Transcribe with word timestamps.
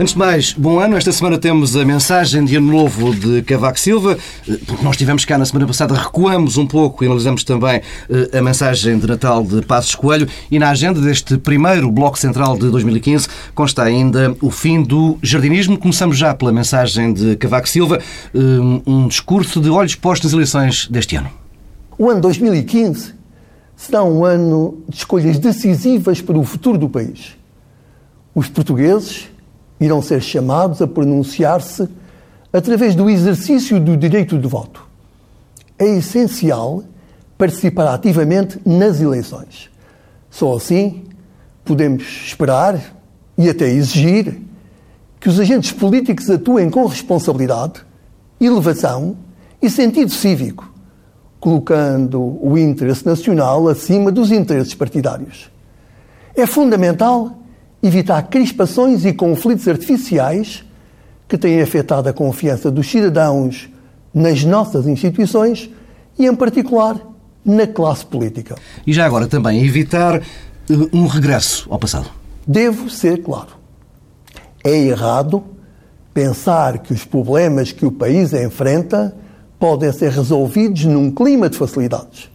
Antes 0.00 0.14
de 0.14 0.18
mais, 0.18 0.54
bom 0.54 0.80
ano. 0.80 0.96
Esta 0.96 1.12
semana 1.12 1.36
temos 1.36 1.76
a 1.76 1.84
mensagem 1.84 2.42
de 2.42 2.56
Ano 2.56 2.72
Novo 2.72 3.14
de 3.14 3.42
Cavaco 3.42 3.78
Silva, 3.78 4.16
eh, 4.48 4.58
nós 4.82 4.92
estivemos 4.92 5.26
cá 5.26 5.36
na 5.36 5.44
semana 5.44 5.66
passada, 5.66 5.94
recuamos 5.94 6.56
um 6.56 6.66
pouco 6.66 7.04
e 7.04 7.06
analisamos 7.06 7.44
também 7.44 7.82
eh, 8.08 8.38
a 8.38 8.40
mensagem 8.40 8.98
de 8.98 9.06
Natal 9.06 9.44
de 9.44 9.60
Passos 9.60 9.94
Coelho 9.94 10.26
e 10.50 10.58
na 10.58 10.70
agenda 10.70 11.02
deste 11.02 11.36
primeiro 11.36 11.92
Bloco 11.92 12.18
Central 12.18 12.56
de 12.56 12.70
2015 12.70 13.28
consta 13.54 13.82
ainda 13.82 14.34
o 14.40 14.50
fim 14.50 14.82
do 14.82 15.18
jardinismo. 15.22 15.76
Começamos 15.76 16.16
já 16.16 16.34
pela 16.34 16.50
mensagem 16.50 17.12
de 17.12 17.36
Cavaco 17.36 17.68
Silva, 17.68 17.98
eh, 18.34 18.38
um 18.86 19.06
discurso 19.06 19.60
de 19.60 19.68
olhos 19.68 19.96
postos 19.96 20.30
nas 20.30 20.32
eleições 20.32 20.88
deste 20.88 21.14
ano. 21.16 21.28
O 21.98 22.08
ano 22.08 22.22
2015 22.22 23.12
será 23.76 24.02
um 24.02 24.24
ano 24.24 24.82
de 24.88 24.96
escolhas 24.96 25.38
decisivas 25.38 26.22
para 26.22 26.38
o 26.38 26.44
futuro 26.44 26.78
do 26.78 26.88
país. 26.88 27.36
Os 28.34 28.48
portugueses 28.48 29.29
irão 29.80 30.02
ser 30.02 30.20
chamados 30.20 30.82
a 30.82 30.86
pronunciar-se 30.86 31.88
através 32.52 32.94
do 32.94 33.08
exercício 33.08 33.80
do 33.80 33.96
direito 33.96 34.38
de 34.38 34.46
voto. 34.46 34.86
É 35.78 35.86
essencial 35.86 36.84
participar 37.38 37.94
ativamente 37.94 38.60
nas 38.66 39.00
eleições. 39.00 39.70
Só 40.30 40.56
assim 40.56 41.04
podemos 41.64 42.02
esperar 42.26 42.78
e 43.38 43.48
até 43.48 43.68
exigir 43.68 44.38
que 45.18 45.28
os 45.28 45.40
agentes 45.40 45.72
políticos 45.72 46.28
atuem 46.28 46.68
com 46.68 46.84
responsabilidade, 46.86 47.84
elevação 48.40 49.16
e 49.62 49.70
sentido 49.70 50.10
cívico, 50.10 50.70
colocando 51.38 52.38
o 52.42 52.58
interesse 52.58 53.06
nacional 53.06 53.68
acima 53.68 54.10
dos 54.12 54.30
interesses 54.30 54.74
partidários. 54.74 55.50
É 56.34 56.46
fundamental 56.46 57.39
evitar 57.82 58.22
crispações 58.24 59.04
e 59.04 59.12
conflitos 59.12 59.66
artificiais 59.66 60.64
que 61.28 61.38
têm 61.38 61.60
afetado 61.60 62.08
a 62.08 62.12
confiança 62.12 62.70
dos 62.70 62.90
cidadãos 62.90 63.68
nas 64.12 64.44
nossas 64.44 64.86
instituições 64.86 65.70
e, 66.18 66.26
em 66.26 66.34
particular, 66.34 67.00
na 67.44 67.66
classe 67.66 68.04
política. 68.04 68.56
E 68.86 68.92
já 68.92 69.06
agora 69.06 69.26
também 69.26 69.64
evitar 69.64 70.16
eh, 70.16 70.22
um 70.92 71.06
regresso 71.06 71.66
ao 71.70 71.78
passado. 71.78 72.10
Devo 72.46 72.90
ser 72.90 73.22
claro. 73.22 73.50
É 74.62 74.76
errado 74.76 75.42
pensar 76.12 76.78
que 76.78 76.92
os 76.92 77.04
problemas 77.04 77.72
que 77.72 77.86
o 77.86 77.92
país 77.92 78.32
enfrenta 78.32 79.14
podem 79.58 79.92
ser 79.92 80.10
resolvidos 80.10 80.84
num 80.84 81.10
clima 81.10 81.48
de 81.48 81.56
facilidades. 81.56 82.30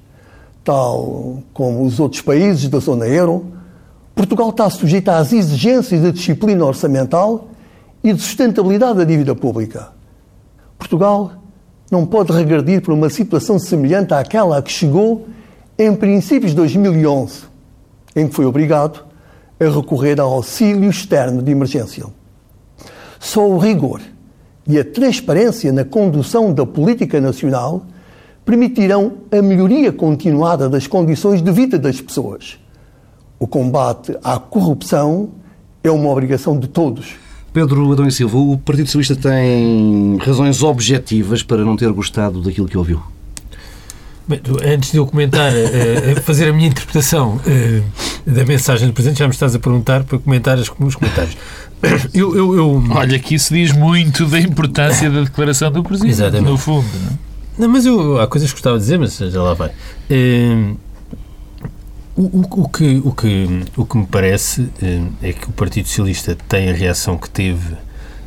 Tal 0.63 1.43
como 1.53 1.83
os 1.83 1.99
outros 1.99 2.21
países 2.21 2.67
da 2.69 2.79
zona 2.79 3.07
euro, 3.07 3.54
Portugal 4.16 4.49
está 4.49 4.69
sujeito 4.69 5.09
às 5.09 5.33
exigências 5.33 6.02
da 6.02 6.09
disciplina 6.09 6.63
orçamental 6.63 7.49
e 8.02 8.13
de 8.13 8.22
sustentabilidade 8.22 8.99
da 8.99 9.03
dívida 9.03 9.35
pública. 9.35 9.89
Portugal 10.80 11.33
não 11.91 12.05
pode 12.05 12.31
regredir 12.31 12.81
para 12.81 12.94
uma 12.94 13.09
situação 13.09 13.59
semelhante 13.59 14.13
àquela 14.13 14.57
a 14.57 14.61
que 14.61 14.72
chegou 14.72 15.27
em 15.77 15.94
princípios 15.94 16.52
de 16.52 16.57
2011, 16.57 17.41
em 18.16 18.27
que 18.27 18.33
foi 18.33 18.45
obrigado 18.45 19.03
a 19.59 19.66
recorrer 19.66 20.19
ao 20.22 20.31
auxílio 20.31 20.89
externo 20.89 21.41
de 21.41 21.52
emergência. 21.52 22.05
Só 23.19 23.45
o 23.45 23.57
rigor 23.57 24.00
e 24.66 24.79
a 24.79 24.85
transparência 24.85 25.73
na 25.73 25.83
condução 25.83 26.53
da 26.53 26.66
política 26.66 27.19
nacional 27.19 27.85
permitirão 28.45 29.13
a 29.29 29.41
melhoria 29.41 29.91
continuada 29.91 30.69
das 30.69 30.88
condições 30.88 31.41
de 31.41 31.51
vida 31.51 31.78
das 31.78 32.00
pessoas 32.00 32.59
o 33.40 33.47
combate 33.47 34.16
à 34.23 34.40
corrupção 34.40 35.29
é 35.84 35.91
uma 35.91 36.09
obrigação 36.09 36.59
de 36.59 36.68
todos. 36.68 37.16
Pedro 37.53 37.91
Adão 37.91 38.06
e 38.06 38.12
Silva, 38.12 38.38
o 38.38 38.57
Partido 38.57 38.88
Socialista 38.88 39.16
tem 39.16 40.18
razões 40.18 40.62
objetivas 40.62 41.41
para 41.41 41.63
não 41.63 41.78
ter 41.78 41.90
gostado 41.91 42.41
daquilo 42.41 42.68
que 42.68 42.78
ouviu? 42.78 43.01
Bem, 44.28 44.41
antes 44.66 44.91
de 44.91 44.97
eu 44.97 45.06
comentar, 45.06 45.53
uh, 45.53 46.22
fazer 46.22 46.50
a 46.50 46.53
minha 46.53 46.68
interpretação 46.68 47.35
uh, 47.35 48.29
da 48.29 48.44
mensagem 48.44 48.88
do 48.88 48.94
Presidente, 48.94 49.19
já 49.19 49.25
me 49.25 49.34
estás 49.34 49.53
a 49.53 49.59
perguntar 49.59 50.03
para 50.03 50.18
comentar 50.18 50.57
os 50.57 50.68
comentários. 50.69 51.38
Eu, 52.13 52.35
eu, 52.35 52.56
eu... 52.56 52.84
Olha, 52.91 53.19
que 53.19 53.35
isso 53.35 53.53
diz 53.53 53.72
muito 53.72 54.25
da 54.25 54.40
importância 54.40 55.07
da 55.07 55.22
declaração 55.22 55.72
do 55.72 55.84
Presidente, 55.84 56.13
Exatamente. 56.13 56.50
no 56.50 56.57
fundo. 56.57 56.88
Não, 56.88 57.09
é? 57.09 57.13
não 57.59 57.69
mas 57.69 57.85
eu, 57.85 58.19
há 58.19 58.25
coisas 58.25 58.50
que 58.50 58.56
gostava 58.56 58.78
de 58.78 58.84
dizer, 58.84 58.97
mas 58.97 59.16
já 59.18 59.44
lá 59.44 59.53
vai. 59.53 59.69
Uh, 59.69 60.75
o, 62.15 62.21
o, 62.21 62.63
o, 62.63 62.69
que, 62.69 63.01
o, 63.03 63.11
que, 63.11 63.47
o 63.75 63.85
que 63.85 63.97
me 63.97 64.05
parece 64.05 64.69
eh, 64.81 65.01
é 65.21 65.33
que 65.33 65.49
o 65.49 65.51
Partido 65.51 65.87
Socialista 65.87 66.35
tem 66.47 66.69
a 66.69 66.73
reação 66.73 67.17
que 67.17 67.29
teve 67.29 67.75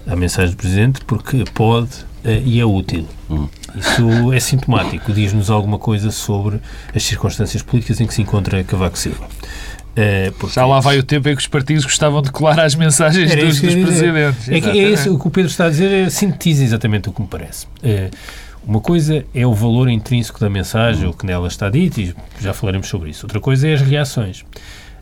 à 0.06 0.14
mensagem 0.14 0.50
do 0.50 0.56
Presidente 0.56 1.00
porque 1.06 1.44
pode 1.54 1.90
eh, 2.24 2.42
e 2.44 2.60
é 2.60 2.64
útil. 2.64 3.06
Hum. 3.30 3.48
Isso 3.74 4.32
é 4.32 4.40
sintomático, 4.40 5.12
diz-nos 5.12 5.50
alguma 5.50 5.78
coisa 5.78 6.10
sobre 6.10 6.60
as 6.94 7.02
circunstâncias 7.02 7.62
políticas 7.62 8.00
em 8.00 8.06
que 8.06 8.14
se 8.14 8.22
encontra 8.22 8.62
Cavaco 8.64 8.98
Silva. 8.98 9.24
Uh, 9.24 10.32
porque 10.38 10.54
Já 10.54 10.64
lá 10.64 10.78
vai 10.78 10.98
o 10.98 11.02
tempo 11.02 11.28
em 11.28 11.34
que 11.34 11.40
os 11.40 11.48
partidos 11.48 11.84
gostavam 11.84 12.22
de 12.22 12.30
colar 12.30 12.60
as 12.60 12.76
mensagens 12.76 13.34
dos, 13.34 13.60
dos 13.60 13.74
presidentes. 13.74 14.48
É, 14.48 14.60
que 14.60 14.68
é 14.68 14.90
isso, 14.90 15.12
o 15.12 15.18
que 15.18 15.26
o 15.26 15.30
Pedro 15.30 15.50
está 15.50 15.64
a 15.64 15.70
dizer 15.70 15.90
é, 15.90 16.08
sintetiza 16.08 16.62
exatamente 16.62 17.08
o 17.08 17.12
que 17.12 17.20
me 17.20 17.26
parece. 17.26 17.66
Uh, 17.82 18.10
uma 18.68 18.82
coisa 18.82 19.24
é 19.34 19.46
o 19.46 19.54
valor 19.54 19.88
intrínseco 19.88 20.38
da 20.38 20.50
mensagem, 20.50 21.08
o 21.08 21.14
que 21.14 21.24
nela 21.24 21.48
está 21.48 21.70
dito, 21.70 22.02
e 22.02 22.14
já 22.38 22.52
falaremos 22.52 22.86
sobre 22.86 23.08
isso. 23.08 23.24
Outra 23.24 23.40
coisa 23.40 23.66
é 23.66 23.72
as 23.72 23.80
reações. 23.80 24.44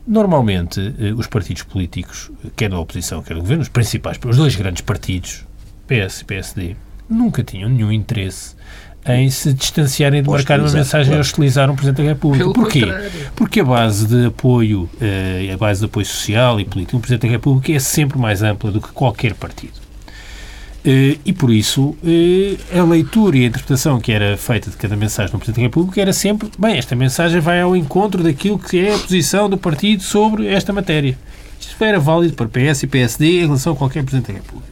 Normalmente, 0.07 0.95
eh, 0.97 1.11
os 1.11 1.27
partidos 1.27 1.63
políticos, 1.63 2.31
quer 2.55 2.69
da 2.69 2.79
oposição, 2.79 3.21
quer 3.21 3.33
do 3.33 3.41
governo, 3.41 3.61
os 3.61 3.67
principais, 3.67 4.17
os 4.25 4.37
dois 4.37 4.55
grandes 4.55 4.81
partidos, 4.83 5.45
PS 5.85 6.21
e 6.21 6.25
PSD, 6.25 6.75
nunca 7.09 7.43
tinham 7.43 7.69
nenhum 7.69 7.91
interesse 7.91 8.55
em 9.05 9.29
se 9.29 9.51
distanciarem 9.51 10.23
de 10.23 10.29
marcar 10.29 10.61
uma 10.61 10.71
mensagem 10.71 11.07
claro. 11.07 11.17
a 11.17 11.21
hostilizar 11.21 11.69
um 11.69 11.75
Presidente 11.75 12.03
da 12.03 12.09
República. 12.09 12.45
Pelo 12.45 12.53
Porquê? 12.53 12.81
Contrário. 12.81 13.11
Porque 13.35 13.59
a 13.59 13.65
base 13.65 14.07
de 14.07 14.27
apoio, 14.27 14.89
eh, 15.01 15.51
a 15.53 15.57
base 15.57 15.81
de 15.81 15.87
apoio 15.87 16.05
social 16.05 16.57
e 16.57 16.63
político 16.63 16.97
do 16.97 17.01
Presidente 17.01 17.27
da 17.27 17.31
República 17.33 17.73
é 17.73 17.79
sempre 17.79 18.17
mais 18.17 18.41
ampla 18.41 18.71
do 18.71 18.79
que 18.79 18.93
qualquer 18.93 19.33
partido. 19.33 19.86
Eh, 20.89 21.17
e 21.25 21.33
por 21.33 21.51
isso 21.51 21.97
eh, 22.01 22.55
a 22.79 22.81
leitura 22.81 23.37
e 23.37 23.43
a 23.43 23.47
interpretação 23.47 23.99
que 23.99 24.09
era 24.09 24.37
feita 24.37 24.71
de 24.71 24.77
cada 24.77 24.95
mensagem 24.95 25.33
no 25.33 25.37
Presidente 25.37 25.57
da 25.57 25.67
República 25.67 25.99
era 25.99 26.13
sempre, 26.13 26.49
bem, 26.57 26.77
esta 26.77 26.95
mensagem 26.95 27.41
vai 27.41 27.59
ao 27.59 27.75
encontro 27.75 28.23
daquilo 28.23 28.57
que 28.57 28.79
é 28.79 28.95
a 28.95 28.97
posição 28.97 29.49
do 29.49 29.57
partido 29.57 30.01
sobre 30.01 30.47
esta 30.47 30.71
matéria. 30.71 31.19
Isto 31.59 31.83
era 31.83 31.99
válido 31.99 32.35
para 32.35 32.47
PS 32.47 32.83
e 32.83 32.87
PSD 32.87 33.41
em 33.41 33.45
relação 33.47 33.73
a 33.73 33.75
qualquer 33.75 34.01
Presidente 34.01 34.31
da 34.31 34.39
República. 34.39 34.71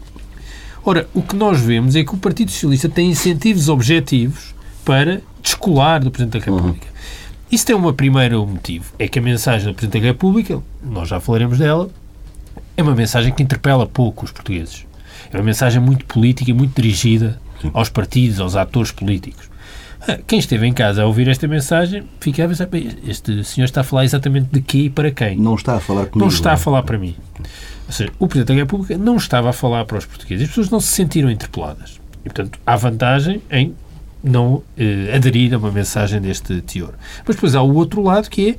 Ora, 0.85 1.05
o 1.13 1.21
que 1.21 1.35
nós 1.35 1.59
vemos 1.59 1.97
é 1.97 2.03
que 2.05 2.15
o 2.15 2.17
Partido 2.17 2.49
Socialista 2.49 2.87
tem 2.87 3.09
incentivos 3.09 3.67
objetivos 3.67 4.55
para 4.85 5.21
descolar 5.41 6.01
do 6.01 6.11
Presidente 6.11 6.39
da 6.39 6.45
República. 6.45 6.87
Uhum. 6.87 6.93
Isso 7.51 7.65
tem 7.65 7.75
um 7.75 7.91
primeiro 7.91 8.47
motivo, 8.47 8.85
é 8.97 9.05
que 9.09 9.19
a 9.19 9.21
mensagem 9.21 9.67
do 9.67 9.75
Presidente 9.75 10.01
da 10.01 10.07
República, 10.07 10.63
nós 10.81 11.09
já 11.09 11.19
falaremos 11.19 11.57
dela, 11.57 11.89
é 12.77 12.81
uma 12.81 12.95
mensagem 12.95 13.33
que 13.33 13.43
interpela 13.43 13.85
pouco 13.85 14.23
os 14.23 14.31
portugueses. 14.31 14.84
É 15.35 15.39
uma 15.39 15.45
mensagem 15.45 15.81
muito 15.81 16.05
política 16.05 16.49
e 16.49 16.53
muito 16.53 16.81
dirigida 16.81 17.37
Sim. 17.61 17.69
aos 17.73 17.89
partidos, 17.89 18.39
aos 18.39 18.55
atores 18.55 18.91
políticos. 18.91 19.49
Ah, 20.07 20.17
quem 20.25 20.39
esteve 20.39 20.65
em 20.65 20.71
casa 20.71 21.03
a 21.03 21.05
ouvir 21.05 21.27
esta 21.27 21.45
mensagem 21.45 22.03
fica 22.21 22.45
a 22.45 22.47
pensar, 22.47 22.69
este 23.05 23.43
senhor 23.43 23.65
está 23.65 23.81
a 23.81 23.83
falar 23.83 24.05
exatamente 24.05 24.47
de 24.51 24.61
quê 24.61 24.77
e 24.77 24.89
para 24.89 25.11
quem? 25.11 25.37
Não 25.37 25.55
está 25.55 25.75
a 25.75 25.79
falar 25.81 26.05
comigo. 26.05 26.19
Não 26.19 26.27
está 26.27 26.53
a 26.53 26.57
falar 26.57 26.83
para 26.83 26.97
mim. 26.97 27.15
Ou 27.85 27.91
seja, 27.91 28.11
o 28.17 28.27
Presidente 28.27 28.55
da 28.55 28.61
República 28.61 28.97
não 28.97 29.17
estava 29.17 29.49
a 29.49 29.53
falar 29.53 29.83
para 29.83 29.97
os 29.97 30.05
portugueses. 30.05 30.43
As 30.43 30.49
pessoas 30.49 30.69
não 30.69 30.79
se 30.79 30.87
sentiram 30.87 31.29
interpeladas. 31.29 31.99
E, 32.21 32.29
portanto, 32.29 32.57
há 32.65 32.75
vantagem 32.77 33.41
em 33.51 33.75
não 34.23 34.63
eh, 34.77 35.13
aderir 35.13 35.53
a 35.53 35.57
uma 35.57 35.71
mensagem 35.71 36.21
deste 36.21 36.61
teor. 36.61 36.93
Mas 37.27 37.35
depois 37.35 37.55
há 37.55 37.61
o 37.61 37.75
outro 37.75 38.01
lado 38.01 38.29
que 38.29 38.51
é 38.51 38.55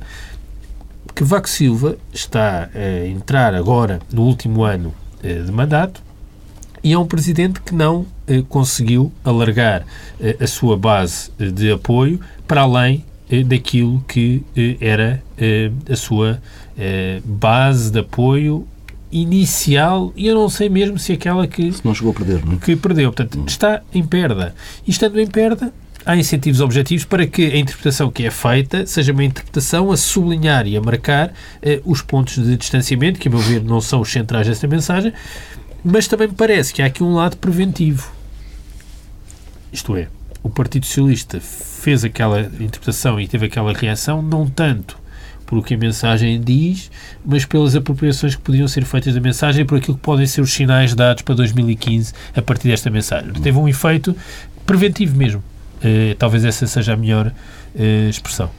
que 1.13 1.23
Vaco 1.23 1.49
Silva 1.49 1.97
está 2.13 2.69
a 2.73 3.07
entrar 3.07 3.55
agora 3.55 3.99
no 4.13 4.21
último 4.21 4.63
ano 4.63 4.93
eh, 5.23 5.41
de 5.41 5.51
mandato 5.51 6.06
e 6.83 6.93
é 6.93 6.97
um 6.97 7.05
presidente 7.05 7.61
que 7.61 7.73
não 7.73 8.05
eh, 8.27 8.43
conseguiu 8.47 9.11
alargar 9.23 9.85
eh, 10.19 10.37
a 10.39 10.47
sua 10.47 10.77
base 10.77 11.31
eh, 11.39 11.47
de 11.47 11.71
apoio 11.71 12.19
para 12.47 12.61
além 12.61 13.03
eh, 13.29 13.43
daquilo 13.43 14.01
que 14.07 14.41
eh, 14.55 14.77
era 14.79 15.21
eh, 15.37 15.69
a 15.89 15.95
sua 15.95 16.41
base 17.25 17.89
de 17.91 17.99
apoio 17.99 18.67
inicial 19.11 20.13
e 20.15 20.27
eu 20.27 20.35
não 20.35 20.47
sei 20.47 20.69
mesmo 20.69 20.99
se 20.99 21.11
aquela 21.13 21.47
que 21.47 21.71
se 21.71 21.83
não 21.83 21.95
chegou 21.95 22.11
a 22.11 22.13
perder, 22.13 22.45
não 22.45 22.53
é? 22.53 22.57
que 22.57 22.75
perdeu, 22.75 23.11
portanto 23.11 23.39
hum. 23.39 23.45
está 23.47 23.81
em 23.91 24.03
perda 24.05 24.53
e 24.85 24.91
estando 24.91 25.19
em 25.19 25.25
perda 25.25 25.73
há 26.05 26.15
incentivos 26.15 26.61
objetivos 26.61 27.03
para 27.03 27.25
que 27.25 27.47
a 27.47 27.57
interpretação 27.57 28.11
que 28.11 28.27
é 28.27 28.29
feita 28.29 28.85
seja 28.85 29.11
uma 29.11 29.23
interpretação 29.23 29.91
a 29.91 29.97
sublinhar 29.97 30.67
e 30.67 30.77
a 30.77 30.81
marcar 30.81 31.33
os 31.83 32.03
pontos 32.03 32.35
de 32.35 32.55
distanciamento 32.55 33.19
que 33.19 33.27
a 33.27 33.31
meu 33.31 33.39
ver 33.39 33.63
não 33.63 33.81
são 33.81 34.01
os 34.01 34.11
centrais 34.11 34.45
desta 34.45 34.67
mensagem 34.67 35.11
mas 35.83 36.07
também 36.07 36.27
me 36.27 36.33
parece 36.33 36.73
que 36.73 36.81
há 36.81 36.85
aqui 36.85 37.03
um 37.03 37.13
lado 37.13 37.37
preventivo. 37.37 38.11
Isto 39.71 39.95
é, 39.95 40.07
o 40.43 40.49
Partido 40.49 40.85
Socialista 40.85 41.39
fez 41.39 42.03
aquela 42.03 42.41
interpretação 42.41 43.19
e 43.19 43.27
teve 43.27 43.45
aquela 43.47 43.73
reação 43.73 44.21
não 44.21 44.47
tanto 44.47 44.97
por 45.45 45.57
o 45.57 45.63
que 45.63 45.73
a 45.73 45.77
mensagem 45.77 46.41
diz, 46.41 46.91
mas 47.25 47.45
pelas 47.45 47.75
apropriações 47.75 48.35
que 48.35 48.41
podiam 48.41 48.67
ser 48.67 48.83
feitas 48.83 49.13
da 49.13 49.21
mensagem 49.21 49.61
e 49.61 49.65
por 49.65 49.77
aquilo 49.77 49.95
que 49.95 50.03
podem 50.03 50.27
ser 50.27 50.41
os 50.41 50.53
sinais 50.53 50.93
dados 50.93 51.23
para 51.23 51.35
2015 51.35 52.13
a 52.35 52.41
partir 52.41 52.67
desta 52.67 52.89
mensagem. 52.89 53.31
Teve 53.33 53.57
um 53.57 53.67
efeito 53.67 54.15
preventivo 54.65 55.15
mesmo. 55.15 55.41
Uh, 55.77 56.15
talvez 56.19 56.43
essa 56.43 56.67
seja 56.67 56.93
a 56.93 56.97
melhor 56.97 57.27
uh, 57.27 58.09
expressão. 58.09 58.51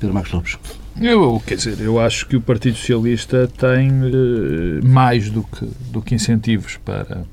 Pedro 0.00 0.14
Marcos 0.14 0.32
Lopes. 0.32 0.81
Eu, 1.00 1.42
quer 1.46 1.56
dizer, 1.56 1.80
eu 1.80 1.98
acho 1.98 2.26
que 2.26 2.36
o 2.36 2.40
Partido 2.40 2.76
Socialista 2.76 3.48
tem 3.48 3.90
uh, 3.90 4.84
mais 4.86 5.30
do 5.30 5.42
que, 5.42 5.64
do 5.90 6.02
que 6.02 6.14
incentivos 6.14 6.76
para, 6.76 7.24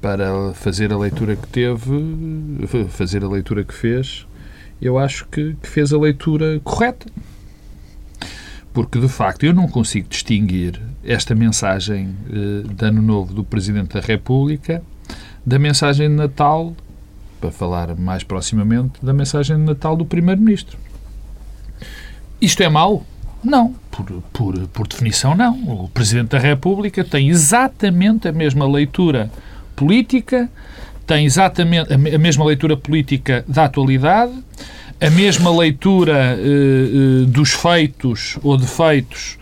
para 0.00 0.52
fazer 0.54 0.92
a 0.92 0.98
leitura 0.98 1.36
que 1.36 1.46
teve, 1.46 2.66
fazer 2.88 3.22
a 3.24 3.28
leitura 3.28 3.64
que 3.64 3.74
fez. 3.74 4.26
Eu 4.82 4.98
acho 4.98 5.26
que, 5.28 5.54
que 5.62 5.68
fez 5.68 5.92
a 5.92 5.98
leitura 5.98 6.60
correta. 6.64 7.06
Porque, 8.72 8.98
de 8.98 9.08
facto, 9.08 9.44
eu 9.44 9.52
não 9.52 9.68
consigo 9.68 10.08
distinguir 10.08 10.80
esta 11.04 11.34
mensagem 11.34 12.14
uh, 12.28 12.68
de 12.68 12.84
Ano 12.84 13.02
Novo 13.02 13.32
do 13.32 13.44
Presidente 13.44 13.94
da 13.94 14.00
República 14.00 14.82
da 15.44 15.58
mensagem 15.58 16.08
de 16.08 16.14
Natal, 16.14 16.74
para 17.40 17.50
falar 17.50 17.96
mais 17.96 18.22
proximamente, 18.22 18.92
da 19.02 19.12
mensagem 19.12 19.56
de 19.56 19.62
Natal 19.62 19.96
do 19.96 20.04
Primeiro-Ministro. 20.04 20.78
Isto 22.40 22.62
é 22.62 22.68
mau? 22.68 23.04
Não. 23.42 23.74
Por, 23.90 24.06
por, 24.32 24.58
por 24.68 24.86
definição, 24.86 25.34
não. 25.34 25.84
O 25.84 25.88
Presidente 25.88 26.28
da 26.28 26.38
República 26.38 27.04
tem 27.04 27.28
exatamente 27.28 28.28
a 28.28 28.32
mesma 28.32 28.66
leitura 28.66 29.30
política, 29.74 30.48
tem 31.06 31.24
exatamente 31.24 31.92
a 31.92 31.98
mesma 31.98 32.44
leitura 32.44 32.76
política 32.76 33.44
da 33.48 33.64
atualidade, 33.64 34.32
a 35.00 35.10
mesma 35.10 35.50
leitura 35.56 36.36
eh, 36.38 36.42
eh, 36.42 37.26
dos 37.26 37.52
feitos 37.52 38.38
ou 38.42 38.56
defeitos 38.58 39.38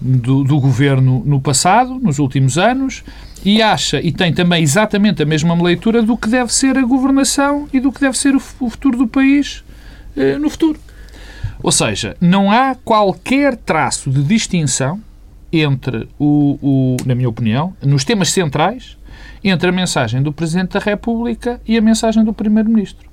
do, 0.00 0.44
do, 0.44 0.60
governo 0.60 1.22
no 1.24 1.40
passado, 1.40 1.98
nos 1.98 2.18
últimos 2.18 2.58
anos, 2.58 3.02
e 3.44 3.62
acha 3.62 4.00
e 4.00 4.12
tem 4.12 4.32
também 4.32 4.62
exatamente 4.62 5.22
a 5.22 5.26
mesma 5.26 5.60
leitura 5.60 6.02
do 6.02 6.16
que 6.16 6.28
deve 6.28 6.52
ser 6.52 6.76
a 6.76 6.82
governação 6.82 7.66
e 7.72 7.80
do 7.80 7.90
que 7.90 8.00
deve 8.00 8.16
ser 8.18 8.34
o, 8.34 8.42
o 8.60 8.68
futuro 8.68 8.98
do 8.98 9.08
país 9.08 9.64
eh, 10.14 10.38
no 10.38 10.50
futuro. 10.50 10.78
Ou 11.62 11.72
seja, 11.72 12.16
não 12.20 12.50
há 12.50 12.74
qualquer 12.74 13.56
traço 13.56 14.10
de 14.10 14.22
distinção 14.22 15.00
entre 15.52 16.08
o, 16.18 16.58
o, 16.62 16.96
na 17.04 17.14
minha 17.14 17.28
opinião, 17.28 17.74
nos 17.82 18.04
temas 18.04 18.30
centrais, 18.30 18.96
entre 19.42 19.68
a 19.68 19.72
mensagem 19.72 20.22
do 20.22 20.32
Presidente 20.32 20.72
da 20.72 20.80
República 20.80 21.60
e 21.66 21.76
a 21.76 21.80
mensagem 21.80 22.24
do 22.24 22.32
Primeiro-Ministro. 22.32 23.08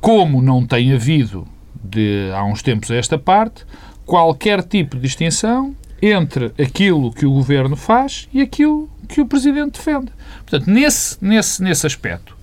Como 0.00 0.42
não 0.42 0.66
tem 0.66 0.92
havido, 0.92 1.46
de, 1.82 2.30
há 2.34 2.44
uns 2.44 2.62
tempos 2.62 2.90
a 2.90 2.96
esta 2.96 3.18
parte, 3.18 3.64
qualquer 4.04 4.62
tipo 4.62 4.96
de 4.96 5.02
distinção 5.02 5.74
entre 6.00 6.52
aquilo 6.60 7.12
que 7.12 7.26
o 7.26 7.32
Governo 7.32 7.76
faz 7.76 8.28
e 8.32 8.40
aquilo 8.40 8.88
que 9.08 9.20
o 9.20 9.26
Presidente 9.26 9.72
defende. 9.72 10.12
Portanto, 10.46 10.70
nesse, 10.70 11.16
nesse, 11.20 11.62
nesse 11.62 11.86
aspecto, 11.86 12.36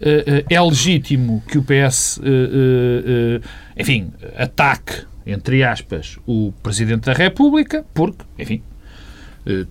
é 0.00 0.60
legítimo 0.60 1.42
que 1.48 1.58
o 1.58 1.62
PS, 1.62 2.20
eh, 2.22 3.40
enfim, 3.76 4.12
ataque, 4.36 5.04
entre 5.26 5.64
aspas, 5.64 6.18
o 6.26 6.52
Presidente 6.62 7.06
da 7.06 7.12
República, 7.12 7.84
porque, 7.94 8.24
enfim, 8.38 8.62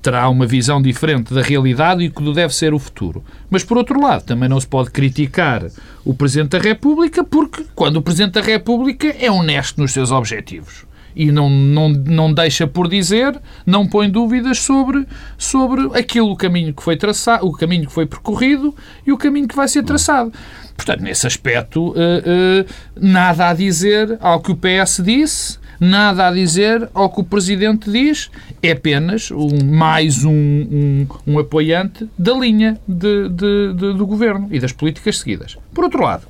terá 0.02 0.28
uma 0.30 0.46
visão 0.46 0.82
diferente 0.82 1.34
da 1.34 1.42
realidade 1.42 2.04
e 2.04 2.10
que 2.10 2.34
deve 2.34 2.54
ser 2.56 2.74
o 2.74 2.80
futuro. 2.80 3.24
Mas, 3.50 3.64
por 3.64 3.78
outro 3.78 4.02
lado, 4.02 4.24
também 4.24 4.50
não 4.50 4.60
se 4.60 4.68
pode 4.68 4.90
criticar 4.90 5.66
o 6.04 6.14
Presidente 6.14 6.52
da 6.52 6.60
República 6.60 7.24
porque, 7.24 7.66
quando 7.76 7.98
o 7.98 8.02
Presidente 8.02 8.34
da 8.34 8.42
República 8.42 9.08
é 9.20 9.30
honesto 9.30 9.80
nos 9.80 9.92
seus 9.92 10.12
objetivos 10.12 10.86
e 11.16 11.32
não, 11.32 11.50
não, 11.50 11.90
não 11.90 12.34
deixa 12.34 12.68
por 12.68 12.88
dizer, 12.88 13.40
não 13.66 13.88
põe 13.88 14.10
dúvidas 14.10 14.60
sobre, 14.60 15.08
sobre 15.38 15.98
aquilo, 15.98 16.32
o 16.32 16.36
caminho 16.36 16.74
que 16.74 16.84
foi 16.84 16.98
traçado, 16.98 17.48
o 17.48 17.54
caminho 17.54 17.88
que 17.88 17.94
foi 17.94 18.06
percorrido 18.06 18.76
e 19.06 19.12
o 19.12 19.18
caminho 19.18 19.48
que 19.48 19.56
vai 19.56 19.68
ser 19.68 19.84
traçado. 19.84 20.34
Portanto, 20.76 21.02
nesse 21.02 21.26
aspecto, 21.26 21.90
uh, 21.90 21.94
uh, 21.94 22.66
nada 23.00 23.50
a 23.50 23.54
dizer 23.54 24.18
ao 24.20 24.42
que 24.42 24.52
o 24.52 24.58
PS 24.58 25.02
disse, 25.02 25.58
nada 25.80 26.28
a 26.28 26.32
dizer 26.32 26.90
ao 26.94 27.10
que 27.10 27.22
o 27.22 27.24
Presidente 27.24 27.90
diz, 27.90 28.30
é 28.62 28.72
apenas 28.72 29.32
um, 29.32 29.64
mais 29.64 30.26
um, 30.26 30.32
um, 30.32 31.08
um 31.26 31.40
apoiante 31.40 32.10
da 32.18 32.34
linha 32.34 32.78
de, 32.88 33.30
de, 33.30 33.74
de, 33.74 33.94
do 33.94 34.06
Governo 34.06 34.50
e 34.52 34.60
das 34.60 34.74
políticas 34.74 35.20
seguidas. 35.20 35.58
Por 35.74 35.86
outro 35.86 36.04
lado, 36.04 36.28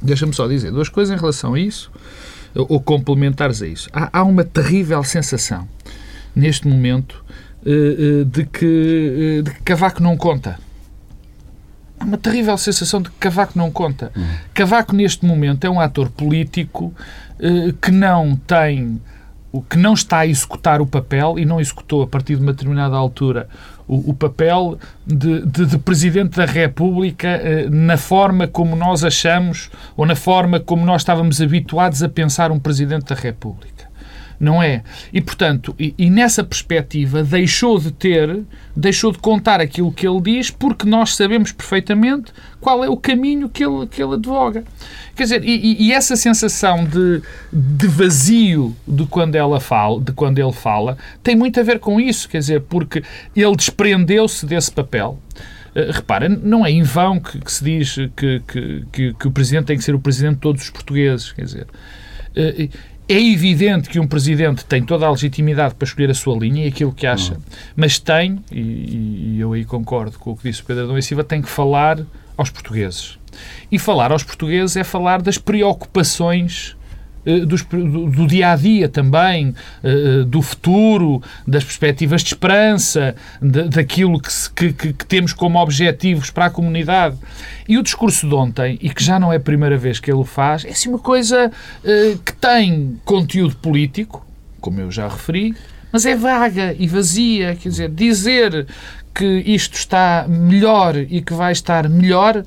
deixa-me 0.00 0.34
só 0.34 0.48
dizer 0.48 0.72
duas 0.72 0.88
coisas 0.88 1.16
em 1.16 1.20
relação 1.20 1.54
a 1.54 1.60
isso 1.60 1.90
ou 2.54 2.80
complementares 2.80 3.62
a 3.62 3.66
isso. 3.66 3.88
Há, 3.92 4.20
há 4.20 4.22
uma 4.22 4.44
terrível 4.44 5.02
sensação, 5.04 5.66
neste 6.34 6.68
momento, 6.68 7.24
eh, 7.64 7.70
eh, 7.70 8.24
de 8.24 8.44
que, 8.44 9.38
eh, 9.38 9.42
de 9.42 9.50
que 9.50 9.62
Cavaco 9.62 10.02
não 10.02 10.16
conta. 10.16 10.58
Há 11.98 12.04
uma 12.04 12.18
terrível 12.18 12.58
sensação 12.58 13.00
de 13.00 13.08
que 13.10 13.16
Cavaco 13.16 13.56
não 13.56 13.70
conta. 13.70 14.10
Uhum. 14.16 14.26
Cavaco, 14.52 14.94
neste 14.94 15.24
momento, 15.24 15.64
é 15.64 15.70
um 15.70 15.80
ator 15.80 16.10
político 16.10 16.92
que 17.80 17.90
não 17.90 18.36
tem 18.36 19.00
o 19.50 19.60
que 19.60 19.76
não 19.76 19.94
está 19.94 20.20
a 20.20 20.26
executar 20.26 20.80
o 20.80 20.86
papel 20.86 21.38
e 21.38 21.44
não 21.44 21.60
executou 21.60 22.02
a 22.02 22.06
partir 22.06 22.36
de 22.36 22.42
uma 22.42 22.52
determinada 22.52 22.96
altura 22.96 23.48
o, 23.86 24.10
o 24.10 24.14
papel 24.14 24.78
de, 25.06 25.44
de, 25.46 25.66
de, 25.66 25.78
Presidente 25.78 26.36
da 26.36 26.44
República 26.44 27.28
eh, 27.28 27.68
na 27.68 27.96
forma 27.96 28.46
como 28.46 28.76
nós 28.76 29.04
achamos 29.04 29.70
ou 29.96 30.06
na 30.06 30.16
forma 30.16 30.60
como 30.60 30.84
nós 30.84 31.02
estávamos 31.02 31.40
habituados 31.40 32.02
a 32.02 32.08
pensar 32.08 32.50
um 32.50 32.58
Presidente 32.58 33.06
da 33.06 33.14
República 33.14 33.71
não 34.42 34.60
é? 34.60 34.82
E, 35.12 35.20
portanto, 35.20 35.72
e, 35.78 35.94
e, 35.96 36.10
nessa 36.10 36.42
perspectiva 36.42 37.22
deixou 37.22 37.78
de 37.78 37.92
ter, 37.92 38.42
deixou 38.74 39.12
de 39.12 39.18
contar 39.18 39.60
aquilo 39.60 39.92
que 39.92 40.06
ele 40.06 40.20
diz, 40.20 40.50
porque 40.50 40.84
nós 40.84 41.14
sabemos 41.14 41.52
perfeitamente 41.52 42.32
qual 42.60 42.82
é 42.82 42.88
o 42.88 42.96
caminho 42.96 43.48
que 43.48 43.64
ele, 43.64 43.86
que 43.86 44.02
ele 44.02 44.14
advoga. 44.14 44.64
Quer 45.14 45.22
dizer, 45.22 45.44
e, 45.44 45.84
e 45.84 45.92
essa 45.92 46.16
sensação 46.16 46.84
de, 46.84 47.22
de 47.52 47.86
vazio 47.86 48.74
de 48.86 49.06
quando, 49.06 49.36
ela 49.36 49.60
fala, 49.60 50.00
de 50.00 50.10
quando 50.10 50.40
ele 50.40 50.52
fala 50.52 50.98
tem 51.22 51.36
muito 51.36 51.60
a 51.60 51.62
ver 51.62 51.78
com 51.78 52.00
isso, 52.00 52.28
quer 52.28 52.38
dizer, 52.38 52.62
porque 52.62 53.04
ele 53.36 53.54
desprendeu-se 53.54 54.44
desse 54.44 54.72
papel. 54.72 55.20
Uh, 55.70 55.92
repara, 55.92 56.28
não 56.28 56.66
é 56.66 56.70
em 56.72 56.82
vão 56.82 57.20
que, 57.20 57.38
que 57.38 57.52
se 57.52 57.62
diz 57.62 57.94
que, 58.16 58.42
que, 58.92 59.14
que, 59.14 59.28
o 59.28 59.30
Presidente 59.30 59.66
tem 59.66 59.78
que 59.78 59.84
ser 59.84 59.94
o 59.94 60.00
Presidente 60.00 60.34
de 60.34 60.40
todos 60.40 60.62
os 60.62 60.70
portugueses, 60.70 61.30
quer 61.30 61.44
dizer... 61.44 61.66
Uh, 62.34 62.91
é 63.08 63.20
evidente 63.20 63.88
que 63.88 63.98
um 63.98 64.06
presidente 64.06 64.64
tem 64.64 64.82
toda 64.82 65.06
a 65.06 65.10
legitimidade 65.10 65.74
para 65.74 65.86
escolher 65.86 66.10
a 66.10 66.14
sua 66.14 66.36
linha 66.38 66.64
e 66.64 66.68
aquilo 66.68 66.92
que 66.92 67.06
acha, 67.06 67.34
uhum. 67.34 67.40
mas 67.76 67.98
tem, 67.98 68.42
e, 68.50 68.60
e, 68.60 69.36
eu 69.40 69.52
aí 69.52 69.64
concordo 69.64 70.18
com 70.18 70.30
o 70.30 70.36
que 70.36 70.48
disse 70.48 70.62
o 70.62 70.64
Pedro 70.64 70.84
Adão 70.84 70.98
e 70.98 71.02
Silva, 71.02 71.24
tem 71.24 71.42
que 71.42 71.48
falar 71.48 72.00
aos 72.36 72.50
portugueses. 72.50 73.18
E 73.70 73.78
falar 73.78 74.12
aos 74.12 74.22
portugueses 74.22 74.76
é 74.76 74.84
falar 74.84 75.22
das 75.22 75.38
preocupações 75.38 76.76
dos, 77.46 77.62
do, 77.62 78.10
do, 78.10 78.26
dia 78.26 78.52
a 78.52 78.56
dia 78.56 78.88
também, 78.88 79.54
uh, 79.82 80.24
do 80.24 80.42
futuro, 80.42 81.22
das 81.46 81.64
perspectivas 81.64 82.22
de 82.22 82.28
esperança, 82.28 83.14
de, 83.40 83.68
daquilo 83.68 84.20
que, 84.20 84.72
que, 84.72 84.92
que, 84.92 85.06
temos 85.06 85.32
como 85.32 85.58
objetivos 85.58 86.30
para 86.30 86.46
a 86.46 86.50
comunidade. 86.50 87.16
E 87.68 87.78
o 87.78 87.82
discurso 87.82 88.28
de 88.28 88.34
ontem, 88.34 88.78
e 88.80 88.90
que 88.90 89.02
já 89.02 89.18
não 89.20 89.32
é 89.32 89.36
a 89.36 89.40
primeira 89.40 89.76
vez 89.76 90.00
que 90.00 90.10
ele 90.10 90.18
o 90.18 90.24
faz, 90.24 90.64
é 90.64 90.70
assim 90.70 90.88
uma 90.88 90.98
coisa 90.98 91.50
que 92.24 92.32
tem 92.34 92.98
conteúdo 93.04 93.56
político, 93.56 94.26
como 94.60 94.80
eu 94.80 94.90
já 94.90 95.08
referi, 95.08 95.54
mas 95.92 96.06
é 96.06 96.16
vaga 96.16 96.74
e 96.78 96.86
vazia. 96.86 97.54
Quer 97.54 97.68
dizer, 97.68 97.90
dizer 97.90 98.66
que 99.14 99.24
isto 99.46 99.74
está 99.74 100.26
melhor 100.28 100.96
e 100.96 101.20
que 101.20 101.34
vai 101.34 101.52
estar 101.52 101.88
melhor 101.88 102.42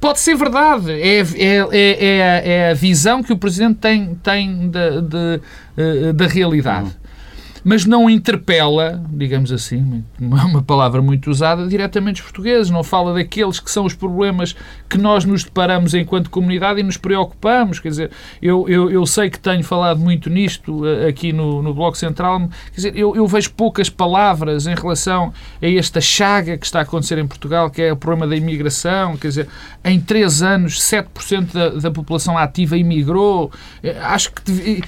Pode 0.00 0.18
ser 0.20 0.34
verdade. 0.34 0.92
É, 0.92 1.18
é, 1.18 1.24
é, 1.24 1.68
é, 1.72 2.42
é 2.44 2.70
a 2.70 2.74
visão 2.74 3.22
que 3.22 3.32
o 3.32 3.36
Presidente 3.36 3.78
tem, 3.78 4.14
tem 4.22 4.70
da, 4.70 5.40
eh, 5.76 6.12
da 6.12 6.26
realidade. 6.26 6.86
Uhum 6.86 7.09
mas 7.64 7.84
não 7.84 8.08
interpela, 8.08 9.02
digamos 9.10 9.52
assim, 9.52 10.04
uma 10.18 10.62
palavra 10.62 11.02
muito 11.02 11.30
usada, 11.30 11.66
diretamente 11.66 12.20
os 12.20 12.26
portugueses. 12.26 12.70
Não 12.70 12.82
fala 12.82 13.14
daqueles 13.14 13.60
que 13.60 13.70
são 13.70 13.84
os 13.84 13.94
problemas 13.94 14.54
que 14.88 14.98
nós 14.98 15.24
nos 15.24 15.44
deparamos 15.44 15.94
enquanto 15.94 16.30
comunidade 16.30 16.80
e 16.80 16.82
nos 16.82 16.96
preocupamos. 16.96 17.78
Quer 17.78 17.88
dizer, 17.88 18.10
eu, 18.40 18.68
eu, 18.68 18.90
eu 18.90 19.06
sei 19.06 19.30
que 19.30 19.38
tenho 19.38 19.62
falado 19.62 20.00
muito 20.00 20.30
nisto 20.30 20.86
eh, 20.86 21.08
aqui 21.08 21.32
no, 21.32 21.62
no 21.62 21.74
Bloco 21.74 21.96
Central. 21.96 22.48
Quer 22.70 22.76
dizer, 22.76 22.96
eu, 22.96 23.14
eu 23.14 23.26
vejo 23.26 23.52
poucas 23.52 23.88
palavras 23.88 24.66
em 24.66 24.74
relação 24.74 25.32
a 25.60 25.66
esta 25.66 26.00
chaga 26.00 26.56
que 26.56 26.64
está 26.66 26.80
a 26.80 26.82
acontecer 26.82 27.18
em 27.18 27.26
Portugal, 27.26 27.70
que 27.70 27.82
é 27.82 27.92
o 27.92 27.96
problema 27.96 28.26
da 28.26 28.36
imigração. 28.36 29.16
Quer 29.16 29.28
dizer, 29.28 29.48
em 29.84 30.00
três 30.00 30.42
anos, 30.42 30.80
7% 30.80 31.52
da, 31.52 31.68
da 31.70 31.90
população 31.90 32.38
ativa 32.38 32.76
imigrou. 32.76 33.50
Eh, 33.82 33.96
acho 34.00 34.32
que 34.32 34.82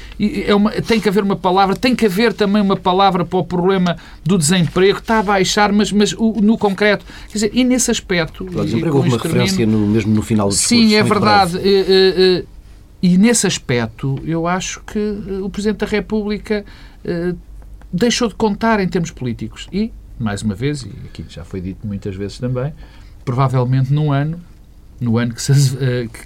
é 0.46 0.54
uma, 0.54 0.70
tem 0.70 1.00
que 1.00 1.08
haver 1.08 1.22
uma 1.22 1.36
palavra, 1.36 1.76
tem 1.76 1.94
que 1.94 2.06
haver 2.06 2.32
também 2.32 2.61
uma 2.62 2.76
palavra 2.76 3.24
para 3.24 3.38
o 3.38 3.44
problema 3.44 3.96
do 4.24 4.38
desemprego, 4.38 4.98
está 4.98 5.18
a 5.18 5.22
baixar, 5.22 5.72
mas, 5.72 5.92
mas 5.92 6.12
no 6.12 6.56
concreto. 6.56 7.04
Quer 7.28 7.34
dizer, 7.34 7.50
e 7.52 7.64
nesse 7.64 7.90
aspecto. 7.90 8.44
O 8.44 8.64
desemprego 8.64 8.96
houve 8.96 9.08
uma 9.08 9.18
referência 9.18 9.66
no, 9.66 9.86
mesmo 9.86 10.14
no 10.14 10.22
final 10.22 10.48
do 10.48 10.54
discurso. 10.54 10.74
Sim, 10.74 10.94
é 10.94 11.02
verdade. 11.02 11.58
Eh, 11.58 11.84
eh, 11.88 12.44
e 13.02 13.18
nesse 13.18 13.46
aspecto, 13.46 14.20
eu 14.24 14.46
acho 14.46 14.80
que 14.86 14.98
o 15.42 15.50
Presidente 15.50 15.78
da 15.78 15.86
República 15.86 16.64
deixou 17.92 18.28
de 18.28 18.34
contar 18.34 18.78
em 18.78 18.86
termos 18.86 19.10
políticos. 19.10 19.68
E, 19.72 19.92
mais 20.18 20.42
uma 20.42 20.54
vez, 20.54 20.82
e 20.82 20.92
aqui 21.06 21.24
já 21.28 21.44
foi 21.44 21.60
dito 21.60 21.84
muitas 21.84 22.14
vezes 22.14 22.38
também, 22.38 22.72
provavelmente 23.24 23.92
num 23.92 24.12
ano, 24.12 24.40
no 25.00 25.18
ano 25.18 25.34
que, 25.34 25.42
se, 25.42 25.76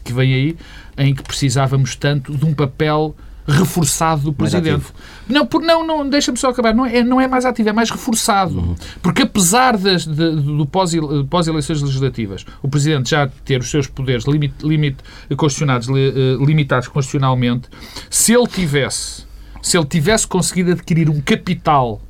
que 0.05 0.13
vem 0.13 0.35
aí, 0.35 0.57
em 0.99 1.15
que 1.15 1.23
precisávamos 1.23 1.97
tanto 1.97 2.37
de 2.37 2.45
um 2.45 2.53
papel 2.53 3.17
reforçado 3.47 4.23
do 4.23 4.33
Presidente. 4.33 4.87
Não, 5.29 5.47
por, 5.47 5.63
não, 5.63 5.87
não 5.87 6.09
deixa-me 6.09 6.39
só 6.39 6.51
acabar. 6.51 6.75
Não 6.75 6.85
é, 6.85 7.03
não 7.03 7.21
é 7.21 7.29
mais 7.29 7.45
ativo, 7.45 7.69
é 7.69 7.73
mais 7.73 7.91
reforçado. 7.91 8.59
Uhum. 8.59 8.75
Porque 9.03 9.23
apesar 9.23 9.77
das, 9.77 10.07
de, 10.07 10.31
do 10.37 10.67
pós-eleições 10.67 11.83
legislativas, 11.83 12.45
o 12.63 12.69
Presidente 12.69 13.11
já 13.11 13.29
ter 13.45 13.61
os 13.61 13.71
seus 13.71 13.87
poderes 13.87 14.25
limit, 14.25 14.55
limit, 14.63 14.97
constitucionados, 15.37 15.89
eh, 15.89 16.37
limitados 16.45 16.89
constitucionalmente, 16.89 17.69
se 18.11 18.33
ele 18.33 18.47
tivesse, 18.47 19.25
se 19.63 19.77
ele 19.77 19.87
tivesse 19.87 20.27
conseguido 20.27 20.73
adquirir 20.73 21.09
um 21.09 21.21
capital 21.21 22.01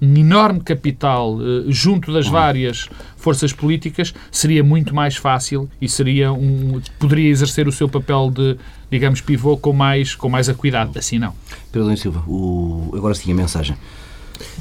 um 0.00 0.14
enorme 0.14 0.60
capital 0.60 1.36
uh, 1.36 1.70
junto 1.72 2.12
das 2.12 2.26
várias 2.26 2.88
forças 3.16 3.52
políticas, 3.52 4.14
seria 4.30 4.62
muito 4.62 4.94
mais 4.94 5.16
fácil 5.16 5.68
e 5.80 5.88
seria 5.88 6.32
um, 6.32 6.80
poderia 6.98 7.28
exercer 7.30 7.66
o 7.66 7.72
seu 7.72 7.88
papel 7.88 8.30
de, 8.30 8.56
digamos, 8.90 9.20
pivô 9.20 9.56
com 9.56 9.72
mais, 9.72 10.14
com 10.14 10.28
mais 10.28 10.48
acuidado. 10.48 10.98
Assim 10.98 11.18
não. 11.18 11.34
Pedro 11.72 11.96
Silva, 11.96 12.22
o... 12.26 12.92
agora 12.94 13.14
sim 13.14 13.32
a 13.32 13.34
mensagem. 13.34 13.76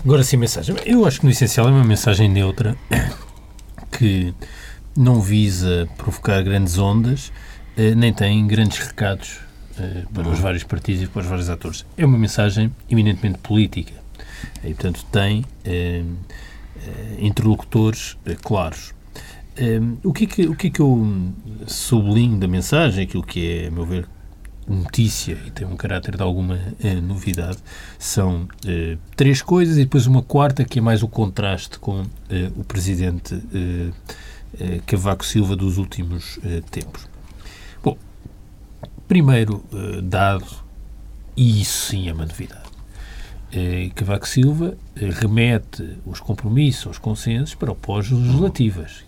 Agora 0.04 0.24
sim 0.24 0.38
a 0.38 0.40
mensagem. 0.40 0.76
Eu 0.86 1.06
acho 1.06 1.20
que 1.20 1.26
no 1.26 1.32
essencial 1.32 1.68
é 1.68 1.72
uma 1.72 1.84
mensagem 1.84 2.30
neutra 2.30 2.76
que 3.92 4.34
não 4.96 5.22
visa 5.22 5.88
provocar 5.98 6.42
grandes 6.42 6.78
ondas, 6.78 7.28
uh, 7.78 7.96
nem 7.96 8.14
tem 8.14 8.48
grandes 8.48 8.80
recados 8.80 9.40
uh, 9.78 10.14
para 10.14 10.30
os 10.30 10.40
vários 10.40 10.64
partidos 10.64 11.04
e 11.04 11.08
para 11.08 11.22
os 11.22 11.28
vários 11.28 11.50
atores. 11.50 11.86
É 11.98 12.06
uma 12.06 12.18
mensagem 12.18 12.72
eminentemente 12.90 13.40
política 13.40 14.05
e, 14.64 14.74
portanto, 14.74 15.06
tem 15.12 15.46
eh, 15.64 16.04
eh 16.78 17.18
interlocutores 17.20 18.18
eh, 18.26 18.36
claros. 18.42 18.94
Eh, 19.58 19.80
o, 20.04 20.14
que 20.14 20.26
é 20.26 20.28
que, 20.28 20.48
o 20.48 20.56
que 20.56 20.68
é 20.68 20.70
que 20.70 20.80
eu 20.80 21.34
sublinho 21.68 22.38
da 22.38 22.48
mensagem, 22.48 23.04
aquilo 23.04 23.24
que 23.24 23.64
é, 23.64 23.68
a 23.68 23.72
meu 23.72 23.86
ver, 23.86 24.08
notícia 24.68 25.38
e 25.46 25.52
tem 25.52 25.68
um 25.68 25.76
caráter 25.76 26.16
de 26.16 26.24
alguma 26.24 26.60
eh, 26.84 26.96
novidade, 26.96 27.58
são 28.00 28.48
eh, 28.66 28.98
três 29.16 29.42
coisas 29.42 29.78
e 29.78 29.84
depois 29.84 30.08
uma 30.08 30.24
quarta 30.24 30.64
que 30.66 30.80
é 30.80 30.82
mais 30.82 31.04
o 31.04 31.08
contraste 31.08 31.78
com 31.80 32.06
eh, 32.30 32.52
o 32.56 32.64
presidente 32.64 33.42
Cavaco 34.86 35.26
Silva 35.26 35.54
dos 35.54 35.78
últimos 35.78 36.40
tempos. 36.72 37.10
Bom, 37.84 37.98
primeiro 39.06 39.66
dado, 40.02 40.46
e 41.36 41.62
isso 41.62 41.90
sim 41.90 42.08
é 42.08 42.14
uma 42.14 42.26
novidade, 42.26 42.65
eh, 43.56 43.90
Cavaco 43.96 44.28
Silva 44.28 44.78
eh, 44.96 45.10
remete 45.10 45.98
os 46.06 46.20
compromissos, 46.20 46.92
os 46.92 46.98
consensos 46.98 47.56
para 47.56 47.72
o 47.72 47.76
pós-legislativas. 47.76 49.06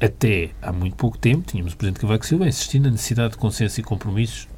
Até 0.00 0.50
há 0.60 0.72
muito 0.72 0.96
pouco 0.96 1.16
tempo 1.16 1.46
tínhamos 1.46 1.72
o 1.72 1.76
Presidente 1.76 2.00
Cavaco 2.00 2.26
Silva 2.26 2.48
insistindo 2.48 2.86
na 2.86 2.90
necessidade 2.90 3.32
de 3.32 3.38
consenso 3.38 3.78
e 3.78 3.82
compromissos 3.82 4.48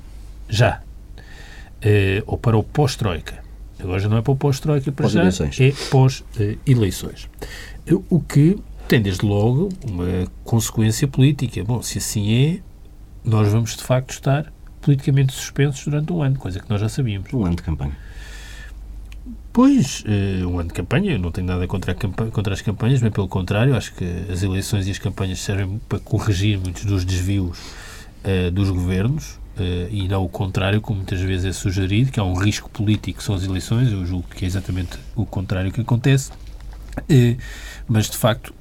já. 0.49 0.81
Eh, 1.83 2.23
ou 2.27 2.39
para 2.39 2.57
o 2.57 2.63
pós-Troika. 2.63 3.45
Agora 3.79 4.01
já 4.01 4.09
não 4.09 4.17
é 4.17 4.23
para 4.23 4.33
o 4.33 4.37
pós-Troika, 4.37 4.91
para 4.91 5.03
pós 5.03 5.13
já 5.13 5.21
é 5.21 5.73
pós-eleições. 5.91 7.29
o 8.09 8.21
que 8.21 8.59
tem, 8.89 9.03
desde 9.03 9.27
logo, 9.27 9.69
uma 9.87 10.27
consequência 10.43 11.07
política. 11.07 11.63
Bom, 11.63 11.83
se 11.83 11.99
assim 11.99 12.33
é, 12.33 12.61
nós 13.23 13.49
vamos 13.53 13.77
de 13.77 13.83
facto 13.83 14.11
estar 14.11 14.51
politicamente 14.81 15.35
suspensos 15.35 15.85
durante 15.85 16.13
um 16.13 16.23
ano, 16.23 16.39
coisa 16.39 16.61
que 16.61 16.71
nós 16.71 16.81
já 16.81 16.89
sabíamos. 16.89 17.31
Um 17.35 17.45
ano 17.45 17.57
de 17.57 17.63
campanha. 17.63 18.06
Pois, 19.53 20.05
uh, 20.05 20.47
um 20.47 20.59
ano 20.59 20.69
de 20.69 20.75
campanha, 20.75 21.13
eu 21.13 21.19
não 21.19 21.33
tenho 21.33 21.47
nada 21.47 21.67
contra, 21.67 21.95
contra 21.95 22.53
as 22.53 22.61
campanhas, 22.61 23.01
mas 23.01 23.13
pelo 23.13 23.27
contrário, 23.27 23.75
acho 23.75 23.95
que 23.95 24.05
as 24.31 24.43
eleições 24.43 24.87
e 24.87 24.91
as 24.91 24.99
campanhas 24.99 25.41
servem 25.41 25.81
para 25.89 25.99
corrigir 25.99 26.59
muitos 26.59 26.85
dos 26.85 27.05
desvios 27.05 27.59
uh, 28.23 28.51
dos 28.51 28.71
governos 28.71 29.41
uh, 29.57 29.89
e 29.91 30.07
não 30.09 30.23
o 30.23 30.29
contrário, 30.29 30.81
como 30.81 30.99
muitas 30.99 31.21
vezes 31.21 31.47
é 31.47 31.53
sugerido, 31.53 32.13
que 32.13 32.21
há 32.21 32.25
um 32.25 32.35
risco 32.35 32.69
político 32.69 33.19
que 33.19 33.25
são 33.25 33.35
as 33.35 33.43
eleições, 33.43 33.91
eu 33.91 34.05
julgo 34.05 34.29
que 34.29 34.45
é 34.45 34.47
exatamente 34.47 34.99
o 35.15 35.25
contrário 35.25 35.73
que 35.73 35.81
acontece, 35.81 36.31
mas 37.89 38.11
de 38.11 38.17
facto 38.17 38.55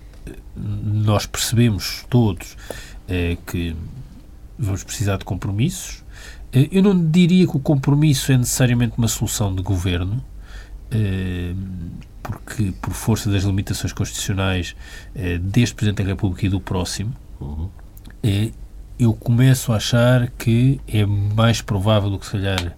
nós 0.56 1.26
percebemos 1.26 2.06
todos 2.10 2.58
que 3.46 3.76
vamos 4.58 4.84
precisar 4.84 5.18
de 5.18 5.26
compromissos. 5.26 6.04
Eu 6.52 6.82
não 6.82 7.12
diria 7.12 7.46
que 7.46 7.56
o 7.56 7.60
compromisso 7.60 8.32
é 8.32 8.38
necessariamente 8.38 8.94
uma 8.98 9.08
solução 9.08 9.54
de 9.54 9.62
governo, 9.62 10.24
eh, 10.24 10.35
porque 12.22 12.74
por 12.82 12.94
força 12.94 13.30
das 13.30 13.44
limitações 13.44 13.94
constitucionais 13.94 14.76
eh, 15.16 15.38
deste 15.38 15.76
Presidente 15.76 16.04
da 16.04 16.10
República 16.10 16.46
e 16.46 16.50
do 16.50 16.60
próximo, 16.60 17.14
uhum. 17.40 17.70
Eh, 18.24 18.52
eu 18.98 19.14
começo 19.14 19.72
a 19.72 19.76
achar 19.76 20.32
que 20.32 20.82
é 20.88 21.06
mais 21.06 21.62
provável 21.62 22.10
do 22.10 22.18
que 22.18 22.26
se 22.26 22.32
calhar 22.32 22.76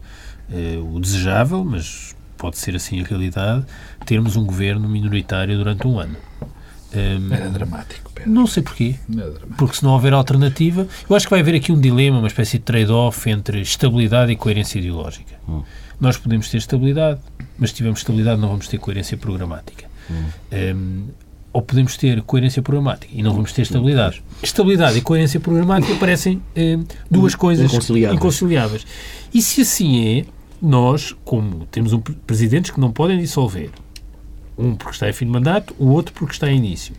o 0.93 0.99
desejável, 0.99 1.63
mas 1.63 2.15
pode 2.37 2.57
ser 2.57 2.75
assim 2.75 3.01
a 3.01 3.03
realidade, 3.03 3.65
termos 4.05 4.35
um 4.35 4.45
governo 4.45 4.87
minoritário 4.87 5.57
durante 5.57 5.87
um 5.87 5.99
ano. 5.99 6.15
Um, 6.93 7.33
Era 7.33 7.49
dramático. 7.49 8.11
Pedro. 8.13 8.31
Não 8.31 8.47
sei 8.47 8.63
porquê. 8.63 8.95
Porque 9.57 9.77
se 9.77 9.83
não 9.83 9.91
houver 9.91 10.13
alternativa, 10.13 10.87
eu 11.09 11.15
acho 11.15 11.25
que 11.25 11.29
vai 11.29 11.41
haver 11.41 11.55
aqui 11.55 11.71
um 11.71 11.79
dilema, 11.79 12.19
uma 12.19 12.27
espécie 12.27 12.57
de 12.57 12.63
trade-off 12.63 13.29
entre 13.29 13.59
estabilidade 13.61 14.31
e 14.31 14.35
coerência 14.35 14.79
ideológica. 14.79 15.35
Hum. 15.47 15.63
Nós 15.99 16.17
podemos 16.17 16.49
ter 16.49 16.57
estabilidade, 16.57 17.19
mas 17.57 17.71
se 17.71 17.75
tivermos 17.75 17.99
estabilidade 17.99 18.39
não 18.39 18.49
vamos 18.49 18.67
ter 18.67 18.77
coerência 18.77 19.17
programática. 19.17 19.85
Hum. 20.09 20.23
Um, 20.51 21.03
ou 21.53 21.61
podemos 21.61 21.97
ter 21.97 22.21
coerência 22.21 22.61
programática 22.61 23.11
e 23.15 23.23
não 23.23 23.33
vamos 23.33 23.51
ter 23.51 23.63
estabilidade. 23.63 24.21
Estabilidade 24.43 24.97
e 24.97 25.01
coerência 25.01 25.39
programática 25.39 25.95
parecem 25.95 26.41
um, 26.55 26.83
duas 27.09 27.33
coisas 27.33 27.65
inconciliáveis. 27.65 28.19
inconciliáveis. 28.19 28.87
E 29.33 29.41
se 29.41 29.61
assim 29.61 30.19
é, 30.19 30.25
nós, 30.61 31.15
como 31.25 31.65
temos 31.65 31.93
um, 31.93 31.99
presidentes 31.99 32.69
que 32.69 32.79
não 32.79 32.91
podem 32.91 33.17
dissolver, 33.17 33.71
um 34.57 34.75
porque 34.75 34.93
está 34.93 35.09
em 35.09 35.13
fim 35.13 35.25
de 35.25 35.31
mandato, 35.31 35.75
o 35.79 35.87
outro 35.87 36.13
porque 36.13 36.33
está 36.33 36.51
em 36.51 36.57
início. 36.57 36.93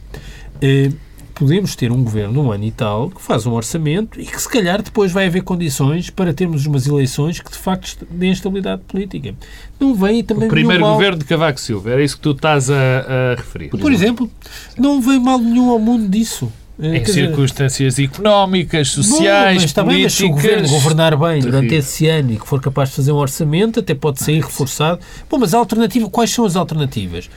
Uh, 0.56 0.92
podemos 1.38 1.76
ter 1.76 1.92
um 1.92 2.02
governo 2.02 2.42
um 2.42 2.50
ano 2.50 2.64
e 2.64 2.72
tal 2.72 3.10
que 3.10 3.22
faz 3.22 3.46
um 3.46 3.52
orçamento 3.52 4.20
e 4.20 4.26
que 4.26 4.42
se 4.42 4.48
calhar 4.48 4.82
depois 4.82 5.12
vai 5.12 5.26
haver 5.26 5.42
condições 5.42 6.10
para 6.10 6.34
termos 6.34 6.66
umas 6.66 6.86
eleições 6.86 7.40
que 7.40 7.50
de 7.50 7.56
facto 7.56 8.04
deem 8.10 8.32
estabilidade 8.32 8.82
política. 8.88 9.34
Não 9.78 9.94
vem 9.94 10.24
também 10.24 10.48
O 10.48 10.50
primeiro 10.50 10.82
mal... 10.82 10.94
governo 10.94 11.18
de 11.18 11.24
Cavaco 11.24 11.60
Silva, 11.60 11.92
era 11.92 12.02
isso 12.02 12.16
que 12.16 12.22
tu 12.22 12.32
estás 12.32 12.68
a, 12.68 12.74
a 12.74 13.34
referir. 13.36 13.68
Por, 13.68 13.92
exemplo, 13.92 14.28
não 14.76 15.00
vem 15.00 15.20
mal 15.20 15.38
nenhum 15.38 15.70
ao 15.70 15.78
mundo 15.78 16.08
disso. 16.08 16.52
Eh, 16.80 16.96
em 16.96 17.04
circunstâncias 17.04 17.98
económicas, 18.00 18.88
sociais, 18.88 19.22
bom, 19.22 19.62
mas 19.62 19.72
políticas... 19.72 19.72
Também, 19.72 20.02
mas 20.02 20.12
se 20.12 20.24
o 20.24 20.30
governo 20.30 20.68
governar 20.68 21.16
bem 21.16 21.40
durante 21.40 21.74
esse 21.74 22.08
ano 22.08 22.32
e 22.32 22.36
que 22.36 22.46
for 22.46 22.60
capaz 22.60 22.88
de 22.90 22.96
fazer 22.96 23.12
um 23.12 23.16
orçamento, 23.16 23.78
até 23.78 23.94
pode 23.94 24.20
sair 24.20 24.40
reforçado. 24.40 24.98
Bom, 25.30 25.38
mas 25.38 25.54
a 25.54 25.58
alternativa, 25.58 26.10
quais 26.10 26.30
são 26.30 26.44
as 26.44 26.56
alternativas? 26.56 27.30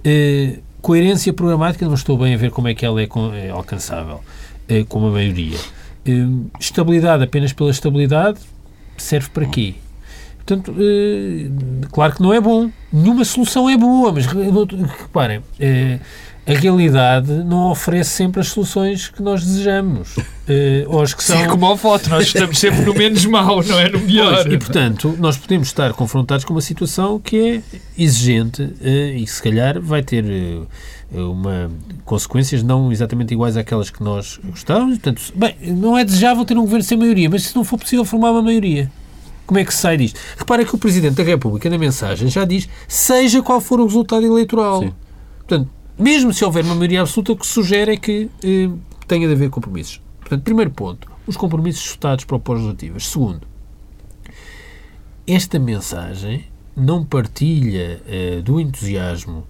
Uh, 0.00 0.63
Coerência 0.84 1.32
programática, 1.32 1.86
não 1.86 1.94
estou 1.94 2.18
bem 2.18 2.34
a 2.34 2.36
ver 2.36 2.50
como 2.50 2.68
é 2.68 2.74
que 2.74 2.84
ela 2.84 3.00
é, 3.00 3.08
é 3.42 3.48
alcançável 3.48 4.20
é, 4.68 4.84
com 4.84 5.06
a 5.06 5.10
maioria. 5.10 5.56
Hum, 6.06 6.48
estabilidade 6.60 7.24
apenas 7.24 7.54
pela 7.54 7.70
estabilidade 7.70 8.38
serve 8.94 9.30
para 9.30 9.46
quê? 9.46 9.76
Portanto, 10.36 10.74
eh, 10.78 11.48
claro 11.90 12.14
que 12.14 12.22
não 12.22 12.34
é 12.34 12.38
bom. 12.38 12.70
Nenhuma 12.92 13.24
solução 13.24 13.70
é 13.70 13.78
boa, 13.78 14.12
mas 14.12 14.26
reparem, 14.26 15.40
eh, 15.58 16.00
a 16.46 16.52
realidade 16.52 17.32
não 17.44 17.70
oferece 17.70 18.10
sempre 18.10 18.40
as 18.40 18.48
soluções 18.48 19.08
que 19.08 19.22
nós 19.22 19.44
desejamos. 19.44 20.16
Uh, 20.16 20.84
ou 20.88 21.02
as 21.02 21.14
que 21.14 21.24
são... 21.24 21.38
Sim, 21.38 21.48
como 21.48 21.72
a 21.72 21.76
foto, 21.76 22.10
nós 22.10 22.26
estamos 22.26 22.58
sempre 22.58 22.82
no 22.82 22.94
menos 22.94 23.24
mau, 23.24 23.62
não 23.62 23.80
é 23.80 23.88
no 23.88 23.98
melhor. 24.00 24.42
Pois, 24.42 24.54
e, 24.54 24.58
portanto, 24.58 25.16
nós 25.18 25.38
podemos 25.38 25.68
estar 25.68 25.92
confrontados 25.94 26.44
com 26.44 26.52
uma 26.52 26.60
situação 26.60 27.18
que 27.18 27.36
é 27.36 27.62
exigente 27.96 28.62
uh, 28.62 28.76
e 29.16 29.24
que, 29.24 29.30
se 29.30 29.42
calhar, 29.42 29.80
vai 29.80 30.02
ter 30.02 30.24
uh, 30.24 30.66
uma, 31.30 31.70
consequências 32.04 32.62
não 32.62 32.92
exatamente 32.92 33.32
iguais 33.32 33.56
àquelas 33.56 33.88
que 33.88 34.02
nós 34.02 34.38
gostávamos. 34.44 34.98
Portanto, 34.98 35.22
bem, 35.34 35.56
não 35.72 35.96
é 35.96 36.04
desejável 36.04 36.44
ter 36.44 36.58
um 36.58 36.62
governo 36.62 36.84
sem 36.84 36.98
maioria, 36.98 37.30
mas 37.30 37.44
se 37.44 37.56
não 37.56 37.64
for 37.64 37.78
possível 37.78 38.04
formar 38.04 38.32
uma 38.32 38.42
maioria, 38.42 38.90
como 39.46 39.58
é 39.58 39.64
que 39.64 39.72
se 39.72 39.80
sai 39.80 39.96
disto? 39.96 40.18
Repara 40.36 40.64
que 40.64 40.74
o 40.74 40.78
Presidente 40.78 41.14
da 41.14 41.22
República, 41.22 41.70
na 41.70 41.78
mensagem, 41.78 42.28
já 42.28 42.44
diz 42.44 42.68
seja 42.88 43.42
qual 43.42 43.60
for 43.60 43.80
o 43.80 43.86
resultado 43.86 44.24
eleitoral. 44.24 44.82
Sim. 44.82 44.92
Portanto, 45.38 45.70
mesmo 45.98 46.32
se 46.32 46.44
houver 46.44 46.64
uma 46.64 46.74
maioria 46.74 47.02
absoluta, 47.02 47.32
o 47.32 47.36
que 47.36 47.46
sugere 47.46 47.92
é 47.92 47.96
que 47.96 48.30
eh, 48.42 48.70
tenha 49.06 49.26
de 49.26 49.34
haver 49.34 49.50
compromissos. 49.50 50.00
Portanto, 50.20 50.42
primeiro 50.42 50.70
ponto, 50.70 51.10
os 51.26 51.36
compromissos 51.36 51.88
votados 51.92 52.24
para 52.24 52.36
o 52.36 52.40
pós-legislativas. 52.40 53.06
Segundo, 53.06 53.46
esta 55.26 55.58
mensagem 55.58 56.44
não 56.76 57.04
partilha 57.04 58.02
eh, 58.06 58.40
do 58.42 58.60
entusiasmo 58.60 59.46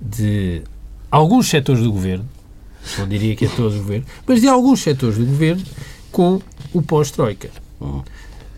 de 0.00 0.62
alguns 1.10 1.48
setores 1.48 1.82
do 1.82 1.90
governo, 1.90 2.28
não 2.98 3.08
diria 3.08 3.34
que 3.34 3.46
é 3.46 3.48
todo 3.48 3.74
o 3.74 3.78
governo, 3.78 4.06
mas 4.26 4.40
de 4.40 4.48
alguns 4.48 4.80
setores 4.80 5.18
do 5.18 5.24
governo 5.24 5.64
com 6.12 6.40
o 6.72 6.82
pós-Troika. 6.82 7.50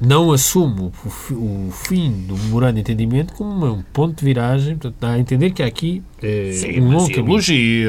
Não 0.01 0.33
assumo 0.33 0.93
o, 1.31 1.35
o 1.35 1.71
fim 1.71 2.11
do 2.27 2.35
memorando 2.37 2.75
de 2.75 2.81
entendimento 2.81 3.35
como 3.35 3.67
um 3.67 3.83
ponto 3.83 4.19
de 4.19 4.25
viragem. 4.25 4.77
Portanto, 4.77 4.97
dá 4.99 5.11
a 5.13 5.19
entender 5.19 5.51
que 5.51 5.63
há 5.63 5.67
aqui 5.67 6.03
eh, 6.23 6.53
Sim, 6.55 6.81
um 6.81 6.89
mas 6.93 7.03
longo 7.03 7.13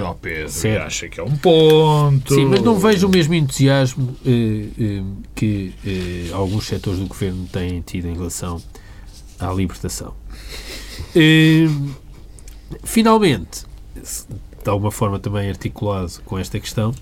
ó 0.03 0.13
Pedro, 0.13 0.49
Certo. 0.49 0.85
acha 0.85 1.07
que 1.07 1.19
é 1.19 1.23
um 1.23 1.37
ponto. 1.37 2.35
Sim, 2.35 2.45
mas 2.45 2.61
não 2.61 2.77
vejo 2.77 3.07
o 3.07 3.09
mesmo 3.09 3.33
entusiasmo 3.33 4.13
eh, 4.25 4.65
eh, 4.77 5.03
que 5.33 5.73
eh, 5.85 6.33
alguns 6.33 6.65
setores 6.67 6.99
do 6.99 7.07
governo 7.07 7.47
têm 7.49 7.79
tido 7.81 8.07
em 8.09 8.13
relação 8.13 8.61
à 9.39 9.49
libertação. 9.53 10.13
Eh, 11.15 11.67
finalmente, 12.83 13.63
de 13.95 14.69
alguma 14.69 14.91
forma 14.91 15.17
também 15.17 15.49
articulado 15.49 16.11
com 16.25 16.37
esta 16.37 16.59
questão, 16.59 16.93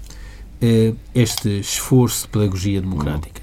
eh, 0.62 0.94
este 1.16 1.60
esforço 1.60 2.24
de 2.24 2.30
pedagogia 2.30 2.80
democrática. 2.80 3.42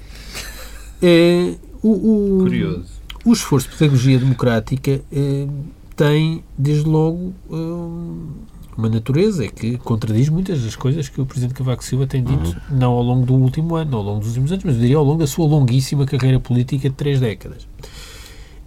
Eh, 1.01 1.55
o, 1.83 1.89
o- 1.89 2.43
Curioso. 2.43 2.85
o 3.25 3.33
esforço 3.33 3.69
de 3.69 3.75
pedagogia 3.77 4.17
democrática 4.19 5.01
eh, 5.11 5.47
tem, 5.95 6.43
desde 6.57 6.87
logo, 6.89 7.33
eh, 7.51 8.77
uma 8.77 8.89
natureza 8.89 9.45
é 9.45 9.47
que 9.47 9.77
contradiz 9.79 10.29
muitas 10.29 10.61
das 10.63 10.75
coisas 10.75 11.09
que 11.09 11.19
o 11.19 11.25
Presidente 11.25 11.53
Cavaco 11.55 11.83
Silva 11.83 12.05
tem 12.07 12.23
dito, 12.23 12.55
não 12.71 12.91
ao 12.93 13.01
longo 13.03 13.25
do 13.25 13.33
último 13.33 13.75
ano, 13.75 13.91
não 13.91 13.97
ao 13.99 14.03
longo 14.05 14.19
dos 14.19 14.29
últimos 14.29 14.51
anos, 14.51 14.63
mas 14.63 14.75
eu 14.75 14.81
diria 14.81 14.97
ao 14.97 15.03
longo 15.03 15.19
da 15.19 15.27
sua 15.27 15.47
longuíssima 15.47 16.05
carreira 16.05 16.39
política 16.39 16.87
de 16.89 16.95
três 16.95 17.19
décadas. 17.19 17.67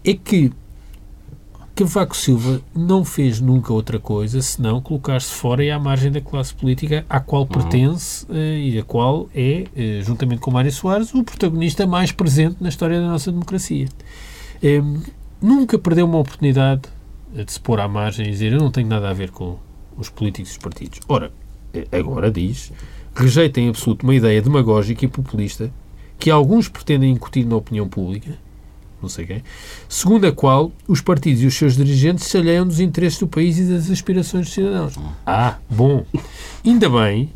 É 0.04 0.14
que 0.14 0.50
Cavaco 1.80 2.14
Silva 2.14 2.60
não 2.74 3.06
fez 3.06 3.40
nunca 3.40 3.72
outra 3.72 3.98
coisa 3.98 4.42
senão 4.42 4.82
colocar-se 4.82 5.32
fora 5.32 5.64
e 5.64 5.70
à 5.70 5.78
margem 5.78 6.12
da 6.12 6.20
classe 6.20 6.52
política 6.52 7.06
à 7.08 7.20
qual 7.20 7.46
pertence 7.46 8.26
eh, 8.28 8.58
e 8.58 8.78
a 8.78 8.82
qual 8.82 9.30
é, 9.34 9.64
eh, 9.74 10.02
juntamente 10.02 10.42
com 10.42 10.50
Mário 10.50 10.70
Soares, 10.70 11.14
o 11.14 11.24
protagonista 11.24 11.86
mais 11.86 12.12
presente 12.12 12.56
na 12.60 12.68
história 12.68 13.00
da 13.00 13.08
nossa 13.08 13.32
democracia. 13.32 13.88
Eh, 14.62 14.82
nunca 15.40 15.78
perdeu 15.78 16.04
uma 16.04 16.18
oportunidade 16.18 16.82
de 17.32 17.50
se 17.50 17.58
pôr 17.58 17.80
à 17.80 17.88
margem 17.88 18.26
e 18.26 18.30
dizer 18.30 18.52
eu 18.52 18.60
não 18.60 18.70
tenho 18.70 18.86
nada 18.86 19.08
a 19.08 19.14
ver 19.14 19.30
com 19.30 19.56
os 19.96 20.10
políticos 20.10 20.50
e 20.50 20.52
os 20.52 20.58
partidos. 20.58 21.00
Ora, 21.08 21.32
eh, 21.72 21.86
agora 21.92 22.30
diz, 22.30 22.74
rejeita 23.14 23.58
em 23.58 23.70
absoluto 23.70 24.02
uma 24.02 24.14
ideia 24.14 24.42
demagógica 24.42 25.06
e 25.06 25.08
populista 25.08 25.72
que 26.18 26.30
alguns 26.30 26.68
pretendem 26.68 27.10
incutir 27.10 27.46
na 27.46 27.56
opinião 27.56 27.88
pública, 27.88 28.36
não 29.02 29.08
sei 29.08 29.26
quem, 29.26 29.42
segundo 29.88 30.26
a 30.26 30.32
qual 30.32 30.72
os 30.86 31.00
partidos 31.00 31.42
e 31.42 31.46
os 31.46 31.54
seus 31.54 31.76
dirigentes 31.76 32.26
se 32.26 32.36
alheiam 32.36 32.66
dos 32.66 32.80
interesses 32.80 33.18
do 33.18 33.26
país 33.26 33.58
e 33.58 33.64
das 33.64 33.90
aspirações 33.90 34.46
dos 34.46 34.54
cidadãos. 34.54 34.94
Ah, 35.26 35.58
bom. 35.68 36.04
Ainda 36.64 36.88
bem 36.88 37.30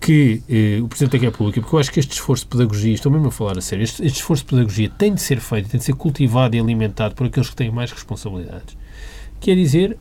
que 0.00 0.42
eh, 0.48 0.80
o 0.82 0.88
Presidente 0.88 1.18
da 1.18 1.26
República, 1.26 1.60
porque 1.60 1.74
eu 1.74 1.80
acho 1.80 1.90
que 1.90 1.98
este 1.98 2.12
esforço 2.12 2.44
de 2.44 2.50
pedagogia, 2.50 2.94
estou 2.94 3.10
mesmo 3.10 3.28
a 3.28 3.30
falar 3.30 3.58
a 3.58 3.60
sério, 3.60 3.82
este, 3.82 4.04
este 4.04 4.16
esforço 4.16 4.44
de 4.44 4.50
pedagogia 4.50 4.90
tem 4.90 5.14
de 5.14 5.20
ser 5.20 5.40
feito, 5.40 5.68
tem 5.68 5.78
de 5.78 5.84
ser 5.84 5.94
cultivado 5.94 6.54
e 6.54 6.60
alimentado 6.60 7.14
por 7.14 7.26
aqueles 7.26 7.50
que 7.50 7.56
têm 7.56 7.70
mais 7.70 7.90
responsabilidades. 7.90 8.76
Quer 9.40 9.56
dizer, 9.56 9.96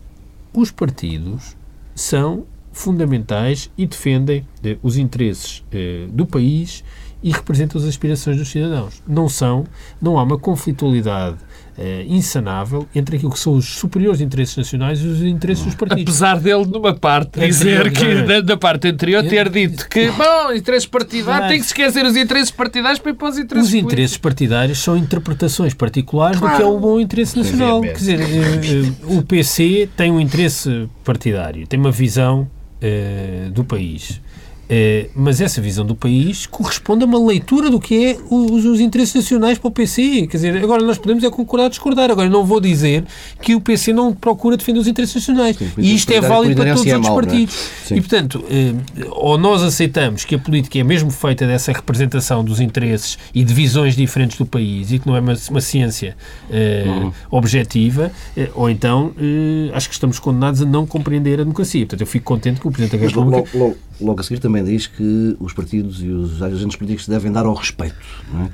os 0.54 0.70
partidos 0.72 1.56
são 1.96 2.46
fundamentais 2.72 3.72
e 3.78 3.88
defendem 3.88 4.46
eh, 4.64 4.78
os 4.84 4.98
interesses 4.98 5.64
eh, 5.72 6.08
do 6.10 6.26
país 6.26 6.84
e 7.26 7.32
representam 7.32 7.82
as 7.82 7.88
aspirações 7.88 8.38
dos 8.38 8.48
cidadãos. 8.50 9.02
Não 9.08 9.28
são, 9.28 9.66
não 10.00 10.20
há 10.20 10.24
uma 10.24 10.38
conflitualidade 10.38 11.38
eh, 11.76 12.06
insanável 12.08 12.88
entre 12.94 13.18
aquilo 13.18 13.32
que 13.32 13.40
são 13.40 13.56
os 13.56 13.66
superiores 13.66 14.22
interesses 14.22 14.56
nacionais 14.56 15.02
e 15.02 15.08
os 15.08 15.24
interesses 15.24 15.66
dos 15.66 15.74
partidos. 15.74 16.04
Apesar 16.22 16.40
dele, 16.40 16.66
numa 16.68 16.94
parte, 16.94 17.40
É 17.42 17.48
dizer 17.48 17.92
que, 17.92 18.06
verdade. 18.06 18.28
da, 18.28 18.54
da 18.54 18.58
parte 18.58 18.88
anterior, 18.88 19.24
ter 19.28 19.50
dito 19.50 19.90
que, 19.90 20.12
bom, 20.12 20.54
interesses 20.54 20.86
partidários, 20.88 21.26
Claro. 21.38 21.48
tem 21.48 21.58
que 21.60 21.66
se 21.66 21.72
esquecer 21.74 22.06
os 22.06 22.16
interesses 22.16 22.52
partidários 22.52 23.00
para 23.00 23.12
ir 23.12 23.16
para 23.16 23.30
os 23.30 23.38
interesses 23.40 23.70
Os 23.70 23.74
interesses 23.74 24.18
partidários 24.18 24.78
são 24.78 24.96
interpretações 24.96 25.74
particulares 25.74 26.40
do 26.40 26.46
que 26.48 26.54
é 26.54 26.58
Claro. 26.58 26.76
o 26.76 26.80
bom 26.80 27.00
interesse 27.00 27.36
nacional. 27.36 27.82
Quer 27.82 27.90
Obviamente. 27.96 27.98
dizer, 27.98 28.20
eh, 28.22 28.92
eh, 29.10 29.18
o 29.18 29.24
PC 29.24 29.90
tem 29.98 30.12
um 30.12 30.20
interesse 30.22 30.88
partidário, 31.04 31.66
tem 31.66 31.80
uma 31.80 31.92
visão 31.92 32.48
eh, 32.80 33.50
do 33.52 33.64
país. 33.66 34.22
Eh, 34.70 35.10
mas 35.16 35.42
essa 35.42 35.62
visão 35.62 35.86
do 35.86 35.96
país 35.96 36.46
corresponde 36.46 37.04
a 37.04 37.08
uma 37.08 37.20
leitura 37.20 37.70
do 37.70 37.80
que 37.80 38.06
é 38.06 38.18
os, 38.30 38.66
os 38.66 38.80
interesses 38.80 39.14
nacionais 39.14 39.58
para 39.58 39.68
o 39.68 39.72
PC. 39.72 40.28
Quer 40.28 40.38
dizer, 40.38 40.58
agora 40.58 40.84
nós 40.84 40.98
podemos 40.98 41.24
é 41.24 41.30
concordar 41.30 41.66
ou 41.66 41.70
discordar. 41.70 42.12
Agora, 42.12 42.30
não 42.30 42.46
vou 42.46 42.60
dizer 42.60 43.04
que 43.42 43.56
o 43.56 43.62
PC 43.62 43.94
não 43.94 44.14
procura 44.14 44.58
defender 44.58 44.80
os 44.80 44.88
interesses 44.88 45.16
nacionais. 45.16 45.58
Sim, 45.58 45.70
e 45.78 45.94
isto 45.94 46.12
é 46.12 46.22
válido 46.22 46.56
para 46.56 46.66
todos 46.74 46.82
os 46.82 46.88
é 46.88 46.96
outros 46.96 47.12
é? 47.12 47.16
partidos. 47.16 47.56
Sim. 47.86 47.96
E, 47.96 48.02
portanto, 48.02 48.44
eh, 48.50 48.74
ou 49.12 49.38
nós 49.38 49.62
aceitamos 49.62 50.26
que 50.26 50.36
a 50.36 50.40
política 50.40 50.80
é 50.80 50.84
mesmo 50.84 51.12
feita 51.12 51.46
dessa 51.46 51.72
representação 51.72 52.44
dos 52.44 52.60
interesses 52.60 53.18
e 53.34 53.44
de 53.44 53.54
visões 53.54 53.96
diferentes 53.96 54.38
do 54.38 54.46
país 54.46 54.92
e 54.92 55.00
que 55.00 55.08
não 55.08 55.16
é 55.16 55.20
uma, 55.20 55.36
uma 55.50 55.62
ciência 55.62 56.16
eh, 56.50 56.86
Uhum. 56.86 57.12
objetiva, 57.32 58.12
eh, 58.36 58.50
ou 58.54 58.70
então 58.70 59.12
eh, 59.18 59.72
acho 59.74 59.88
que 59.88 59.94
estamos 59.94 60.20
condenados 60.20 60.62
a 60.62 60.66
não 60.66 60.86
compreender 60.86 61.40
a 61.40 61.44
democracia. 61.44 61.82
Portanto, 61.82 62.02
eu 62.02 62.08
fico 62.08 62.26
contente 62.26 62.60
que 62.60 62.68
o 62.68 62.72
Presidente 62.72 62.98
da 62.98 63.04
Mas 63.04 63.14
República 63.14 63.78
logo, 64.02 64.20
a 64.20 64.24
seguir 64.24 64.40
também 64.40 64.64
diz 64.64 64.88
que 64.88 65.36
os 65.40 65.54
partidos 65.54 66.02
e 66.02 66.08
os 66.10 66.42
agentes 66.42 66.76
políticos 66.76 67.08
devem 67.08 67.32
dar 67.32 67.46
ao 67.46 67.54
respeito. 67.54 67.96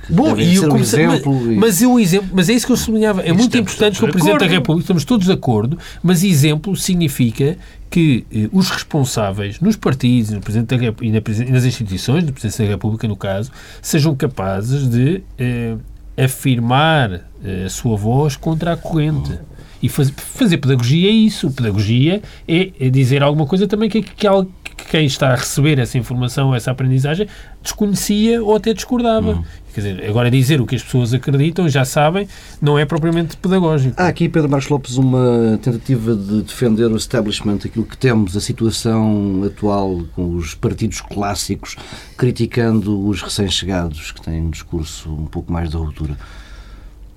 É? 0.09 0.13
Bom, 0.13 0.37
e 0.37 0.55
ser 0.55 0.63
eu 0.63 0.63
um 0.67 0.71
comecei- 0.71 1.05
exemplo. 1.05 1.33
mas, 1.33 1.51
e- 1.51 1.55
mas 1.55 1.81
eu 1.81 1.99
exemplo, 1.99 2.29
mas 2.33 2.49
é 2.49 2.53
isso 2.53 2.65
que 2.65 2.71
eu 2.71 2.77
sublinhava. 2.77 3.21
É 3.21 3.31
muito 3.33 3.57
importante 3.57 3.97
que 3.99 4.05
o 4.05 4.11
Presidente 4.11 4.39
da. 4.39 4.45
República, 4.47 4.83
estamos 4.83 5.03
todos 5.05 5.25
de 5.27 5.33
acordo, 5.33 5.77
mas 6.03 6.23
exemplo 6.23 6.75
significa 6.75 7.57
que 7.89 8.25
eh, 8.31 8.47
os 8.53 8.69
responsáveis 8.69 9.59
nos 9.59 9.75
partidos 9.75 10.31
e, 10.31 10.35
no 10.35 10.41
Presidente 10.41 10.77
da 10.77 10.85
e, 11.01 11.11
na 11.11 11.17
e 11.17 11.51
nas 11.51 11.65
instituições 11.65 12.23
do 12.23 12.31
Presidente 12.31 12.63
da 12.63 12.69
República, 12.73 13.07
no 13.07 13.17
caso, 13.17 13.51
sejam 13.81 14.15
capazes 14.15 14.87
de 14.89 15.21
eh, 15.37 15.75
afirmar 16.17 17.21
eh, 17.43 17.63
a 17.65 17.69
sua 17.69 17.97
voz 17.97 18.35
contra 18.35 18.73
a 18.73 18.77
corrente. 18.77 19.37
E 19.81 19.89
faz- 19.89 20.11
fazer 20.15 20.57
pedagogia 20.57 21.09
é 21.09 21.13
isso. 21.13 21.49
Pedagogia 21.51 22.21
é, 22.47 22.71
é 22.79 22.89
dizer 22.89 23.23
alguma 23.23 23.45
coisa 23.45 23.67
também 23.67 23.89
que, 23.89 24.01
que, 24.01 24.13
que 24.15 24.85
quem 24.89 25.05
está 25.05 25.29
a 25.31 25.35
receber 25.35 25.79
essa 25.79 25.97
informação, 25.97 26.53
essa 26.53 26.71
aprendizagem, 26.71 27.27
desconhecia 27.63 28.43
ou 28.43 28.55
até 28.55 28.73
discordava. 28.73 29.43
Quer 29.73 29.79
dizer, 29.81 30.09
agora 30.09 30.29
dizer 30.29 30.59
o 30.59 30.65
que 30.65 30.75
as 30.75 30.83
pessoas 30.83 31.13
acreditam, 31.13 31.69
já 31.69 31.85
sabem, 31.85 32.27
não 32.61 32.77
é 32.77 32.83
propriamente 32.85 33.37
pedagógico. 33.37 33.95
Há 33.97 34.07
aqui, 34.07 34.27
Pedro 34.27 34.49
Marcos 34.49 34.67
Lopes, 34.69 34.97
uma 34.97 35.57
tentativa 35.61 36.13
de 36.13 36.41
defender 36.41 36.91
o 36.91 36.97
establishment, 36.97 37.59
aquilo 37.63 37.85
que 37.85 37.95
temos, 37.97 38.35
a 38.35 38.41
situação 38.41 39.43
atual 39.45 40.01
com 40.13 40.35
os 40.35 40.53
partidos 40.55 40.99
clássicos, 40.99 41.77
criticando 42.17 43.07
os 43.07 43.21
recém-chegados, 43.21 44.11
que 44.11 44.21
têm 44.21 44.41
um 44.41 44.49
discurso 44.49 45.09
um 45.09 45.25
pouco 45.25 45.51
mais 45.53 45.69
da 45.71 45.79
ruptura. 45.79 46.17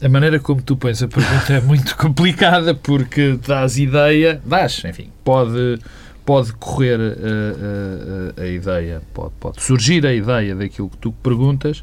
A 0.04 0.08
maneira 0.08 0.38
como 0.38 0.60
tu 0.60 0.76
pões 0.76 1.02
a 1.02 1.08
pergunta 1.08 1.52
é 1.54 1.60
muito 1.62 1.96
complicada 1.98 2.74
porque 2.74 3.38
dás 3.46 3.78
ideia, 3.78 4.40
dás, 4.44 4.82
enfim, 4.84 5.08
pode, 5.24 5.78
pode 6.26 6.52
correr 6.54 7.00
a, 7.00 7.04
a- 7.04 8.42
a- 8.42 8.42
a 8.44 8.46
ideia, 8.48 9.00
pode, 9.14 9.32
pode 9.40 9.62
surgir 9.62 10.04
a 10.06 10.12
ideia 10.12 10.54
daquilo 10.54 10.90
que 10.90 10.98
tu 10.98 11.10
perguntas, 11.12 11.82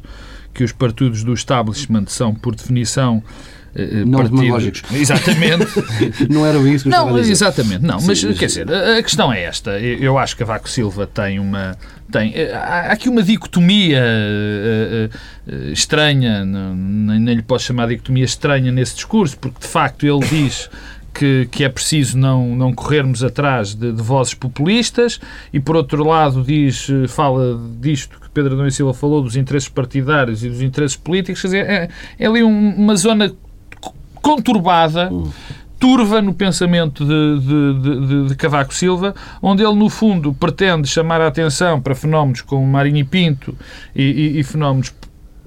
que 0.54 0.62
os 0.62 0.70
partidos 0.72 1.24
do 1.24 1.32
establishment 1.34 2.04
são, 2.06 2.32
por 2.34 2.54
definição, 2.54 3.22
eh, 3.24 3.61
Não 4.06 4.18
partidos- 4.18 4.40
demagógicos. 4.40 4.82
Exatamente. 4.92 5.66
Não 6.30 6.44
era 6.46 6.58
isso 6.68 6.84
que 6.84 6.88
eu 6.88 6.90
Não, 6.90 6.98
estava 6.98 7.16
a 7.16 7.20
dizer. 7.20 7.32
exatamente, 7.32 7.82
não, 7.82 7.98
mas 8.02 8.18
Sim, 8.20 8.32
quer 8.34 8.46
dizer, 8.46 8.66
a 8.72 9.02
questão 9.02 9.32
é 9.32 9.42
esta. 9.44 9.78
Eu 9.80 10.18
acho 10.18 10.36
que 10.36 10.42
a 10.42 10.46
Vaco 10.46 10.68
Silva 10.68 11.06
tem 11.06 11.38
uma. 11.38 11.76
Tem, 12.10 12.32
eh, 12.34 12.52
há 12.54 12.92
aqui 12.92 13.08
uma 13.08 13.22
dicotomia 13.22 13.98
eh, 14.04 15.08
eh, 15.10 15.18
eh, 15.48 15.72
estranha, 15.72 16.44
nem, 16.44 17.18
nem 17.20 17.34
lhe 17.36 17.42
posso 17.42 17.64
chamar 17.64 17.86
de 17.86 17.94
dicotomia 17.94 18.24
estranha 18.24 18.70
nesse 18.70 18.94
discurso, 18.96 19.38
porque 19.38 19.60
de 19.60 19.66
facto 19.66 20.04
ele 20.06 20.20
diz 20.26 20.68
que, 21.14 21.48
que 21.50 21.64
é 21.64 21.68
preciso 21.70 22.18
não, 22.18 22.54
não 22.54 22.72
corrermos 22.74 23.24
atrás 23.24 23.74
de, 23.74 23.92
de 23.92 24.02
vozes 24.02 24.34
populistas 24.34 25.18
e 25.52 25.60
por 25.60 25.74
outro 25.76 26.04
lado 26.06 26.42
diz, 26.42 26.88
eh, 26.90 27.08
fala 27.08 27.58
disto 27.80 28.18
que 28.20 28.28
Pedro 28.30 28.54
Adão 28.54 28.66
e 28.66 28.70
Silva 28.72 28.92
falou, 28.92 29.22
dos 29.22 29.36
interesses 29.36 29.68
partidários 29.70 30.44
e 30.44 30.48
dos 30.50 30.60
interesses 30.60 30.96
políticos, 30.96 31.40
quer 31.40 31.48
dizer, 31.48 31.66
é, 31.66 31.88
é 32.18 32.26
ali 32.26 32.42
um- 32.42 32.74
uma 32.76 32.94
zona 32.96 33.32
conturbada, 34.22 35.10
turva 35.78 36.22
no 36.22 36.32
pensamento 36.32 37.04
de, 37.04 37.40
de, 37.40 38.06
de- 38.06 38.28
de- 38.28 38.36
Cavaco 38.36 38.72
Silva, 38.72 39.14
onde 39.42 39.64
ele, 39.64 39.74
no 39.74 39.88
fundo, 39.90 40.32
pretende 40.32 40.86
chamar 40.88 41.20
a 41.20 41.26
atenção 41.26 41.80
para 41.80 41.94
fenómenos 41.94 42.40
como 42.40 42.64
Marinho 42.64 42.98
e 42.98 43.04
Pinto 43.04 43.54
e, 43.94 44.02
e- 44.02 44.38
e 44.38 44.42
fenómenos 44.44 44.94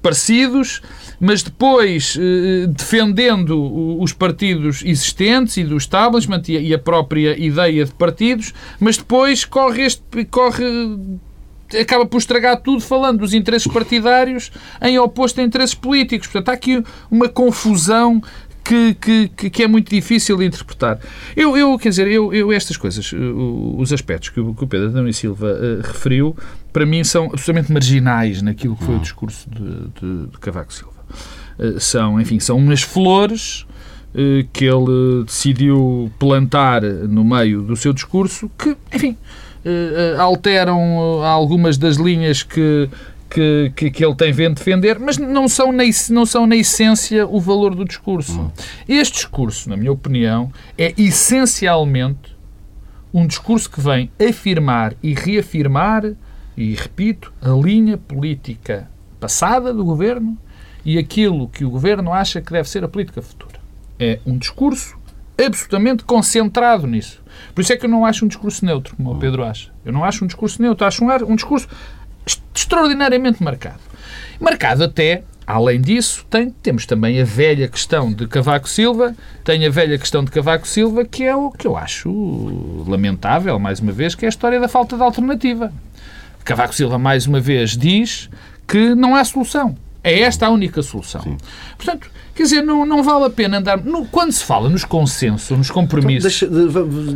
parecidos, 0.02 0.82
mas 1.18 1.42
depois 1.42 2.16
eh, 2.20 2.66
defendendo 2.68 3.58
o- 3.58 4.02
os 4.02 4.12
partidos 4.12 4.82
existentes 4.84 5.56
e 5.56 5.64
do 5.64 5.76
establishment 5.76 6.42
e 6.48 6.56
a, 6.56 6.60
e 6.60 6.74
a 6.74 6.78
própria 6.78 7.36
ideia 7.40 7.84
de 7.86 7.92
partidos, 7.92 8.52
mas 8.78 8.98
depois 8.98 9.44
corre 9.44 9.82
este 9.86 10.24
corre 10.26 10.98
acaba 11.80 12.06
por 12.06 12.18
estragar 12.18 12.60
tudo 12.60 12.80
falando 12.80 13.18
dos 13.20 13.34
interesses 13.34 13.66
partidários 13.66 14.52
em 14.80 14.98
oposto 15.00 15.40
a 15.40 15.42
interesses 15.42 15.74
políticos. 15.74 16.28
Portanto, 16.28 16.50
há 16.50 16.52
aqui 16.52 16.80
uma 17.10 17.28
confusão 17.28 18.22
que, 18.68 19.28
que, 19.28 19.50
que- 19.50 19.62
é 19.62 19.68
muito 19.68 19.88
difícil 19.90 20.36
de 20.36 20.44
interpretar. 20.46 20.98
Eu, 21.36 21.56
eu 21.56 21.78
quer 21.78 21.90
dizer, 21.90 22.06
eu, 22.08 22.32
eu 22.34 22.52
estas 22.52 22.76
coisas, 22.76 23.12
eh, 23.12 23.16
os 23.78 23.92
aspectos 23.92 24.30
que 24.30 24.40
o, 24.40 24.54
que 24.54 24.64
o 24.64 24.66
Pedro 24.66 24.88
Adão 24.88 25.06
e 25.08 25.12
Silva 25.12 25.48
eh, 25.50 25.80
referiu, 25.86 26.36
para 26.72 26.84
mim 26.84 27.02
são 27.04 27.26
absolutamente 27.26 27.72
marginais 27.72 28.42
naquilo 28.42 28.76
que 28.76 28.84
foi 28.84 28.96
o 28.96 28.98
discurso 29.00 29.48
de, 29.50 29.62
de, 30.00 30.26
de 30.28 30.38
Cavaco 30.40 30.72
Silva. 30.72 30.92
eh, 31.58 31.74
são, 31.78 32.20
enfim, 32.20 32.38
são 32.40 32.56
umas 32.58 32.82
flores 32.82 33.66
eh, 34.14 34.44
que 34.52 34.64
ele 34.64 35.24
decidiu 35.24 36.10
plantar 36.18 36.82
no 36.82 37.24
meio 37.24 37.62
do 37.62 37.76
seu 37.76 37.92
discurso 37.92 38.50
que, 38.58 38.76
enfim, 38.92 39.16
alteram 40.18 41.22
algumas 41.24 41.76
das 41.76 41.96
linhas 41.96 42.42
que, 42.42 42.88
que, 43.28 43.72
que, 43.74 43.90
que, 43.90 44.04
ele 44.04 44.14
tem 44.14 44.32
vindo 44.32 44.54
defender, 44.54 44.98
mas 44.98 45.18
não 45.18 45.48
são, 45.48 45.72
na, 45.72 45.84
não 46.10 46.24
são 46.24 46.46
na 46.46 46.56
essência 46.56 47.26
o 47.26 47.40
valor 47.40 47.74
do 47.74 47.84
discurso. 47.84 48.40
Hum. 48.40 48.50
Este 48.88 49.14
discurso, 49.14 49.68
na 49.68 49.76
minha 49.76 49.92
opinião, 49.92 50.52
é 50.78 50.94
essencialmente 50.96 52.36
um 53.12 53.26
discurso 53.26 53.70
que 53.70 53.80
vem 53.80 54.10
afirmar 54.20 54.94
e 55.02 55.14
reafirmar, 55.14 56.04
e 56.56 56.74
repito, 56.74 57.32
a 57.40 57.48
linha 57.50 57.96
política 57.96 58.90
passada 59.18 59.72
do 59.72 59.84
governo 59.84 60.36
e 60.84 60.98
aquilo 60.98 61.48
que 61.48 61.64
o 61.64 61.70
governo 61.70 62.12
acha 62.12 62.40
que 62.40 62.52
deve 62.52 62.68
ser 62.68 62.84
a 62.84 62.88
política 62.88 63.22
futura. 63.22 63.58
É 63.98 64.20
um 64.26 64.36
discurso 64.36 64.96
absolutamente 65.38 66.04
concentrado 66.04 66.86
nisso. 66.86 67.22
Por 67.54 67.60
isso 67.60 67.72
é 67.72 67.76
que 67.76 67.86
eu 67.86 67.90
não 67.90 68.04
acho 68.04 68.24
um 68.24 68.28
discurso 68.28 68.64
neutro, 68.64 68.96
como 68.96 69.12
o 69.12 69.18
Pedro 69.18 69.44
acha. 69.44 69.70
Eu 69.84 69.92
não 69.92 70.04
acho 70.04 70.24
um 70.24 70.26
discurso 70.26 70.60
neutro, 70.62 70.86
acho 70.86 71.04
um, 71.04 71.08
um 71.30 71.36
discurso 71.36 71.68
extraordinariamente 72.54 73.42
marcado. 73.42 73.80
Marcado 74.40 74.84
até, 74.84 75.22
além 75.46 75.80
disso, 75.80 76.26
tem, 76.28 76.50
temos 76.50 76.84
também 76.86 77.20
a 77.20 77.24
velha 77.24 77.68
questão 77.68 78.12
de 78.12 78.26
Cavaco 78.26 78.68
Silva, 78.68 79.14
tem 79.44 79.64
a 79.64 79.70
velha 79.70 79.98
questão 79.98 80.24
de 80.24 80.30
Cavaco 80.30 80.66
Silva, 80.66 81.04
que 81.04 81.24
é 81.24 81.34
o 81.34 81.50
que 81.50 81.66
eu 81.66 81.76
acho 81.76 82.84
lamentável, 82.86 83.58
mais 83.58 83.80
uma 83.80 83.92
vez, 83.92 84.14
que 84.14 84.24
é 84.24 84.28
a 84.28 84.30
história 84.30 84.60
da 84.60 84.68
falta 84.68 84.96
de 84.96 85.02
alternativa. 85.02 85.72
Cavaco 86.44 86.74
Silva, 86.74 86.98
mais 86.98 87.26
uma 87.26 87.40
vez, 87.40 87.76
diz 87.76 88.28
que 88.66 88.94
não 88.94 89.14
há 89.14 89.24
solução. 89.24 89.76
É 90.02 90.20
esta 90.20 90.46
a 90.46 90.50
única 90.50 90.82
solução. 90.82 91.20
Sim. 91.22 91.36
Portanto, 91.76 92.10
Quer 92.36 92.42
dizer, 92.42 92.62
não, 92.62 92.84
não 92.84 93.02
vale 93.02 93.24
a 93.24 93.30
pena 93.30 93.56
andar. 93.56 93.82
No, 93.82 94.04
quando 94.04 94.30
se 94.30 94.44
fala 94.44 94.68
nos 94.68 94.84
consensos, 94.84 95.56
nos 95.56 95.70
compromissos. 95.70 96.42
Então, 96.42 96.52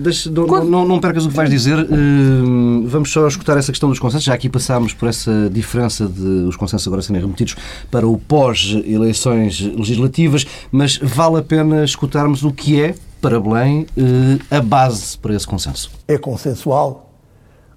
deixa, 0.02 0.30
deixa, 0.30 0.30
quando... 0.48 0.70
não, 0.70 0.88
não, 0.88 0.98
percas 0.98 1.26
o 1.26 1.28
que 1.28 1.36
vais 1.36 1.50
dizer. 1.50 1.78
Uh, 1.78 2.86
vamos 2.86 3.12
só 3.12 3.28
escutar 3.28 3.58
essa 3.58 3.70
questão 3.70 3.90
dos 3.90 3.98
consensos. 3.98 4.24
Já 4.24 4.32
aqui 4.32 4.48
passámos 4.48 4.94
por 4.94 5.10
essa 5.10 5.50
diferença 5.52 6.06
de 6.06 6.46
os 6.48 6.56
consensos 6.56 6.86
agora 6.86 7.02
serem 7.02 7.20
remetidos 7.20 7.54
para 7.90 8.08
o 8.08 8.16
pós-eleições 8.16 9.60
legislativas, 9.60 10.46
mas 10.72 10.96
vale 10.96 11.36
a 11.36 11.42
pena 11.42 11.84
escutarmos 11.84 12.42
o 12.42 12.50
que 12.50 12.80
é, 12.80 12.94
para 13.20 13.38
Belém, 13.38 13.82
uh, 13.98 14.42
a 14.50 14.62
base 14.62 15.18
para 15.18 15.34
esse 15.34 15.46
consenso. 15.46 15.90
É 16.08 16.16
consensual 16.16 17.12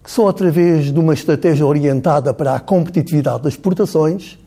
que 0.01 0.09
só 0.09 0.29
através 0.29 0.93
de 0.93 0.97
uma 0.97 1.13
estratégia 1.13 1.65
orientada 1.65 2.33
para 2.33 2.55
a 2.55 2.59
competitividade 2.61 3.43
das 3.43 3.53
exportações, 3.55 4.39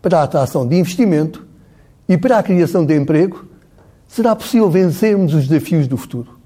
para 0.00 0.20
a 0.20 0.22
atração 0.22 0.64
de 0.64 0.76
investimento 0.76 1.49
e 2.10 2.18
para 2.18 2.38
a 2.38 2.42
criação 2.42 2.84
de 2.84 2.92
emprego, 2.96 3.44
será 4.08 4.34
possível 4.34 4.68
vencermos 4.68 5.32
os 5.32 5.46
desafios 5.46 5.86
do 5.86 5.96
futuro. 5.96 6.40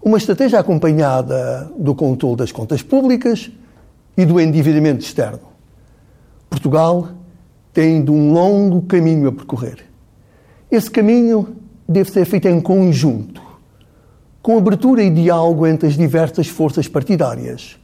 Uma 0.00 0.16
estratégia 0.16 0.60
acompanhada 0.60 1.68
do 1.76 1.92
controle 1.92 2.36
das 2.36 2.52
contas 2.52 2.82
públicas 2.82 3.50
e 4.16 4.24
do 4.24 4.38
endividamento 4.38 5.04
externo. 5.04 5.40
Portugal 6.48 7.08
tem 7.72 8.04
de 8.04 8.12
um 8.12 8.32
longo 8.32 8.82
caminho 8.82 9.28
a 9.28 9.32
percorrer. 9.32 9.78
Esse 10.70 10.88
caminho 10.88 11.56
deve 11.88 12.08
ser 12.08 12.24
feito 12.24 12.46
em 12.46 12.60
conjunto, 12.60 13.42
com 14.40 14.56
abertura 14.56 15.02
e 15.02 15.10
diálogo 15.10 15.66
entre 15.66 15.88
as 15.88 15.96
diversas 15.96 16.46
forças 16.46 16.86
partidárias, 16.86 17.76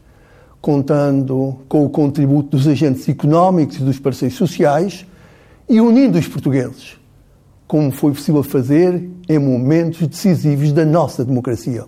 contando 0.61 1.59
com 1.69 1.85
o 1.85 1.91
contributo 1.91 2.57
dos 2.57 2.69
agentes 2.69 3.09
económicos 3.09 3.79
e 3.79 3.83
dos 3.83 3.99
parceiros 3.99 4.39
sociais 4.39 5.05
e 5.69 5.81
unindo 5.81 6.17
os 6.17 6.29
portugueses 6.29 6.98
como 7.69 7.93
foi 7.93 8.13
possível 8.13 8.43
fazer 8.43 9.09
em 9.29 9.39
momentos 9.39 10.05
decisivos 10.07 10.73
da 10.73 10.85
nossa 10.85 11.25
democracia. 11.25 11.85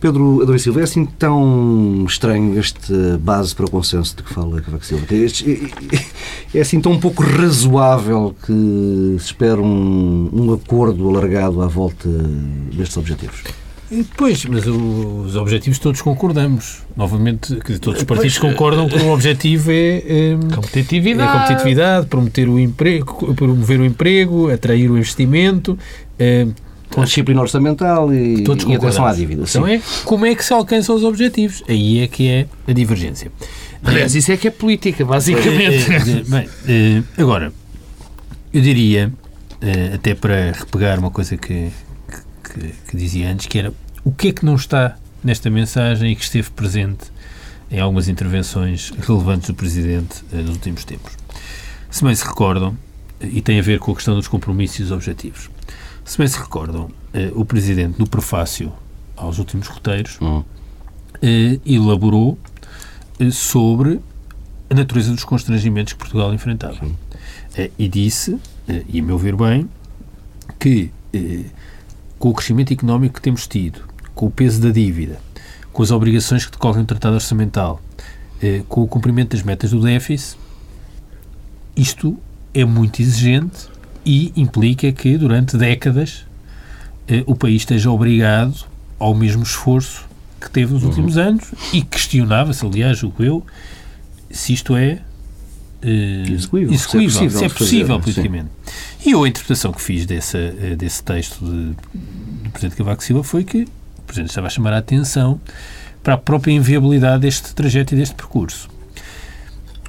Pedro 0.00 0.42
Adão 0.42 0.58
Silva, 0.58 0.80
é 0.80 0.84
assim 0.84 1.04
tão 1.04 2.04
estranho 2.06 2.58
esta 2.58 3.18
base 3.18 3.54
para 3.54 3.66
o 3.66 3.70
consenso 3.70 4.16
de 4.16 4.22
que 4.22 4.32
fala 4.32 4.60
Cavaco 4.60 4.84
Silva? 4.84 5.04
É, 5.10 6.58
é 6.58 6.60
assim 6.60 6.80
tão 6.80 6.98
pouco 6.98 7.22
razoável 7.22 8.34
que 8.44 9.16
se 9.18 9.26
espera 9.26 9.60
um, 9.60 10.30
um 10.32 10.54
acordo 10.54 11.06
alargado 11.08 11.60
à 11.60 11.66
volta 11.66 12.08
destes 12.08 12.96
objetivos? 12.96 13.44
Pois, 14.16 14.44
mas 14.44 14.66
os 14.66 15.34
objetivos 15.34 15.78
todos 15.78 16.00
concordamos. 16.00 16.82
Novamente, 16.96 17.56
todos 17.80 17.98
os 17.98 18.04
partidos 18.04 18.38
pois, 18.38 18.52
concordam 18.52 18.88
que 18.88 18.96
o 18.98 19.12
objetivo 19.12 19.70
é, 19.72 19.98
é 19.98 20.38
competitividade. 20.54 21.36
É 21.36 21.40
competitividade, 21.40 22.06
prometer 22.06 22.48
o 22.48 22.58
emprego, 22.58 23.34
promover 23.34 23.80
o 23.80 23.84
emprego, 23.84 24.50
atrair 24.50 24.90
o 24.90 24.96
investimento. 24.96 25.78
É, 26.18 26.46
com 26.90 27.02
a 27.02 27.04
disciplina 27.04 27.40
orçamental 27.40 28.12
e, 28.12 28.42
todos 28.42 28.64
e 28.64 28.74
atenção 28.74 29.06
à 29.06 29.12
dívida. 29.12 29.44
Então 29.48 29.66
é 29.66 29.80
como 30.04 30.26
é 30.26 30.34
que 30.34 30.44
se 30.44 30.52
alcançam 30.52 30.94
os 30.96 31.04
objetivos. 31.04 31.62
Aí 31.68 32.00
é 32.00 32.08
que 32.08 32.28
é 32.28 32.46
a 32.66 32.72
divergência. 32.72 33.30
Aliás, 33.82 34.14
isso 34.14 34.30
é 34.30 34.36
que 34.36 34.48
é 34.48 34.50
política, 34.50 35.04
basicamente. 35.04 35.86
É, 35.88 36.22
bem, 36.28 37.04
agora, 37.16 37.52
eu 38.52 38.60
diria, 38.60 39.12
até 39.94 40.14
para 40.14 40.52
repegar 40.52 40.98
uma 40.98 41.10
coisa 41.10 41.36
que, 41.36 41.70
que, 42.52 42.74
que 42.88 42.96
dizia 42.96 43.30
antes, 43.30 43.46
que 43.46 43.58
era 43.58 43.72
o 44.04 44.12
que 44.12 44.28
é 44.28 44.32
que 44.32 44.44
não 44.44 44.54
está 44.54 44.96
nesta 45.22 45.50
mensagem 45.50 46.12
e 46.12 46.16
que 46.16 46.22
esteve 46.22 46.50
presente 46.50 47.12
em 47.70 47.78
algumas 47.78 48.08
intervenções 48.08 48.90
relevantes 48.98 49.48
do 49.48 49.54
Presidente 49.54 50.24
eh, 50.32 50.36
nos 50.36 50.50
últimos 50.50 50.84
tempos. 50.84 51.12
Se 51.90 52.02
bem 52.02 52.14
se 52.14 52.24
recordam, 52.24 52.76
eh, 53.20 53.28
e 53.32 53.40
tem 53.40 53.58
a 53.58 53.62
ver 53.62 53.78
com 53.78 53.92
a 53.92 53.94
questão 53.94 54.14
dos 54.14 54.26
compromissos 54.26 54.80
e 54.80 54.82
os 54.82 54.90
objetivos, 54.90 55.50
se 56.04 56.18
bem 56.18 56.26
se 56.26 56.38
recordam, 56.38 56.90
eh, 57.12 57.30
o 57.34 57.44
Presidente, 57.44 57.98
no 57.98 58.08
prefácio 58.08 58.72
aos 59.16 59.38
últimos 59.38 59.68
roteiros, 59.68 60.18
uhum. 60.20 60.42
elaborou 61.64 62.38
sobre 63.32 64.00
a 64.70 64.74
natureza 64.74 65.12
dos 65.12 65.24
constrangimentos 65.24 65.92
que 65.92 65.98
Portugal 65.98 66.32
enfrentava. 66.32 66.80
E 67.78 67.86
disse, 67.86 68.38
e 68.88 68.98
a 68.98 69.02
meu 69.02 69.18
ver 69.18 69.36
bem, 69.36 69.68
que 70.58 70.90
com 72.20 72.28
o 72.28 72.34
crescimento 72.34 72.72
económico 72.72 73.14
que 73.14 73.22
temos 73.22 73.48
tido, 73.48 73.80
com 74.14 74.26
o 74.26 74.30
peso 74.30 74.60
da 74.60 74.70
dívida, 74.70 75.18
com 75.72 75.82
as 75.82 75.90
obrigações 75.90 76.44
que 76.44 76.52
decorrem 76.52 76.84
do 76.84 76.86
Tratado 76.86 77.14
Orçamental, 77.14 77.80
eh, 78.42 78.62
com 78.68 78.82
o 78.82 78.86
cumprimento 78.86 79.34
das 79.34 79.42
metas 79.42 79.70
do 79.70 79.80
déficit, 79.80 80.38
isto 81.74 82.18
é 82.52 82.62
muito 82.62 83.00
exigente 83.00 83.68
e 84.04 84.34
implica 84.36 84.92
que 84.92 85.16
durante 85.16 85.56
décadas 85.56 86.26
eh, 87.08 87.24
o 87.26 87.34
país 87.34 87.62
esteja 87.62 87.90
obrigado 87.90 88.66
ao 88.98 89.14
mesmo 89.14 89.42
esforço 89.42 90.04
que 90.38 90.50
teve 90.50 90.74
nos 90.74 90.84
últimos 90.84 91.16
uhum. 91.16 91.22
anos 91.22 91.54
e 91.72 91.80
questionava-se, 91.80 92.66
aliás, 92.66 92.98
julgo 92.98 93.24
eu, 93.24 93.46
se 94.30 94.52
isto 94.52 94.76
é 94.76 95.00
uh, 95.82 96.32
execuível, 96.32 96.72
execuível, 96.72 97.10
se 97.10 97.26
é 97.26 97.28
possível, 97.28 97.38
se 97.38 97.44
é 97.44 97.48
possível 97.48 97.86
fazer, 97.86 98.00
politicamente. 98.00 98.48
Sim. 98.64 99.08
E 99.08 99.12
eu, 99.12 99.24
a 99.24 99.28
interpretação 99.28 99.72
que 99.72 99.80
fiz 99.80 100.06
dessa, 100.06 100.38
uh, 100.38 100.76
desse 100.76 101.02
texto 101.02 101.44
de, 101.44 101.70
do 101.72 102.50
Presidente 102.50 102.76
Cavaco 102.76 103.02
Silva 103.02 103.22
foi 103.22 103.44
que 103.44 103.62
o 103.98 104.02
Presidente 104.06 104.30
estava 104.30 104.46
a 104.46 104.50
chamar 104.50 104.72
a 104.72 104.78
atenção 104.78 105.40
para 106.02 106.14
a 106.14 106.18
própria 106.18 106.52
inviabilidade 106.52 107.22
deste 107.22 107.54
trajeto 107.54 107.94
e 107.94 107.98
deste 107.98 108.14
percurso. 108.14 108.68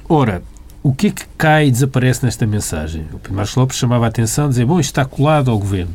Ora, 0.08 0.42
o 0.82 0.92
que 0.92 1.06
é 1.06 1.10
que 1.10 1.24
cai 1.38 1.68
e 1.68 1.70
desaparece 1.70 2.24
nesta 2.24 2.46
mensagem? 2.46 3.06
O 3.12 3.18
Pedro 3.18 3.34
Marcos 3.34 3.54
Lopes 3.54 3.78
chamava 3.78 4.04
a 4.04 4.08
atenção, 4.08 4.48
dizia, 4.48 4.66
bom, 4.66 4.80
isto 4.80 4.90
está 4.90 5.04
colado 5.04 5.50
ao 5.50 5.58
Governo. 5.58 5.92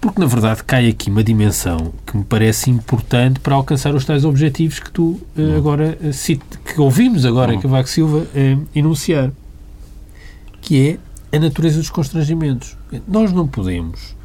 Porque, 0.00 0.18
na 0.18 0.26
verdade, 0.26 0.64
cai 0.64 0.88
aqui 0.88 1.10
uma 1.10 1.22
dimensão 1.22 1.92
que 2.06 2.16
me 2.16 2.24
parece 2.24 2.70
importante 2.70 3.38
para 3.38 3.54
alcançar 3.54 3.94
os 3.94 4.04
tais 4.04 4.24
objetivos 4.24 4.78
que 4.78 4.90
tu 4.90 5.20
uh, 5.36 5.56
agora 5.56 5.98
uh, 6.00 6.64
que 6.64 6.80
ouvimos 6.80 7.26
agora 7.26 7.52
uhum. 7.52 7.60
Cavaco 7.60 7.88
Silva 7.88 8.18
uh, 8.18 8.66
enunciar, 8.74 9.30
que 10.62 10.98
é 11.32 11.36
a 11.36 11.38
natureza 11.38 11.76
dos 11.76 11.90
constrangimentos. 11.90 12.76
Nós 13.06 13.30
não 13.32 13.46
podemos 13.46 14.18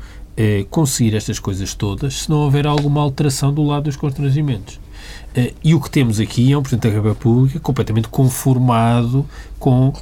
conseguir 0.70 1.16
estas 1.16 1.40
coisas 1.40 1.74
todas 1.74 2.24
se 2.24 2.30
não 2.30 2.40
houver 2.40 2.68
alguma 2.68 3.00
alteração 3.00 3.54
do 3.54 3.64
lado 3.64 3.84
dos 3.84 3.96
constrangimentos. 3.96 4.82
e 5.64 5.74
o 5.74 5.80
que 5.80 5.90
temos 5.90 6.20
aqui 6.20 6.52
é 6.52 6.58
um 6.58 6.62
Presidente 6.62 6.92
da 6.94 7.02
República 7.02 7.58
completamente 7.62 8.10
conformado 8.10 9.26
com 9.58 9.94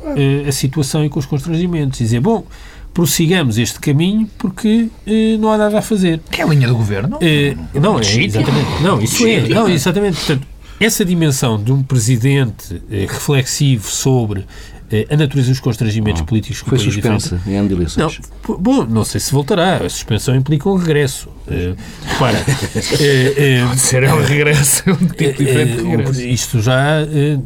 a 0.48 0.52
situação 0.52 1.06
e 1.06 1.10
com 1.10 1.20
os 1.20 1.28
constrangimentos. 1.28 2.00
E 2.00 2.04
dizer, 2.06 2.20
bom, 2.20 2.46
prossigamos 2.94 3.58
este 3.58 3.80
caminho 3.80 4.30
porque 4.38 4.90
eh, 5.06 5.38
não 5.40 5.52
há 5.52 5.58
nada 5.58 5.80
a 5.80 5.82
fazer. 5.82 6.22
Que 6.30 6.42
é 6.42 6.44
a 6.44 6.48
linha 6.48 6.68
do 6.68 6.76
governo? 6.76 7.18
Eh, 7.22 7.56
não, 7.74 8.00
é, 8.00 8.02
exatamente. 8.02 8.84
Não, 8.84 9.02
isso 9.02 9.26
é. 9.26 9.48
Não, 9.50 9.68
exatamente. 9.68 10.18
Portanto, 10.18 10.48
essa 10.84 11.06
dimensão 11.06 11.62
de 11.62 11.72
um 11.72 11.82
presidente 11.82 12.82
eh, 12.92 13.06
reflexivo 13.10 13.90
sobre 13.90 14.46
eh, 14.92 15.08
a 15.10 15.16
natureza 15.16 15.50
dos 15.50 15.60
constrangimentos 15.60 16.22
oh, 16.22 16.26
políticos 16.26 16.62
que 16.62 16.70
foi 16.70 16.78
suspensa 16.78 17.42
em 17.48 17.56
ano 17.56 17.70
de 17.70 17.74
eleições. 17.74 18.20
Não, 18.48 18.58
bom, 18.58 18.86
não 18.86 19.06
sei 19.06 19.22
se 19.22 19.32
voltará. 19.32 19.78
A 19.78 19.90
suspensão 19.90 20.36
implica 20.36 20.70
um 20.70 20.76
regresso. 20.76 21.30
Uh, 21.48 21.76
para, 22.20 22.38
uh, 22.38 23.74
uh, 23.74 23.78
ser 23.78 24.04
um 24.04 24.22
regresso, 24.22 24.84
um 24.90 25.08
tipo 25.08 25.44
diferente 25.44 25.78
de 25.78 25.84
regresso. 25.84 26.22
Isto 26.22 26.62
já, 26.62 27.00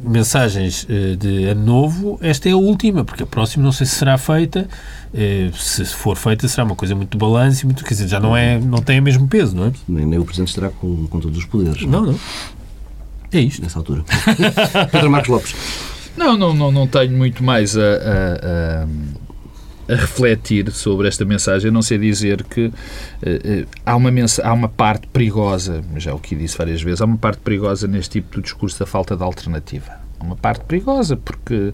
mensagens 0.04 0.88
de 1.18 1.46
ano 1.46 1.64
novo, 1.64 2.20
esta 2.22 2.50
é 2.50 2.52
a 2.52 2.58
última, 2.58 3.06
porque 3.06 3.24
a 3.24 3.28
próxima 3.28 3.64
não 3.64 3.72
sei 3.72 3.88
se 3.88 3.96
será 3.96 4.18
feita. 4.18 4.68
se 5.54 5.86
for 5.86 6.16
feita, 6.16 6.48
será 6.48 6.64
uma 6.64 6.76
coisa 6.76 6.96
muito 6.96 7.12
de 7.12 7.18
balanço, 7.18 7.66
muito, 7.66 7.84
quer 7.84 7.94
dizer, 7.94 8.08
já 8.08 8.20
não, 8.20 8.36
é, 8.36 8.60
não 8.60 8.82
tem 8.82 9.00
o 9.00 9.04
mesmo 9.04 9.28
peso, 9.28 9.56
não 9.56 9.68
é? 9.68 9.72
Nem, 9.88 10.06
nem 10.06 10.20
o 10.20 10.26
Presidente 10.26 10.50
estará 10.50 10.70
com, 10.70 11.08
com 11.08 11.20
todos 11.20 11.38
os 11.38 11.46
poderes. 11.46 11.82
Não, 11.84 12.02
não. 12.02 12.12
não. 12.12 12.20
É 13.32 13.40
isto. 13.40 13.62
Nessa 13.62 13.80
altura. 13.80 14.04
Pedro 14.92 15.12
Marcos 15.12 15.30
Lopes. 15.30 15.56
Não, 16.16 16.36
não, 16.36 16.54
não, 16.54 16.72
não 16.72 16.88
tenho 16.88 17.16
muito 17.16 17.44
mais 17.44 17.78
a, 17.78 17.82
a, 17.82 18.84
a, 19.90 19.94
a 19.94 19.96
refletir 19.96 20.72
sobre 20.72 21.08
esta 21.08 21.24
mensagem, 21.24 21.70
a 21.70 21.72
não 21.72 21.84
sei 21.84 22.00
dizer 22.00 22.44
que 22.44 22.66
uh, 22.66 22.72
uh, 22.72 23.68
há, 23.86 23.96
uma 23.96 24.10
há 24.44 24.54
uma 24.54 24.68
parte 24.68 25.06
perigosa, 25.08 25.84
já 25.98 26.16
o 26.16 26.20
que 26.20 26.36
disse 26.36 26.58
várias 26.58 26.82
vezes, 26.82 27.02
há 27.02 27.06
uma 27.06 27.18
parte 27.18 27.40
perigosa 27.40 27.88
neste 27.88 28.20
tipo 28.20 28.38
de 28.38 28.44
discurso 28.44 28.80
da 28.80 28.88
falta 28.88 29.16
de 29.16 29.22
alternativa 29.22 30.07
uma 30.20 30.36
parte 30.36 30.66
perigosa, 30.66 31.16
porque 31.16 31.74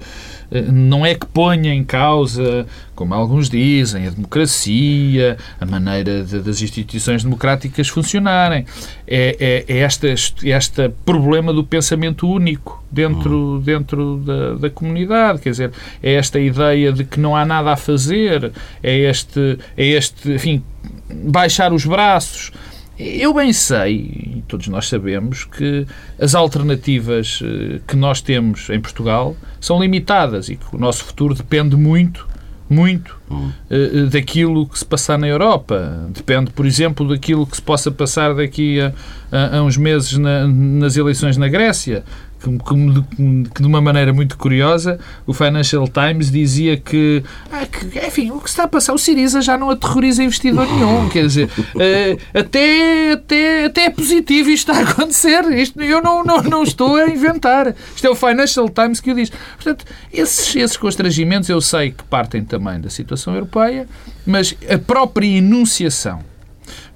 eh, 0.51 0.62
não 0.62 1.06
é 1.06 1.15
que 1.15 1.25
ponha 1.25 1.73
em 1.73 1.84
causa, 1.84 2.65
como 2.95 3.13
alguns 3.13 3.49
dizem, 3.49 4.08
a 4.08 4.10
democracia, 4.10 5.38
a 5.60 5.65
maneira 5.65 6.23
de, 6.23 6.39
das 6.39 6.62
instituições 6.62 7.23
democráticas 7.23 7.88
funcionarem. 7.88 8.65
É, 9.08 9.65
é, 9.67 9.73
é 9.73 9.86
este, 9.86 10.08
este 10.47 10.89
problema 11.06 11.53
do 11.53 11.63
pensamento 11.63 12.27
único 12.27 12.84
dentro, 12.91 13.62
dentro 13.63 14.17
da, 14.17 14.53
da, 14.56 14.69
comunidade, 14.69 15.39
quer 15.41 15.49
dizer, 15.49 15.71
é 16.01 16.13
esta 16.13 16.39
ideia 16.39 16.91
de 16.91 17.03
que 17.03 17.19
não 17.19 17.36
há 17.36 17.45
nada 17.45 17.71
a 17.71 17.75
fazer, 17.75 18.51
é 18.82 18.97
este, 18.99 19.58
é 19.75 19.86
este 19.86 20.32
enfim, 20.32 20.63
baixar 21.10 21.73
os 21.73 21.86
braços. 21.86 22.51
Eu 22.97 23.34
bem 23.34 23.51
sei, 23.51 23.95
e 24.38 24.43
todos 24.47 24.67
nós 24.67 24.88
sabemos, 24.88 25.45
que 25.45 25.86
as 26.19 26.36
alternativas 26.36 27.39
eh, 27.43 27.79
que 27.88 27.95
nós 27.95 28.21
temos 28.21 28.69
em 28.69 28.79
Portugal 28.79 29.36
são 29.60 29.82
limitadas 29.82 30.47
e 30.47 30.56
que 30.58 30.75
o 30.75 30.77
nosso 30.77 31.03
futuro 31.03 31.34
depende 31.34 31.75
muito, 31.75 32.27
muito 32.69 33.15
hum. 33.29 33.51
uh, 33.69 34.08
daquilo 34.08 34.67
que 34.67 34.77
se 34.77 34.86
passar 34.86 35.17
na 35.17 35.27
Europa. 35.27 36.08
Depende, 36.10 36.51
por 36.51 36.65
exemplo, 36.65 37.08
daquilo 37.08 37.45
que 37.47 37.56
se 37.56 37.62
possa 37.62 37.91
passar 37.91 38.34
daqui 38.36 38.79
a, 38.79 38.93
a, 39.32 39.58
a 39.58 39.63
uns 39.63 39.75
meses 39.75 40.17
na, 40.17 40.47
nas 40.47 40.95
eleições 40.95 41.36
na 41.36 41.47
Grécia 41.47 42.03
que, 42.43 43.49
que, 43.56 43.62
de 43.62 43.67
uma 43.67 43.79
maneira 43.79 44.12
muito 44.12 44.38
curiosa, 44.38 44.99
o 45.25 45.34
Financial 45.34 45.88
Times 45.88 46.29
dizia 46.29 46.75
que, 46.75 47.23
ah, 47.51 47.65
que, 47.65 47.99
enfim, 48.06 48.32
o 48.32 48.39
que 48.41 48.49
está 48.49 48.63
a 48.63 48.67
passar, 48.67 48.93
o 48.93 48.97
Siriza 48.97 49.41
já 49.41 49.58
não 49.58 49.69
aterroriza 49.69 50.23
investidor 50.23 50.67
nenhum, 50.67 51.08
quer 51.10 51.25
dizer, 51.25 51.45
uh, 51.47 52.38
até, 52.38 53.13
até, 53.13 53.65
até 53.65 53.86
é 53.86 53.89
positivo 53.89 54.49
isto 54.49 54.71
está 54.71 54.84
a 54.84 54.91
acontecer, 54.91 55.43
isto, 55.53 55.82
eu 55.82 56.01
não, 56.01 56.23
não, 56.23 56.43
não 56.43 56.63
estou 56.63 56.97
a 56.97 57.08
inventar, 57.08 57.73
isto 57.95 58.06
é 58.06 58.10
o 58.10 58.15
Financial 58.15 58.67
Times 58.67 58.99
que 58.99 59.12
o 59.12 59.15
diz. 59.15 59.32
Portanto, 59.56 59.86
esses, 60.12 60.56
esses 60.56 60.77
constrangimentos 60.77 61.47
eu 61.49 61.62
sei 61.62 61.91
que 61.91 62.03
partem 62.03 62.43
também 62.43 62.82
da 62.82 62.89
situação 62.89 63.34
europeia, 63.34 63.88
mas 64.25 64.56
a 64.69 64.77
própria 64.77 65.27
enunciação 65.27 66.33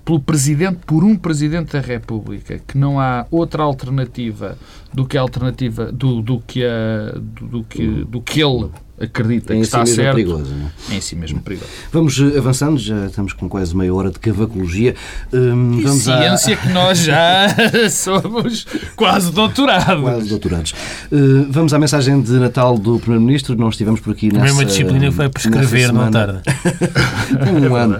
pelo 0.08 0.22
Presidente, 0.22 0.80
por 0.86 1.04
um 1.04 1.18
Presidente 1.18 1.74
da 1.74 1.82
República, 1.82 2.58
que 2.66 2.78
não 2.78 2.98
há 2.98 3.28
outra 3.30 3.64
alternativa 3.64 4.58
do 4.94 5.06
que 5.06 5.18
a 5.18 5.22
alternativa 5.22 5.92
do, 5.92 6.22
do 6.22 6.40
que 6.40 6.64
a, 6.64 7.12
do, 7.20 7.48
do 7.48 7.64
que 7.66 8.06
do 8.06 8.22
que 8.22 8.42
ele 8.42 8.70
acredita 9.00 9.54
em 9.54 9.60
que 9.60 9.66
está 9.66 9.86
si 9.86 9.96
certo. 9.96 10.16
Perigoso, 10.16 10.54
não 10.54 10.72
é? 10.92 10.96
Em 10.96 11.02
si 11.02 11.16
mesmo 11.16 11.40
perigoso. 11.42 11.70
Vamos 11.92 12.20
eh, 12.20 12.38
avançando, 12.38 12.78
já 12.80 13.06
estamos 13.06 13.34
com 13.34 13.48
quase 13.48 13.76
meia 13.76 13.94
hora 13.94 14.10
de 14.10 14.18
cavacologia. 14.20 14.96
Hum, 15.32 15.82
vamos 15.84 16.04
ciência 16.04 16.56
à... 16.56 16.58
que 16.58 16.70
nós 16.70 17.00
já 17.00 17.48
somos 17.92 18.66
quase 18.96 19.32
doutorados. 19.32 20.02
Quase 20.02 20.30
doutorados. 20.30 20.74
Uh, 21.12 21.46
vamos 21.50 21.74
à 21.74 21.80
mensagem 21.80 22.20
de 22.22 22.32
Natal 22.34 22.78
do 22.78 23.00
Primeiro-Ministro. 23.00 23.56
Não 23.56 23.70
estivemos 23.70 24.00
por 24.00 24.12
aqui 24.12 24.28
nessa... 24.28 24.40
A 24.40 24.46
mesma 24.46 24.66
disciplina 24.66 25.06
que 25.08 25.12
foi 25.12 25.30
prescrever 25.30 25.94
na 25.94 26.10
tarde. 26.10 26.42
tem 27.44 27.70
um 27.70 27.76
ano. 27.76 28.00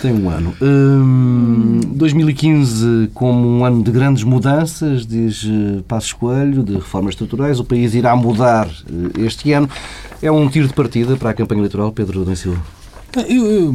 Tem 0.00 0.12
um 0.12 0.30
ano. 0.30 0.56
Hum, 0.62 1.80
2015 1.94 3.10
como 3.12 3.46
um 3.46 3.64
ano 3.64 3.82
de 3.82 3.90
grandes 3.90 4.22
mudanças, 4.22 5.06
diz 5.06 5.44
uh, 5.44 5.84
Passos 5.86 6.14
Coelho, 6.14 6.62
de 6.62 6.74
reformas 6.74 7.12
estruturais. 7.12 7.60
O 7.60 7.64
país 7.64 7.94
irá 7.94 8.16
mudar 8.16 8.68
este 9.18 9.52
ano. 9.52 9.68
É 10.20 10.30
um 10.30 10.48
tiro 10.48 10.66
de 10.66 10.74
partida 10.74 11.16
para 11.16 11.30
a 11.30 11.34
campanha 11.34 11.60
eleitoral, 11.60 11.92
Pedro 11.92 12.24
da 12.24 12.34
Silva? 12.34 12.60
Eu, 13.16 13.46
eu, 13.46 13.74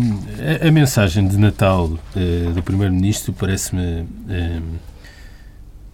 a, 0.62 0.68
a, 0.68 0.72
mensagem 0.72 1.26
de 1.28 1.38
Natal 1.38 1.86
uh, 1.88 2.54
do 2.54 2.62
Primeiro-Ministro 2.62 3.34
parece-me. 3.34 4.02
Uh, 4.02 4.62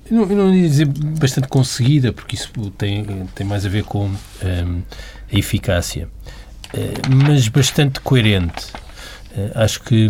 eu 0.09 0.17
não, 0.17 0.25
não 0.25 0.53
ia 0.53 0.67
dizer 0.67 0.87
bastante 0.87 1.47
conseguida, 1.47 2.11
porque 2.11 2.35
isso 2.35 2.51
tem, 2.77 3.05
tem 3.35 3.45
mais 3.45 3.63
a 3.63 3.69
ver 3.69 3.83
com 3.83 4.07
um, 4.07 4.81
a 5.31 5.37
eficácia, 5.37 6.09
uh, 6.73 7.15
mas 7.15 7.47
bastante 7.47 7.99
coerente. 8.01 8.65
acho 9.53 9.83
que 9.83 10.09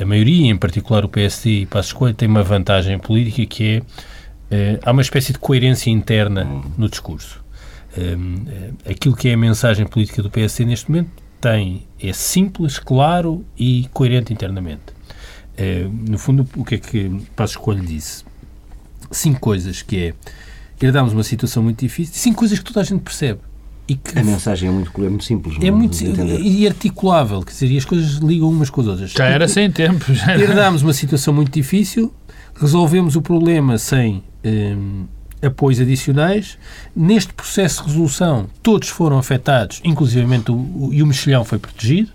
a 0.00 0.04
maioria, 0.04 0.50
em 0.50 0.56
particular 0.56 1.04
o 1.04 1.08
PSD 1.08 1.60
e 1.60 1.66
Passos 1.66 1.92
Coelho, 1.92 2.16
tem 2.16 2.28
uma 2.28 2.42
vantagem 2.42 2.98
política 2.98 3.46
que 3.46 3.82
é 4.50 4.78
há 4.84 4.90
uma 4.90 5.02
espécie 5.02 5.32
de 5.32 5.38
coerência 5.38 5.88
interna 5.88 6.44
no 6.76 6.88
discurso. 6.88 7.45
Aquilo 8.88 9.16
que 9.16 9.28
é 9.28 9.34
a 9.34 9.36
mensagem 9.36 9.86
política 9.86 10.22
do 10.22 10.30
PSD 10.30 10.64
neste 10.64 10.90
momento 10.90 11.10
tem, 11.40 11.86
é 12.00 12.12
simples, 12.12 12.78
claro 12.78 13.44
e 13.58 13.88
coerente 13.92 14.32
internamente. 14.32 14.94
No 16.08 16.18
fundo, 16.18 16.48
o 16.56 16.64
que 16.64 16.74
é 16.74 16.78
que 16.78 17.20
Passo 17.34 17.54
Escolho 17.54 17.84
disse? 17.84 18.24
Cinco 19.10 19.40
coisas 19.40 19.82
que 19.82 19.96
é 19.96 20.14
herdámos 20.84 21.12
uma 21.12 21.22
situação 21.22 21.62
muito 21.62 21.80
difícil, 21.80 22.14
cinco 22.14 22.38
coisas 22.38 22.58
que 22.58 22.64
toda 22.64 22.80
a 22.80 22.84
gente 22.84 23.00
percebe. 23.00 23.40
E 23.88 23.94
que 23.94 24.18
a 24.18 24.24
mensagem 24.24 24.68
é 24.68 24.72
muito, 24.72 24.90
é 24.96 25.08
muito 25.08 25.24
simples. 25.24 25.56
É 25.62 25.70
muito 25.70 25.96
e 26.02 26.66
articulável, 26.66 27.40
quer 27.42 27.52
dizer, 27.52 27.70
e 27.70 27.78
as 27.78 27.84
coisas 27.84 28.14
ligam 28.16 28.48
umas 28.48 28.68
com 28.68 28.80
as 28.80 28.88
outras. 28.88 29.12
Já 29.12 29.26
era 29.26 29.46
sem 29.46 29.70
tempo. 29.70 30.04
Herdámos 30.28 30.82
uma 30.82 30.92
situação 30.92 31.32
muito 31.32 31.52
difícil, 31.52 32.12
resolvemos 32.56 33.14
o 33.14 33.22
problema 33.22 33.78
sem 33.78 34.24
hum, 34.44 35.04
apoios 35.42 35.80
adicionais. 35.80 36.58
Neste 36.94 37.32
processo 37.32 37.82
de 37.82 37.88
resolução, 37.88 38.48
todos 38.62 38.88
foram 38.88 39.18
afetados, 39.18 39.80
inclusivamente 39.84 40.50
o, 40.50 40.54
o, 40.54 40.90
e 40.92 41.02
o 41.02 41.06
mexilhão 41.06 41.44
foi 41.44 41.58
protegido. 41.58 42.10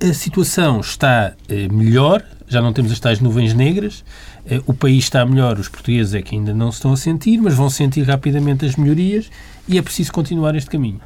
A 0.00 0.12
situação 0.12 0.80
está 0.80 1.34
eh, 1.48 1.68
melhor, 1.68 2.24
já 2.46 2.62
não 2.62 2.72
temos 2.72 2.92
as 2.92 3.00
tais 3.00 3.20
nuvens 3.20 3.52
negras, 3.52 4.04
eh, 4.46 4.62
o 4.64 4.72
país 4.72 5.04
está 5.04 5.26
melhor, 5.26 5.58
os 5.58 5.68
portugueses 5.68 6.14
é 6.14 6.22
que 6.22 6.36
ainda 6.36 6.54
não 6.54 6.70
se 6.70 6.78
estão 6.78 6.92
a 6.92 6.96
sentir, 6.96 7.38
mas 7.38 7.54
vão 7.54 7.68
sentir 7.68 8.02
rapidamente 8.02 8.64
as 8.64 8.76
melhorias 8.76 9.28
e 9.66 9.76
é 9.76 9.82
preciso 9.82 10.12
continuar 10.12 10.54
este 10.54 10.70
caminho. 10.70 11.00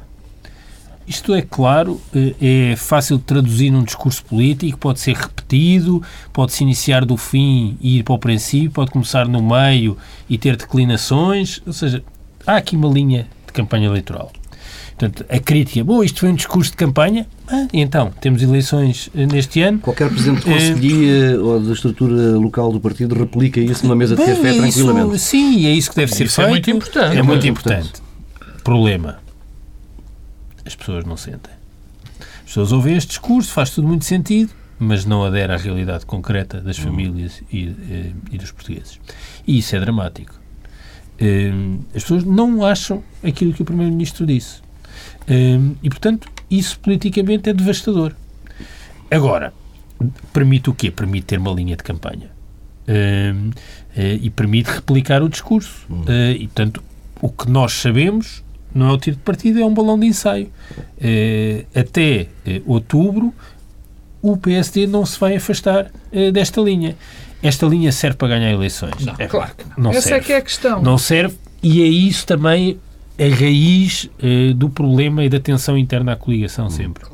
Isto 1.07 1.33
é 1.33 1.41
claro, 1.41 1.99
eh, 2.15 2.71
é 2.71 2.75
fácil 2.75 3.17
de 3.17 3.23
traduzir 3.23 3.69
num 3.69 3.83
discurso 3.83 4.23
político, 4.23 4.77
pode 4.77 4.99
ser 5.01 5.15
repetido, 5.15 6.01
pode-se 6.31 6.63
iniciar 6.63 7.03
do 7.03 7.17
fim 7.17 7.77
e 7.81 7.99
ir 7.99 8.03
para 8.03 8.13
o 8.13 8.19
princípio, 8.19 8.71
pode 8.71 8.91
começar 8.91 9.27
no 9.27 9.41
meio 9.41 9.97
e 10.29 10.37
ter 10.37 10.55
declinações, 10.55 11.61
ou 11.65 11.73
seja, 11.73 12.01
há 12.47 12.55
aqui 12.55 12.77
uma 12.77 12.87
linha 12.87 13.27
de 13.45 13.51
campanha 13.51 13.87
eleitoral. 13.87 14.31
Portanto, 14.97 15.25
a 15.27 15.39
crítica, 15.39 15.83
bom, 15.83 16.03
isto 16.03 16.21
foi 16.21 16.29
um 16.29 16.35
discurso 16.35 16.71
de 16.71 16.77
campanha, 16.77 17.27
ah, 17.49 17.67
então, 17.73 18.13
temos 18.21 18.41
eleições 18.41 19.09
eh, 19.13 19.25
neste 19.25 19.61
ano. 19.61 19.79
Qualquer 19.79 20.09
presidente 20.09 20.45
de 20.45 20.53
conselhia 20.53 21.31
é... 21.31 21.37
ou 21.37 21.59
da 21.59 21.73
estrutura 21.73 22.37
local 22.37 22.71
do 22.71 22.79
partido 22.79 23.13
replica 23.13 23.59
isso 23.59 23.83
numa 23.83 23.95
mesa 23.95 24.15
de 24.15 24.23
café 24.23 24.51
isso, 24.51 24.61
tranquilamente. 24.61 25.19
Sim, 25.19 25.65
é 25.65 25.71
isso 25.71 25.89
que 25.89 25.97
deve 25.97 26.15
ser 26.15 26.25
isso 26.25 26.35
feito. 26.35 26.47
É 26.47 26.51
muito 26.51 26.71
importante. 26.71 27.17
É 27.17 27.21
muito 27.21 27.47
importante. 27.47 27.91
Problema 28.63 29.22
as 30.65 30.75
pessoas 30.75 31.05
não 31.05 31.17
sentem. 31.17 31.53
As 32.19 32.45
pessoas 32.45 32.71
ouvem 32.71 32.95
este 32.95 33.09
discurso, 33.09 33.51
faz 33.51 33.69
tudo 33.69 33.87
muito 33.87 34.05
sentido, 34.05 34.53
mas 34.79 35.05
não 35.05 35.23
adere 35.23 35.53
à 35.53 35.57
realidade 35.57 36.05
concreta 36.05 36.59
das 36.59 36.77
hum. 36.79 36.83
famílias 36.83 37.41
e, 37.51 37.67
eh, 37.67 38.11
e, 38.31 38.37
dos 38.37 38.51
portugueses. 38.51 38.99
E 39.47 39.57
isso 39.57 39.75
é 39.75 39.79
dramático. 39.79 40.39
Eh, 41.19 41.51
as 41.95 42.03
pessoas 42.03 42.23
não 42.23 42.65
acham 42.65 43.03
aquilo 43.23 43.53
que 43.53 43.61
o 43.61 43.65
Primeiro-Ministro 43.65 44.25
disse. 44.25 44.61
Eh, 45.27 45.59
e, 45.81 45.89
portanto, 45.89 46.27
isso 46.49 46.79
politicamente 46.79 47.49
é 47.49 47.53
devastador. 47.53 48.13
Agora, 49.09 49.53
permite 50.31 50.69
o 50.69 50.73
quê? 50.73 50.91
Permite 50.91 51.27
ter 51.27 51.39
uma 51.39 51.51
linha 51.51 51.75
de 51.75 51.83
campanha. 51.83 52.31
E 53.95 54.29
permite 54.31 54.67
replicar 54.67 55.23
o 55.23 55.29
discurso. 55.29 55.85
Hum. 55.89 56.03
E, 56.35 56.45
portanto, 56.47 56.83
o 57.21 57.29
que 57.29 57.49
nós 57.49 57.73
sabemos 57.73 58.42
não 58.73 58.89
é 58.89 58.91
o 58.93 58.97
tiro 58.97 59.17
de 59.17 59.21
partida, 59.21 59.61
é 59.61 59.65
um 59.65 59.73
balão 59.73 59.99
de 59.99 60.07
ensaio. 60.07 60.49
É, 60.99 61.65
até 61.75 62.27
é, 62.45 62.61
outubro, 62.65 63.33
o 64.21 64.37
PSD 64.37 64.87
não 64.87 65.05
se 65.05 65.19
vai 65.19 65.35
afastar 65.35 65.91
uh, 66.11 66.31
desta 66.31 66.61
linha. 66.61 66.95
Esta 67.41 67.65
linha 67.65 67.91
serve 67.91 68.17
para 68.17 68.29
ganhar 68.29 68.51
eleições? 68.51 69.05
Não, 69.05 69.15
é 69.19 69.27
claro 69.27 69.51
que 69.55 69.65
não. 69.69 69.85
não 69.85 69.91
Essa 69.91 70.09
serve. 70.09 70.19
é 70.19 70.23
que 70.23 70.33
é 70.33 70.37
a 70.37 70.41
questão. 70.41 70.81
Não 70.81 70.97
serve 70.97 71.35
e 71.61 71.81
é 71.81 71.85
isso 71.85 72.25
também 72.25 72.79
a 73.19 73.35
raiz 73.35 74.05
uh, 74.05 74.53
do 74.53 74.69
problema 74.69 75.23
e 75.23 75.29
da 75.29 75.39
tensão 75.39 75.77
interna 75.77 76.13
à 76.13 76.15
coligação 76.15 76.69
sempre. 76.69 77.05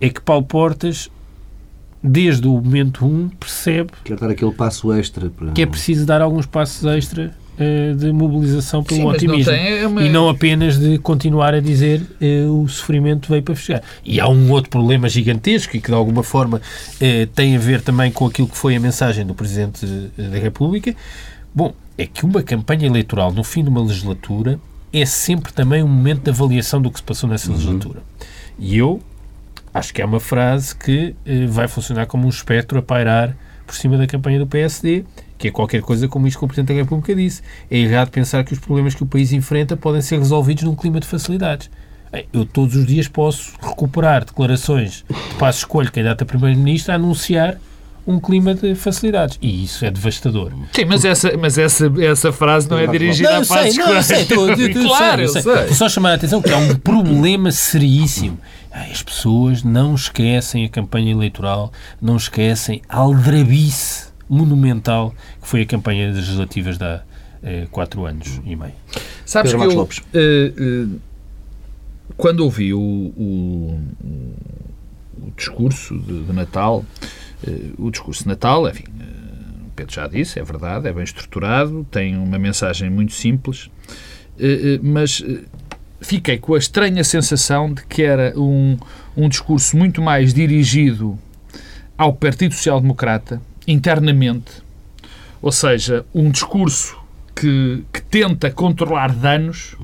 É 0.00 0.08
que 0.08 0.20
Paulo 0.20 0.44
Portas, 0.44 1.10
desde 2.02 2.46
o 2.46 2.52
momento 2.52 3.06
1, 3.06 3.28
percebe 3.30 3.90
Quer 4.04 4.16
dar 4.16 4.30
aquele 4.30 4.52
passo 4.52 4.92
extra 4.92 5.30
para... 5.30 5.52
que 5.52 5.62
é 5.62 5.66
preciso 5.66 6.04
dar 6.04 6.20
alguns 6.20 6.46
passos 6.46 6.84
extra 6.84 7.34
de 7.96 8.12
mobilização 8.12 8.82
pelo 8.82 9.00
Sim, 9.00 9.04
mas 9.06 9.22
não 9.22 9.28
otimismo. 9.30 9.52
tem, 9.52 9.78
é 9.78 9.86
uma- 9.86 10.02
E 10.02 10.08
não 10.08 10.28
apenas 10.28 10.78
de 10.78 10.98
continuar 10.98 11.54
a 11.54 11.60
dizer 11.60 12.02
uh, 12.20 12.62
o 12.62 12.68
sofrimento 12.68 13.28
veio 13.28 13.42
para 13.42 13.54
fechar. 13.54 13.82
E 14.04 14.18
há 14.20 14.28
um 14.28 14.50
outro 14.50 14.70
problema 14.70 15.08
gigantesco 15.08 15.76
e 15.76 15.80
que 15.80 15.88
de 15.88 15.94
alguma 15.94 16.22
forma 16.22 16.58
uh, 16.58 17.26
tem 17.34 17.56
a 17.56 17.58
ver 17.58 17.80
também 17.82 18.10
com 18.10 18.26
aquilo 18.26 18.48
que 18.48 18.56
foi 18.56 18.76
a 18.76 18.80
mensagem 18.80 19.24
do 19.26 19.34
Presidente 19.34 19.86
da 20.16 20.38
República. 20.38 20.94
Bom, 21.54 21.74
é 21.98 22.06
que 22.06 22.24
uma 22.24 22.42
campanha 22.42 22.86
eleitoral 22.86 23.32
no 23.32 23.44
fim 23.44 23.62
de 23.62 23.68
uma 23.68 23.80
legislatura 23.82 24.58
é 24.92 25.04
sempre 25.04 25.52
também 25.52 25.82
um 25.82 25.88
momento 25.88 26.22
de 26.22 26.30
avaliação 26.30 26.80
do 26.80 26.90
que 26.90 26.98
se 26.98 27.02
passou 27.02 27.28
nessa 27.28 27.50
legislatura. 27.50 28.02
E 28.58 28.76
eu 28.78 29.00
acho 29.72 29.92
que 29.94 30.02
é 30.02 30.04
uma 30.04 30.18
frase 30.18 30.74
que 30.74 31.14
eh, 31.24 31.46
vai 31.46 31.68
funcionar 31.68 32.06
como 32.06 32.26
um 32.26 32.28
espectro 32.28 32.78
a 32.78 32.82
pairar 32.82 33.36
por 33.70 33.76
cima 33.76 33.96
da 33.96 34.04
campanha 34.04 34.40
do 34.40 34.48
PSD, 34.48 35.04
que 35.38 35.46
é 35.46 35.50
qualquer 35.52 35.80
coisa 35.80 36.08
como 36.08 36.26
isto 36.26 36.40
que 36.40 36.44
o 36.44 36.48
Presidente 36.48 36.74
da 36.74 36.82
República 36.82 37.14
disse. 37.14 37.40
É 37.70 37.78
errado 37.78 38.10
pensar 38.10 38.42
que 38.42 38.52
os 38.52 38.58
problemas 38.58 38.96
que 38.96 39.02
o 39.04 39.06
país 39.06 39.32
enfrenta 39.32 39.76
podem 39.76 40.02
ser 40.02 40.18
resolvidos 40.18 40.64
num 40.64 40.74
clima 40.74 40.98
de 40.98 41.06
facilidades. 41.06 41.70
Eu 42.32 42.44
todos 42.44 42.74
os 42.74 42.84
dias 42.84 43.06
posso 43.06 43.52
recuperar 43.62 44.24
declarações 44.24 45.04
de 45.08 45.34
passo 45.38 45.58
escolho 45.60 45.92
candidato 45.92 46.22
a 46.22 46.26
Primeiro-Ministro 46.26 46.90
a 46.90 46.96
anunciar 46.96 47.58
um 48.04 48.18
clima 48.18 48.54
de 48.54 48.74
facilidades. 48.74 49.38
E 49.40 49.62
isso 49.62 49.84
é 49.84 49.90
devastador. 49.90 50.50
Sim, 50.72 50.86
mas 50.86 51.04
essa, 51.04 51.36
mas 51.38 51.56
essa, 51.56 51.92
essa 52.00 52.32
frase 52.32 52.68
não 52.68 52.76
é 52.76 52.88
dirigida 52.88 53.38
a 53.38 53.46
Passos 53.46 53.78
Coelho. 53.78 54.82
Claro, 54.82 55.22
eu 55.22 55.28
sei. 55.28 55.42
Só 55.74 55.88
chamar 55.88 56.10
a 56.10 56.14
atenção 56.14 56.42
que 56.42 56.50
há 56.50 56.56
um 56.56 56.74
problema 56.74 57.52
seríssimo. 57.52 58.36
Ai, 58.72 58.90
As 58.92 59.02
pessoas 59.02 59.62
não 59.62 59.94
esquecem 59.94 60.64
a 60.64 60.68
campanha 60.68 61.10
eleitoral, 61.12 61.72
não 62.00 62.16
esquecem 62.16 62.80
a 62.88 62.98
aldrabice 62.98 64.10
monumental 64.28 65.12
que 65.40 65.48
foi 65.48 65.62
a 65.62 65.66
campanha 65.66 66.08
das 66.08 66.16
legislativas 66.18 66.78
de 66.78 66.84
há 66.84 67.02
eh, 67.42 67.66
quatro 67.70 68.06
anos 68.06 68.40
e 68.44 68.54
meio. 68.54 68.72
Sabes 69.26 69.52
Pedro 69.52 69.66
que 69.68 69.74
eu, 69.74 69.78
Lopes. 69.78 70.00
eh, 70.14 70.52
eh, 70.56 70.86
quando 72.16 72.40
ouvi 72.40 72.72
o, 72.74 72.78
o- 72.80 73.80
o 75.22 75.32
discurso 75.36 75.98
de, 75.98 76.22
de 76.24 76.32
Natal, 76.32 76.84
o 77.78 77.90
discurso 77.90 78.22
de 78.24 78.28
Natal, 78.28 78.68
enfim, 78.68 78.84
o 79.66 79.70
Pedro 79.74 79.94
já 79.94 80.06
disse, 80.06 80.38
é 80.38 80.44
verdade, 80.44 80.86
é 80.88 80.92
bem 80.92 81.04
estruturado, 81.04 81.86
tem 81.90 82.16
uma 82.16 82.38
mensagem 82.38 82.90
muito 82.90 83.12
simples, 83.12 83.70
mas 84.82 85.22
fiquei 86.00 86.38
com 86.38 86.54
a 86.54 86.58
estranha 86.58 87.04
sensação 87.04 87.72
de 87.72 87.84
que 87.84 88.02
era 88.02 88.32
um, 88.36 88.78
um 89.16 89.28
discurso 89.28 89.76
muito 89.76 90.00
mais 90.00 90.32
dirigido 90.32 91.18
ao 91.96 92.12
Partido 92.14 92.54
Social 92.54 92.80
Democrata, 92.80 93.40
internamente, 93.66 94.50
ou 95.42 95.52
seja, 95.52 96.04
um 96.14 96.30
discurso 96.30 96.98
que, 97.34 97.84
que 97.92 98.02
tenta 98.02 98.50
controlar 98.50 99.12
danos 99.12 99.76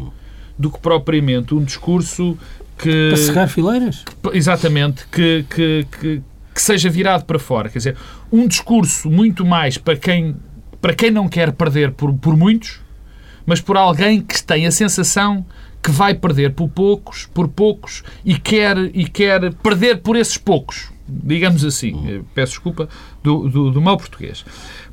do 0.59 0.71
que 0.71 0.79
propriamente 0.79 1.55
um 1.55 1.63
discurso 1.63 2.39
que. 2.79 3.09
Para 3.11 3.17
cerrar 3.17 3.49
fileiras? 3.49 4.05
Exatamente, 4.33 5.07
que, 5.09 5.45
que, 5.49 5.87
que, 5.91 6.23
que 6.55 6.63
seja 6.63 6.89
virado 6.89 7.25
para 7.25 7.39
fora. 7.39 7.69
Quer 7.69 7.79
dizer, 7.79 7.97
um 8.33 8.47
discurso 8.47 9.11
muito 9.11 9.45
mais 9.45 9.79
para 9.79 9.97
quem, 9.97 10.37
para 10.81 10.95
quem 10.95 11.11
não 11.11 11.29
quer 11.29 11.53
perder 11.53 11.93
por, 11.93 12.13
por 12.15 12.37
muitos, 12.37 12.81
mas 13.45 13.61
por 13.61 13.77
alguém 13.77 14.21
que 14.21 14.43
tem 14.43 14.67
a 14.67 14.71
sensação 14.71 15.45
que 15.87 15.93
vai 15.93 16.15
perder 16.15 16.53
por 16.53 16.69
poucos, 16.69 17.27
por 17.27 17.47
poucos 17.47 18.03
e 18.25 18.37
quer, 18.37 18.77
e 18.93 19.07
quer 19.09 19.55
perder 19.55 20.03
por 20.03 20.17
esses 20.17 20.37
poucos. 20.37 20.91
Digamos 21.09 21.65
assim, 21.65 21.95
Eh, 22.09 22.21
peço 22.35 22.55
desculpa 22.55 22.89
do, 23.23 23.49
do, 23.49 23.71
do 23.71 23.81
mau 23.81 23.97
português. 23.97 24.45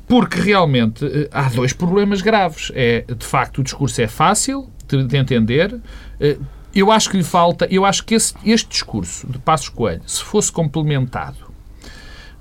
Porque 0.06 0.38
realmente 0.40 1.04
eh, 1.04 1.28
há 1.32 1.48
dois 1.48 1.72
problemas 1.72 2.22
graves. 2.22 2.70
É, 2.74 3.04
de 3.18 3.26
facto, 3.26 3.58
o 3.58 3.64
discurso 3.64 4.00
é 4.00 4.06
fácil 4.06 4.70
de, 4.86 5.02
de 5.04 5.16
entender. 5.16 5.80
Eh, 6.20 6.38
Eu 6.72 6.90
acho 6.92 7.10
que 7.10 7.16
lhe 7.16 7.24
falta, 7.24 7.66
eu 7.70 7.84
acho 7.84 8.04
que 8.04 8.14
esse- 8.16 8.34
este 8.44 8.68
discurso 8.68 9.26
de 9.28 9.38
Passos 9.38 9.68
Coelho, 9.68 10.02
se 10.06 10.22
fosse 10.22 10.50
complementado 10.52 11.38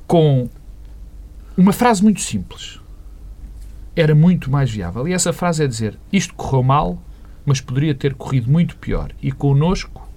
com 0.08 0.48
uma 1.58 1.72
frase 1.74 2.04
muito 2.04 2.20
simples, 2.22 2.80
era 3.96 4.14
muito 4.16 4.50
mais 4.52 4.70
viável. 4.72 5.08
E 5.08 5.14
essa 5.14 5.32
frase 5.34 5.64
é 5.64 5.68
dizer: 5.68 5.98
isto 6.12 6.34
correu 6.36 6.64
mal, 6.64 7.00
mas 7.46 7.60
poderia 7.62 7.94
ter 7.94 8.14
corrido 8.14 8.50
muito 8.52 8.76
pior. 8.78 9.12
E 9.22 9.32
connosco 9.32 10.08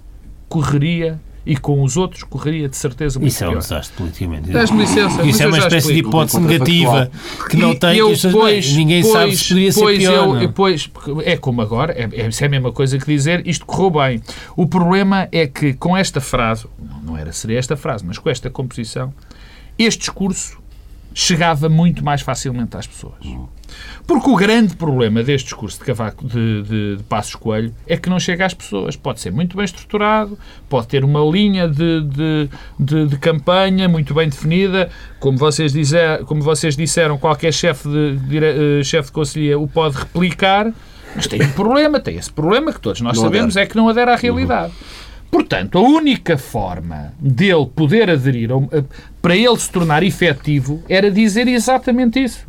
correria 0.49 1.19
e 1.45 1.55
com 1.55 1.81
os 1.81 1.95
outros 1.95 2.23
correria 2.23 2.67
de 2.67 2.75
certeza 2.75 3.17
muito 3.19 3.31
Isso 3.31 3.41
é 3.43 3.47
um 3.47 3.51
pior. 3.51 3.59
desastre 3.61 3.95
politicamente. 3.95 4.49
Dás-me 4.49 4.79
licença, 4.81 5.23
Isso 5.23 5.41
é 5.43 5.47
uma 5.47 5.57
espécie 5.59 5.93
de 5.93 5.99
hipótese 5.99 6.39
negativa 6.41 7.09
que 7.49 7.55
não 7.55 7.71
E 7.71 7.79
tem. 7.79 7.97
eu, 7.97 8.11
que 8.11 8.29
pois, 8.31 8.73
ninguém 8.73 9.01
sabe 9.01 9.27
pois, 9.27 9.39
se 9.39 9.47
poderia 9.47 9.71
ser 9.71 9.79
pois 9.79 9.97
pior. 9.97 10.13
eu- 10.13 10.33
não 10.33 10.41
é? 10.41 10.47
pois, 10.49 10.89
é 11.23 11.37
como 11.37 11.61
agora, 11.61 11.93
é, 11.93 12.03
é, 12.11 12.27
isso 12.27 12.43
é 12.43 12.47
a 12.47 12.49
mesma 12.49 12.71
coisa 12.73 12.97
que 12.97 13.05
dizer 13.05 13.47
isto 13.47 13.65
correu 13.65 13.91
bem. 13.91 14.21
O 14.57 14.67
problema 14.67 15.29
é 15.31 15.47
que 15.47 15.73
com 15.73 15.95
esta 15.95 16.19
frase, 16.19 16.65
não 17.05 17.17
era 17.17 17.31
seria 17.31 17.57
esta 17.59 17.77
frase, 17.77 18.03
mas 18.05 18.17
com 18.17 18.29
esta 18.29 18.49
composição, 18.49 19.13
este 19.79 19.99
discurso 19.99 20.57
chegava 21.17 21.67
muito 21.67 22.05
mais 22.05 22.21
facilmente 22.21 22.77
às 22.77 22.85
pessoas. 22.85 23.15
Porque 24.05 24.29
o 24.29 24.35
grande 24.35 24.75
problema 24.75 25.23
deste 25.23 25.45
discurso 25.45 25.79
de 25.79 25.83
Cavaco 25.83 26.23
de, 26.23 26.61
de, 26.61 26.95
de 26.97 27.03
Passos 27.09 27.33
Coelho 27.33 27.73
é 27.87 27.97
que 27.97 28.07
não 28.07 28.19
chega 28.19 28.45
às 28.45 28.53
pessoas. 28.53 28.95
Pode 28.95 29.19
ser 29.19 29.31
muito 29.31 29.57
bem 29.57 29.65
estruturado, 29.65 30.37
pode 30.69 30.87
ter 30.87 31.03
uma 31.03 31.19
linha 31.21 31.67
de, 31.67 32.01
de, 32.79 33.17
campanha 33.17 33.89
muito 33.89 34.13
bem 34.13 34.29
definida. 34.29 34.91
Como 35.19 35.39
vocês, 35.39 35.73
dizer, 35.73 36.23
como 36.25 36.43
vocês 36.43 36.77
disseram, 36.77 37.17
qualquer 37.17 37.51
chefe 37.51 37.89
de, 37.89 38.37
eh, 38.37 38.83
chefe 38.83 39.07
de 39.07 39.13
conselhia 39.13 39.57
o 39.57 39.67
pode 39.67 39.97
replicar, 39.97 40.71
mas 41.15 41.25
tem 41.25 41.41
um 41.41 41.51
problema, 41.51 41.99
tem 41.99 42.15
esse 42.15 42.31
problema 42.31 42.71
que 42.71 42.79
todos 42.79 43.01
nós 43.01 43.17
Não 43.17 43.23
sabemos, 43.23 43.57
adere. 43.57 43.65
é 43.65 43.69
que 43.69 43.75
não 43.75 43.89
adere 43.89 44.11
à 44.11 44.15
realidade. 44.15 44.71
Portanto, 45.29 45.77
a 45.77 45.81
única 45.81 46.37
forma 46.37 47.13
dele 47.19 47.67
poder 47.75 48.09
aderir, 48.09 48.49
para 49.21 49.35
ele 49.35 49.57
se 49.57 49.69
tornar 49.69 50.03
efetivo, 50.03 50.81
era 50.87 51.11
dizer 51.11 51.47
exatamente 51.47 52.23
isso. 52.23 52.47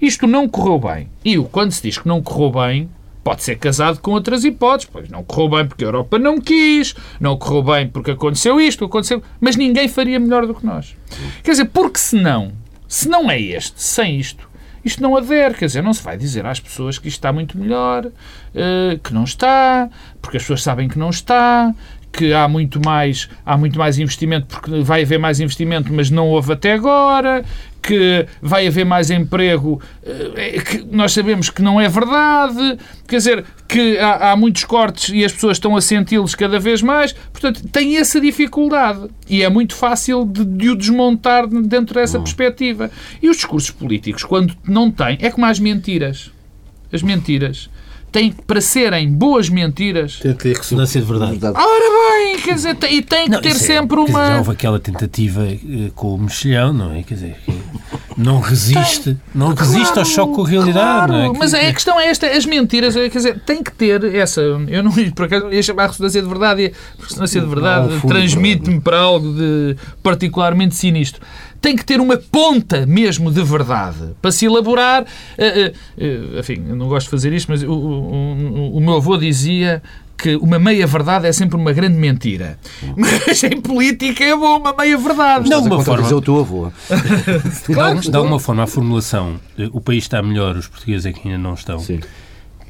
Isto 0.00 0.26
não 0.26 0.48
correu 0.48 0.78
bem. 0.78 1.08
E 1.24 1.36
quando 1.38 1.72
se 1.72 1.82
diz 1.82 1.96
que 1.96 2.08
não 2.08 2.20
correu 2.20 2.50
bem, 2.50 2.90
pode 3.22 3.42
ser 3.42 3.56
casado 3.56 4.00
com 4.00 4.10
outras 4.10 4.44
hipóteses. 4.44 4.90
Pois 4.92 5.08
não 5.08 5.24
correu 5.24 5.48
bem 5.48 5.66
porque 5.66 5.84
a 5.84 5.88
Europa 5.88 6.18
não 6.18 6.40
quis, 6.40 6.94
não 7.18 7.38
correu 7.38 7.62
bem 7.62 7.88
porque 7.88 8.10
aconteceu 8.10 8.60
isto, 8.60 8.84
aconteceu. 8.84 9.22
Mas 9.40 9.56
ninguém 9.56 9.88
faria 9.88 10.20
melhor 10.20 10.46
do 10.46 10.54
que 10.54 10.66
nós. 10.66 10.94
Quer 11.42 11.52
dizer, 11.52 11.66
porque 11.66 11.98
senão, 11.98 12.52
se 12.86 13.08
não 13.08 13.30
é 13.30 13.40
este, 13.40 13.82
sem 13.82 14.18
isto, 14.18 14.48
isto 14.84 15.02
não 15.02 15.16
adere. 15.16 15.54
Quer 15.54 15.66
dizer, 15.66 15.82
não 15.82 15.92
se 15.92 16.02
vai 16.02 16.16
dizer 16.16 16.44
às 16.46 16.60
pessoas 16.60 16.98
que 16.98 17.08
isto 17.08 17.18
está 17.18 17.32
muito 17.32 17.58
melhor, 17.58 18.06
eh, 18.54 18.98
que 19.02 19.12
não 19.14 19.24
está, 19.24 19.88
porque 20.20 20.36
as 20.36 20.42
pessoas 20.42 20.62
sabem 20.62 20.88
que 20.88 20.98
não 20.98 21.10
está, 21.10 21.74
que 22.16 22.32
há 22.32 22.46
muito 22.46 22.80
mais, 22.84 23.28
há 23.44 23.56
muito 23.56 23.76
mais 23.76 23.98
investimento, 23.98 24.46
porque 24.46 24.82
vai 24.82 25.02
haver 25.02 25.18
mais 25.18 25.40
investimento, 25.40 25.92
mas 25.92 26.10
não 26.10 26.28
houve 26.28 26.52
até 26.52 26.72
agora, 26.72 27.44
que 27.82 28.26
vai 28.40 28.66
haver 28.66 28.86
mais 28.86 29.10
emprego, 29.10 29.82
eh, 30.04 30.60
que 30.60 30.86
nós 30.90 31.12
sabemos 31.12 31.50
que 31.50 31.60
não 31.60 31.80
é 31.80 31.88
verdade, 31.88 32.78
quer 33.06 33.16
dizer, 33.16 33.44
que 33.66 33.98
há, 33.98 34.30
há 34.30 34.36
muitos 34.36 34.64
cortes 34.64 35.12
e 35.12 35.24
as 35.24 35.32
pessoas 35.32 35.56
estão 35.56 35.76
a 35.76 35.80
senti-los 35.80 36.36
cada 36.36 36.60
vez 36.60 36.80
mais, 36.80 37.12
portanto, 37.12 37.66
tem 37.68 37.96
essa 37.96 38.20
dificuldade 38.20 39.08
e 39.28 39.42
é 39.42 39.50
muito 39.50 39.74
fácil 39.74 40.24
de, 40.24 40.44
de 40.44 40.70
o 40.70 40.76
desmontar 40.76 41.48
dentro 41.48 41.96
dessa 41.96 42.18
perspectiva. 42.20 42.90
E 43.20 43.28
os 43.28 43.36
discursos 43.36 43.70
políticos, 43.70 44.22
quando 44.22 44.54
não 44.66 44.90
têm, 44.90 45.18
é 45.20 45.30
como 45.30 45.44
as 45.46 45.58
mentiras. 45.58 46.30
As 46.92 47.02
mentiras 47.02 47.68
têm, 48.14 48.32
para 48.46 48.60
serem 48.60 49.12
boas 49.12 49.48
mentiras, 49.48 50.18
Tem 50.22 50.32
que 50.32 50.42
ter 50.44 50.56
ressonância 50.56 51.00
de 51.00 51.06
verdade. 51.06 51.38
Ora 51.42 51.54
bem, 52.24 52.38
quer 52.40 52.54
dizer, 52.54 52.76
tem- 52.76 52.94
e 52.98 53.02
tem 53.02 53.24
que 53.24 53.30
Não, 53.32 53.40
ter 53.42 53.48
é- 53.48 53.54
sempre 53.54 53.96
quer 53.96 54.04
dizer, 54.04 54.12
uma. 54.16 54.26
já 54.28 54.38
houve 54.38 54.50
aquela 54.52 54.78
tentativa 54.78 55.46
eh, 55.48 55.90
com 55.94 56.14
o 56.14 56.18
mexilhão, 56.18 56.72
não 56.72 56.92
é? 56.94 57.02
Quer 57.02 57.14
dizer, 57.14 57.36
não 58.16 58.38
resiste, 58.40 59.16
não 59.34 59.52
resiste 59.52 59.98
ao 59.98 60.04
choque 60.04 60.34
com 60.34 60.44
a 60.44 60.48
realidade, 60.48 61.08
Claro, 61.08 61.12
não 61.12 61.34
é? 61.34 61.38
mas 61.38 61.52
a 61.52 61.58
questão 61.72 61.98
é 61.98 62.06
esta, 62.06 62.28
as 62.28 62.46
mentiras, 62.46 62.94
quer 62.94 63.08
dizer, 63.08 63.40
tem 63.40 63.60
que 63.62 63.72
ter 63.72 64.04
essa, 64.14 64.40
eu 64.40 64.82
não 64.84 64.92
por 65.14 65.24
acaso 65.24 65.52
ia 65.52 65.62
chamar 65.62 65.84
a 65.84 65.86
ressonância 65.88 66.22
de 66.22 66.28
verdade, 66.28 66.62
e 66.62 66.66
a 66.66 67.02
ressonância 67.02 67.40
de 67.40 67.46
verdade 67.48 68.00
transmite-me 68.06 68.80
para 68.80 68.98
algo 69.00 69.32
de 69.34 69.76
particularmente 70.02 70.76
sinistro. 70.76 71.20
Tem 71.64 71.74
que 71.74 71.84
ter 71.84 71.98
uma 71.98 72.18
ponta 72.18 72.84
mesmo 72.84 73.32
de 73.32 73.42
verdade 73.42 74.14
para 74.20 74.30
se 74.30 74.44
elaborar. 74.44 75.02
Uh, 75.02 75.70
uh, 75.96 76.38
enfim, 76.38 76.62
eu 76.68 76.76
não 76.76 76.88
gosto 76.88 77.06
de 77.06 77.10
fazer 77.10 77.32
isto, 77.32 77.50
mas 77.50 77.62
o, 77.62 77.72
o, 77.72 78.76
o 78.76 78.80
meu 78.82 78.96
avô 78.96 79.16
dizia 79.16 79.82
que 80.14 80.36
uma 80.36 80.58
meia-verdade 80.58 81.26
é 81.26 81.32
sempre 81.32 81.56
uma 81.56 81.72
grande 81.72 81.96
mentira. 81.96 82.58
Mas 82.94 83.42
em 83.44 83.62
política 83.62 84.22
é 84.22 84.36
bom 84.36 84.58
uma 84.58 84.74
meia-verdade. 84.74 85.48
Não, 85.48 85.60
uma 85.64 85.82
forma... 85.82 86.06
o 86.06 86.20
teu 86.20 86.38
avô. 86.38 86.70
claro, 87.64 87.98
de, 87.98 88.10
de 88.10 88.16
alguma 88.16 88.38
forma, 88.38 88.64
a 88.64 88.66
formulação 88.66 89.40
o 89.72 89.80
país 89.80 90.04
está 90.04 90.22
melhor, 90.22 90.56
os 90.56 90.68
portugueses 90.68 91.06
é 91.06 91.12
que 91.14 91.26
ainda 91.26 91.38
não 91.38 91.54
estão, 91.54 91.78
Sim. 91.78 92.00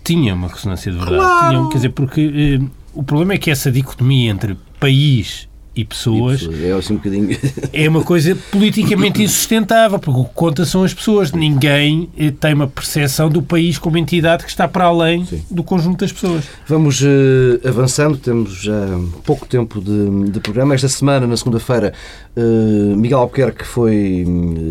tinha 0.04 0.34
uma 0.34 0.46
ressonância 0.46 0.92
de 0.92 0.98
verdade. 0.98 1.18
Claro. 1.18 1.56
Tinha, 1.56 1.68
quer 1.68 1.76
dizer, 1.78 1.88
porque 1.90 2.60
eh, 2.62 2.66
o 2.92 3.02
problema 3.02 3.32
é 3.34 3.38
que 3.38 3.50
essa 3.50 3.72
dicotomia 3.72 4.30
entre 4.30 4.56
país 4.78 5.48
e 5.76 5.84
pessoas, 5.84 6.42
e 6.42 6.48
pessoas. 6.48 6.64
É, 6.64 6.72
assim 6.72 6.94
um 6.94 6.96
bocadinho... 6.96 7.38
é 7.72 7.88
uma 7.88 8.02
coisa 8.02 8.36
politicamente 8.50 9.22
insustentável, 9.22 9.98
porque 9.98 10.20
o 10.20 10.24
que 10.24 10.34
conta 10.34 10.64
são 10.64 10.84
as 10.84 10.94
pessoas. 10.94 11.32
Ninguém 11.32 12.08
eh, 12.16 12.32
tem 12.38 12.54
uma 12.54 12.66
percepção 12.66 13.28
do 13.28 13.42
país 13.42 13.78
como 13.78 13.98
entidade 13.98 14.44
que 14.44 14.50
está 14.50 14.68
para 14.68 14.84
além 14.84 15.24
Sim. 15.26 15.42
do 15.50 15.64
conjunto 15.64 16.00
das 16.00 16.12
pessoas. 16.12 16.44
Vamos 16.66 17.00
uh, 17.02 17.68
avançando, 17.68 18.16
temos 18.16 18.62
já 18.62 18.98
pouco 19.24 19.46
tempo 19.46 19.80
de, 19.80 20.30
de 20.30 20.40
programa. 20.40 20.74
Esta 20.74 20.88
semana, 20.88 21.26
na 21.26 21.36
segunda-feira, 21.36 21.92
uh, 22.36 22.96
Miguel 22.96 23.18
Albuquerque 23.18 23.66
foi 23.66 24.24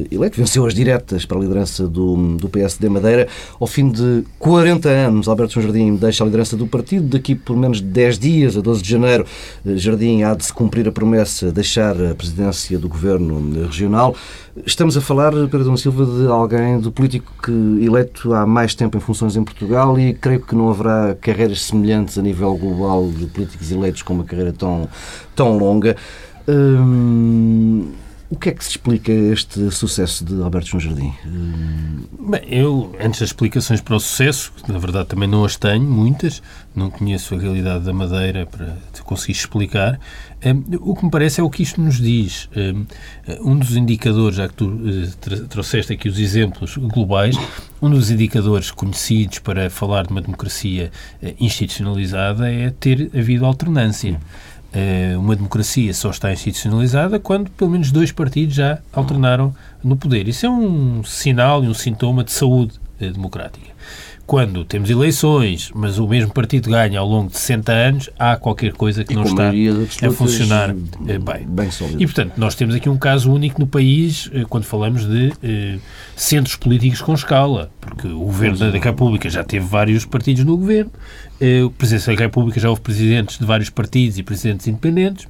eleito, 0.10 0.38
venceu 0.38 0.66
as 0.66 0.74
diretas 0.74 1.26
para 1.26 1.38
a 1.38 1.42
liderança 1.42 1.88
do, 1.88 2.38
do 2.38 2.48
PSD 2.48 2.88
Madeira. 2.88 3.28
Ao 3.60 3.68
fim 3.68 3.90
de 3.90 4.24
40 4.40 4.88
anos, 4.88 5.28
Alberto 5.28 5.54
João 5.54 5.66
Jardim 5.66 5.96
deixa 5.96 6.24
a 6.24 6.26
liderança 6.26 6.56
do 6.56 6.66
partido. 6.68 7.08
Daqui 7.08 7.36
por 7.36 7.58
menos 7.58 7.78
de 7.78 7.88
10 7.88 8.20
dias, 8.20 8.58
a 8.58 8.62
12 8.62 8.82
de 8.82 8.90
janeiro, 8.90 9.26
Jardim 9.66 10.24
há 10.24 10.34
de 10.34 10.46
se 10.46 10.54
cumprir 10.54 10.88
a 10.88 10.93
promessa 10.94 11.48
de 11.48 11.52
deixar 11.52 11.92
a 12.02 12.16
presidência 12.16 12.80
do 12.80 12.88
governo 12.88 13.64
regional. 13.64 14.16
Estamos 14.66 14.96
a 14.96 15.02
falar, 15.02 15.32
Pedro 15.32 15.66
Dom 15.66 15.76
Silva, 15.76 16.06
de 16.06 16.28
alguém, 16.28 16.80
do 16.80 16.92
político 16.92 17.34
que 17.44 17.52
eleito 17.52 18.34
há 18.34 18.46
mais 18.46 18.74
tempo 18.76 18.98
em 18.98 19.02
funções 19.02 19.36
em 19.36 19.44
Portugal 19.44 20.00
e 20.00 20.14
creio 20.14 20.40
que 20.40 20.56
não 20.56 20.70
haverá 20.70 21.16
carreiras 21.20 21.62
semelhantes 21.64 22.18
a 22.18 22.22
nível 22.22 22.56
global 22.56 23.10
de 23.10 23.26
políticos 23.26 23.72
eleitos 23.72 24.02
com 24.04 24.14
uma 24.14 24.24
carreira 24.24 24.54
tão, 24.54 24.88
tão 25.36 25.58
longa. 25.58 25.98
Hum, 26.48 27.92
o 28.30 28.36
que 28.36 28.50
é 28.50 28.52
que 28.52 28.64
se 28.64 28.72
explica 28.72 29.12
este 29.12 29.70
sucesso 29.72 30.26
de 30.26 30.42
Alberto 30.42 30.70
João 30.70 30.80
Jardim? 30.80 31.14
Bem, 32.20 32.42
eu, 32.48 32.96
antes 33.00 33.20
das 33.20 33.30
explicações 33.30 33.80
para 33.80 33.96
o 33.96 34.00
sucesso, 34.00 34.52
na 34.68 34.80
verdade 34.80 35.10
também 35.10 35.28
não 35.28 35.46
as 35.46 35.56
tenho, 35.56 35.84
muitas, 35.84 36.42
não 36.76 36.90
conheço 36.90 37.36
a 37.36 37.38
realidade 37.38 37.86
da 37.86 37.94
Madeira 37.94 38.46
para 38.46 38.76
conseguir 39.04 39.34
explicar, 39.34 40.00
um, 40.46 40.92
o 40.92 40.96
que 40.96 41.06
me 41.06 41.12
parece 41.12 41.40
é 41.40 41.44
o 41.44 41.50
que 41.50 41.64
isto 41.64 41.80
nos 41.80 41.98
diz. 41.98 42.50
Um, 42.56 42.86
um 43.52 43.58
dos 43.58 43.76
indicadores, 43.78 44.38
já 44.38 44.48
que 44.48 44.56
tu 44.56 44.66
uh, 44.66 45.48
trouxeste 45.48 45.94
aqui 45.94 46.10
os 46.10 46.20
exemplos 46.20 46.76
globais, 46.78 47.38
um 47.82 47.90
dos 47.90 48.12
indicadores 48.12 48.72
conhecidos 48.72 49.40
para 49.40 49.70
falar 49.70 50.06
de 50.06 50.12
uma 50.12 50.22
democracia 50.22 50.92
uh, 51.22 51.34
institucionalizada 51.40 52.52
é 52.52 52.70
ter 52.72 53.10
havido 53.16 53.46
alternância. 53.46 54.20
Eh, 54.74 55.16
uma 55.18 55.36
democracia 55.36 55.94
só 55.94 56.10
está 56.10 56.34
institucionalizada 56.34 57.20
quando 57.20 57.52
pelo 57.52 57.70
menos 57.70 57.92
dois 57.92 58.12
partidos 58.12 58.56
já 58.56 58.80
alternaram 58.92 59.56
no 59.84 59.96
poder. 59.96 60.28
Isso 60.28 60.48
é 60.48 60.50
um 60.50 61.04
sinal 61.04 61.64
e 61.64 61.68
um 61.68 61.74
sintoma 61.76 62.24
de 62.24 62.32
saúde 62.32 62.80
eh, 63.00 63.12
democrática. 63.12 63.72
Quando 64.26 64.64
temos 64.64 64.90
eleições, 64.90 65.70
mas 65.76 66.00
o 66.00 66.08
mesmo 66.08 66.34
partido 66.34 66.70
ganha 66.70 66.98
ao 67.00 67.08
longo 67.08 67.30
de 67.30 67.38
60 67.38 67.72
anos, 67.72 68.10
há 68.18 68.38
qualquer 68.38 68.72
coisa 68.72 69.04
que 69.04 69.14
e 69.14 69.16
não 69.16 69.24
está 69.24 69.50
a 69.50 70.12
funcionar 70.12 70.70
eh, 70.70 71.20
bem. 71.20 71.46
bem 71.46 71.70
e, 72.00 72.06
portanto, 72.06 72.34
nós 72.38 72.56
temos 72.56 72.74
aqui 72.74 72.88
um 72.88 72.98
caso 72.98 73.32
único 73.32 73.60
no 73.60 73.68
país 73.68 74.32
quando 74.50 74.64
falamos 74.64 75.06
de 75.06 75.34
eh, 75.44 75.78
centros 76.16 76.56
políticos 76.56 77.02
com 77.02 77.14
escala, 77.14 77.70
porque 77.82 78.08
o 78.08 78.20
Governo 78.20 78.58
da 78.58 78.70
República 78.70 79.30
já 79.30 79.44
teve 79.44 79.66
vários 79.66 80.06
partidos 80.06 80.46
no 80.46 80.56
Governo, 80.56 80.92
o 81.66 81.70
Presidente 81.72 82.16
da 82.16 82.24
República 82.24 82.60
já 82.60 82.70
houve 82.70 82.82
presidentes 82.82 83.38
de 83.38 83.46
vários 83.46 83.70
partidos 83.70 84.18
e 84.18 84.24
presidentes 84.24 84.68
independentes. 84.68 85.28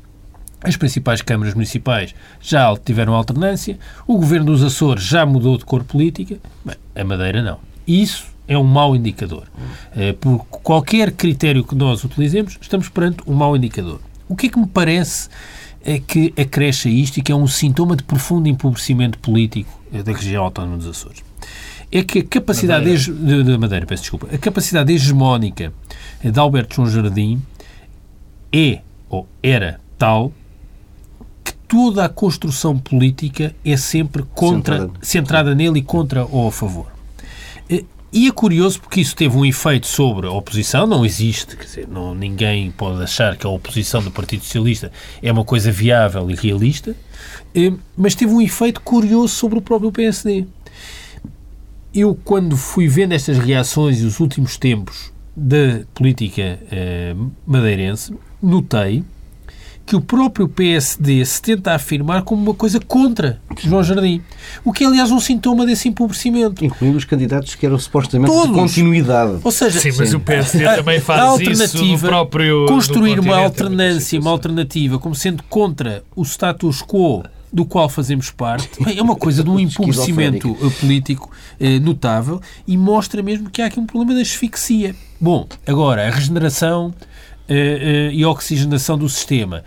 As 0.63 0.77
principais 0.77 1.21
câmaras 1.21 1.53
municipais 1.53 2.15
já 2.39 2.73
tiveram 2.77 3.13
alternância. 3.13 3.77
O 4.07 4.17
governo 4.17 4.45
dos 4.45 4.63
Açores 4.63 5.03
já 5.03 5.25
mudou 5.25 5.57
de 5.57 5.65
cor 5.65 5.83
política. 5.83 6.37
Bem, 6.63 6.75
a 6.95 7.03
Madeira 7.03 7.41
não. 7.41 7.59
Isso 7.85 8.32
é 8.47 8.57
um 8.57 8.63
mau 8.63 8.95
indicador. 8.95 9.47
Eh, 9.95 10.13
por 10.13 10.45
qualquer 10.45 11.11
critério 11.11 11.63
que 11.63 11.75
nós 11.75 12.03
utilizemos, 12.03 12.57
estamos 12.59 12.89
perante 12.89 13.17
um 13.25 13.33
mau 13.33 13.55
indicador. 13.55 13.99
O 14.27 14.35
que 14.35 14.47
é 14.47 14.49
que 14.49 14.59
me 14.59 14.67
parece 14.67 15.29
é 15.83 15.99
que 15.99 16.33
acresce 16.37 16.87
a 16.87 16.91
isto 16.91 17.17
e 17.17 17.21
que 17.21 17.31
é 17.31 17.35
um 17.35 17.47
sintoma 17.47 17.95
de 17.95 18.03
profundo 18.03 18.47
empobrecimento 18.47 19.17
político 19.19 19.81
eh, 19.93 20.03
da 20.03 20.11
região 20.11 20.43
autónoma 20.43 20.77
dos 20.77 20.87
Açores? 20.87 21.23
é 21.93 22.03
que 22.03 22.19
a 22.19 22.23
capacidade 22.23 22.85
Madeira. 22.85 23.13
De, 23.13 23.43
de 23.43 23.57
Madeira, 23.57 23.85
peço 23.85 24.01
desculpa, 24.01 24.27
a 24.33 24.37
capacidade 24.39 24.91
hegemónica 24.91 25.71
de 26.23 26.39
Alberto 26.39 26.75
João 26.75 26.89
Jardim 26.89 27.39
é 28.51 28.79
ou 29.07 29.27
era 29.43 29.79
tal 29.95 30.33
que 31.43 31.53
toda 31.67 32.03
a 32.03 32.09
construção 32.09 32.79
política 32.79 33.53
é 33.63 33.77
sempre 33.77 34.23
contra, 34.33 34.79
centrada, 34.79 34.99
centrada 35.03 35.55
nele 35.55 35.79
e 35.79 35.83
contra 35.83 36.25
ou 36.25 36.47
a 36.47 36.51
favor. 36.51 36.92
E 38.13 38.27
é 38.27 38.31
curioso 38.31 38.79
porque 38.79 39.01
isso 39.01 39.15
teve 39.15 39.35
um 39.35 39.43
efeito 39.43 39.87
sobre 39.87 40.27
a 40.27 40.31
oposição, 40.31 40.85
não 40.85 41.03
existe, 41.03 41.57
quer 41.57 41.63
dizer, 41.63 41.87
não, 41.87 42.13
ninguém 42.13 42.69
pode 42.69 43.01
achar 43.01 43.35
que 43.35 43.45
a 43.45 43.49
oposição 43.49 44.03
do 44.03 44.11
Partido 44.11 44.43
Socialista 44.43 44.91
é 45.21 45.31
uma 45.31 45.43
coisa 45.43 45.71
viável 45.71 46.29
e 46.29 46.35
realista, 46.35 46.95
mas 47.97 48.13
teve 48.13 48.31
um 48.31 48.39
efeito 48.39 48.81
curioso 48.81 49.33
sobre 49.33 49.57
o 49.57 49.61
próprio 49.61 49.91
PSD 49.91 50.45
eu, 51.93 52.17
quando 52.23 52.57
fui 52.57 52.87
vendo 52.87 53.13
estas 53.13 53.37
reações 53.37 54.01
e 54.01 54.05
os 54.05 54.19
últimos 54.19 54.57
tempos 54.57 55.13
da 55.35 55.81
política 55.93 56.59
eh, 56.71 57.15
madeirense, 57.45 58.13
notei 58.41 59.03
que 59.85 59.95
o 59.95 60.01
próprio 60.01 60.47
PSD 60.47 61.25
se 61.25 61.41
tenta 61.41 61.73
afirmar 61.73 62.23
como 62.23 62.41
uma 62.41 62.53
coisa 62.53 62.79
contra 62.79 63.41
João 63.59 63.83
Jardim. 63.83 64.21
O 64.63 64.71
que 64.71 64.83
é, 64.83 64.87
aliás, 64.87 65.11
um 65.11 65.19
sintoma 65.19 65.65
desse 65.65 65.89
empobrecimento. 65.89 66.63
Incluindo 66.63 66.97
os 66.97 67.05
candidatos 67.05 67.55
que 67.55 67.65
eram 67.65 67.77
supostamente 67.77 68.31
Todos. 68.31 68.53
de 68.53 68.53
continuidade. 68.53 69.39
Ou 69.43 69.51
seja, 69.51 69.79
sim, 69.79 69.91
mas 69.97 70.13
o 70.13 70.19
PSD 70.19 70.63
também 70.75 70.99
faz 70.99 71.19
a 71.19 71.23
alternativa, 71.25 71.83
isso 71.83 72.05
próprio 72.05 72.65
Construir 72.67 73.19
uma 73.19 73.37
alternância, 73.37 74.19
uma 74.19 74.31
alternativa 74.31 74.97
como 74.99 75.13
sendo 75.15 75.43
contra 75.43 76.03
o 76.15 76.23
status 76.23 76.81
quo 76.81 77.23
do 77.51 77.65
qual 77.65 77.87
fazemos 77.87 78.31
parte, 78.31 78.67
é 78.97 79.01
uma 79.01 79.15
coisa 79.15 79.43
de 79.43 79.49
um 79.49 79.59
empobrecimento 79.59 80.55
político 80.79 81.29
eh, 81.59 81.77
notável 81.77 82.41
e 82.67 82.75
mostra 82.75 83.21
mesmo 83.21 83.51
que 83.51 83.61
há 83.61 83.67
aqui 83.67 83.79
um 83.79 83.85
problema 83.85 84.15
de 84.15 84.21
asfixia. 84.21 84.95
Bom, 85.21 85.47
agora, 85.67 86.07
a 86.07 86.09
regeneração 86.09 86.91
e 87.49 88.23
a 88.23 88.29
oxigenação 88.29 88.97
do 88.97 89.07
sistema. 89.09 89.63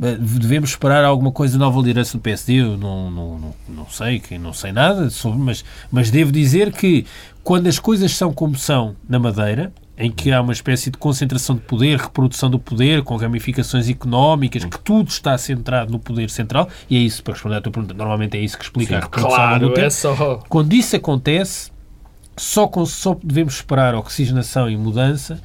Eh, 0.00 0.16
devemos 0.16 0.70
esperar 0.70 1.04
alguma 1.04 1.32
coisa 1.32 1.58
da 1.58 1.64
nova 1.64 1.78
liderança 1.80 2.16
do 2.16 2.20
PSD? 2.20 2.54
Eu 2.54 2.76
não, 2.76 3.10
não, 3.10 3.38
não, 3.38 3.54
não 3.68 3.90
sei, 3.90 4.22
não 4.40 4.52
sei 4.52 4.72
nada 4.72 5.10
sobre, 5.10 5.38
mas, 5.38 5.64
mas 5.90 6.10
devo 6.10 6.30
dizer 6.30 6.72
que 6.72 7.04
quando 7.42 7.66
as 7.66 7.78
coisas 7.78 8.12
são 8.12 8.32
como 8.32 8.56
são 8.56 8.94
na 9.08 9.18
Madeira, 9.18 9.72
em 9.96 10.12
que 10.12 10.30
há 10.30 10.40
uma 10.40 10.52
espécie 10.52 10.90
de 10.90 10.98
concentração 10.98 11.56
de 11.56 11.62
poder, 11.62 11.98
reprodução 11.98 12.48
do 12.48 12.58
poder, 12.58 13.02
com 13.02 13.16
ramificações 13.16 13.88
económicas, 13.88 14.64
que 14.64 14.78
tudo 14.78 15.08
está 15.08 15.36
centrado 15.36 15.90
no 15.90 15.98
poder 15.98 16.30
central, 16.30 16.68
e 16.88 16.96
é 16.96 17.00
isso, 17.00 17.20
para 17.22 17.34
responder 17.34 17.56
à 17.56 17.60
tua 17.60 17.72
pergunta, 17.72 17.94
normalmente 17.94 18.36
é 18.36 18.40
isso 18.40 18.56
que 18.56 18.62
explica 18.62 18.90
Sim, 18.90 18.98
a 18.98 19.00
reprodução 19.00 19.36
claro, 19.36 19.68
do. 19.70 19.80
É 19.80 19.90
só... 19.90 20.36
Quando 20.48 20.72
isso 20.72 20.94
acontece, 20.94 21.72
só, 22.36 22.68
com, 22.68 22.86
só 22.86 23.18
devemos 23.20 23.54
esperar 23.54 23.96
oxigenação 23.96 24.70
e 24.70 24.76
mudança 24.76 25.40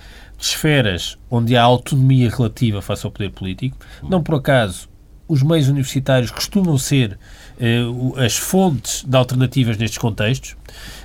esferas 0.48 1.18
onde 1.30 1.56
há 1.56 1.64
autonomia 1.64 2.30
relativa 2.30 2.82
face 2.82 3.06
ao 3.06 3.12
poder 3.12 3.32
político. 3.32 3.78
Não 4.02 4.22
por 4.22 4.36
acaso, 4.36 4.90
os 5.28 5.42
meios 5.42 5.70
universitários 5.70 6.32
costumam 6.32 6.78
ser 6.78 7.18
eh, 7.60 7.84
as 8.18 8.38
fontes 8.38 9.04
de 9.04 9.16
alternativas 9.16 9.78
nestes 9.78 9.98
contextos. 9.98 10.56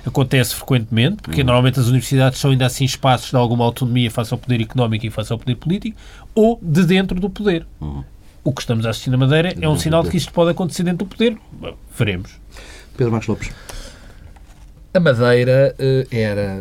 Acontece 0.05 0.55
frequentemente, 0.55 1.17
porque 1.21 1.41
uhum. 1.41 1.47
normalmente 1.47 1.79
as 1.79 1.87
universidades 1.87 2.39
são 2.39 2.51
ainda 2.51 2.65
assim 2.65 2.85
espaços 2.85 3.29
de 3.29 3.35
alguma 3.35 3.63
autonomia 3.63 4.11
face 4.11 4.33
ao 4.33 4.37
poder 4.37 4.61
económico 4.61 5.05
e 5.05 5.09
face 5.09 5.31
ao 5.31 5.39
poder 5.39 5.55
político, 5.55 5.97
ou 6.35 6.59
de 6.61 6.83
dentro 6.85 7.19
do 7.19 7.29
poder. 7.29 7.65
Uhum. 7.79 8.03
O 8.43 8.53
que 8.53 8.61
estamos 8.61 8.85
a 8.85 8.89
assistir 8.89 9.09
na 9.09 9.17
Madeira 9.17 9.53
é 9.59 9.69
um 9.69 9.77
sinal 9.77 10.03
de 10.03 10.09
que 10.09 10.17
isto 10.17 10.31
pode 10.31 10.51
acontecer 10.51 10.83
dentro 10.83 11.05
do 11.05 11.09
poder. 11.09 11.37
Veremos. 11.97 12.31
Pedro 12.95 13.11
Marcos 13.11 13.27
Lopes. 13.27 13.51
A 14.93 14.99
Madeira 14.99 15.75
uh, 15.77 16.07
era 16.15 16.59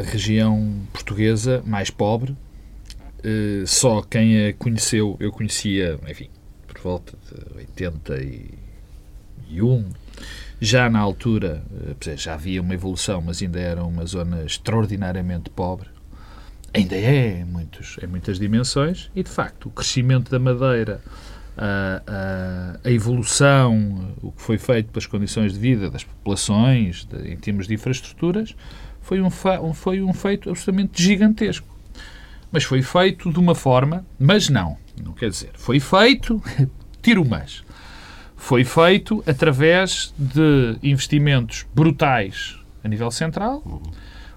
a 0.00 0.02
região 0.02 0.82
portuguesa 0.92 1.62
mais 1.66 1.90
pobre. 1.90 2.32
Uh, 3.24 3.66
só 3.66 4.02
quem 4.02 4.48
a 4.48 4.52
conheceu, 4.54 5.16
eu 5.20 5.30
conhecia, 5.30 5.98
enfim, 6.08 6.30
por 6.66 6.78
volta 6.80 7.16
de 7.28 7.56
80 7.58 8.16
e 8.22 8.66
2001, 9.48 9.90
já 10.60 10.88
na 10.88 10.98
altura, 10.98 11.62
eh, 12.06 12.16
já 12.16 12.34
havia 12.34 12.60
uma 12.60 12.74
evolução, 12.74 13.20
mas 13.20 13.42
ainda 13.42 13.60
era 13.60 13.84
uma 13.84 14.06
zona 14.06 14.44
extraordinariamente 14.44 15.50
pobre. 15.50 15.88
Ainda 16.72 16.96
é 16.96 17.40
em, 17.40 17.44
muitos, 17.44 17.96
em 18.02 18.06
muitas 18.06 18.38
dimensões, 18.38 19.10
e 19.14 19.22
de 19.22 19.30
facto 19.30 19.66
o 19.66 19.70
crescimento 19.70 20.30
da 20.30 20.38
Madeira 20.38 21.00
a, 21.56 22.02
a, 22.06 22.88
a, 22.88 22.90
evolução, 22.90 24.14
o 24.22 24.30
que 24.30 24.42
foi 24.42 24.58
feito 24.58 24.90
pelas 24.90 25.06
condições 25.06 25.54
de 25.54 25.58
vida 25.58 25.90
das 25.90 26.04
populações, 26.04 27.04
de, 27.04 27.32
em 27.32 27.36
termos 27.36 27.66
de 27.66 27.74
infraestruturas, 27.74 28.54
foi 29.00 29.20
um, 29.20 29.30
foi 29.30 30.02
um 30.02 30.12
feito 30.12 30.50
absolutamente 30.50 31.02
gigantesco. 31.02 31.66
Mas 32.52 32.64
foi 32.64 32.82
feito 32.82 33.32
de 33.32 33.38
uma 33.38 33.54
forma, 33.54 34.04
mas 34.18 34.48
não, 34.48 34.76
não 35.02 35.12
quer 35.12 35.30
dizer, 35.30 35.50
foi 35.54 35.80
feito, 35.80 36.42
tiro 37.02 37.24
mas, 37.24 37.64
foi 38.36 38.64
feito 38.64 39.24
através 39.26 40.14
de 40.18 40.76
investimentos 40.82 41.66
brutais 41.74 42.58
a 42.84 42.88
nível 42.88 43.10
central. 43.10 43.62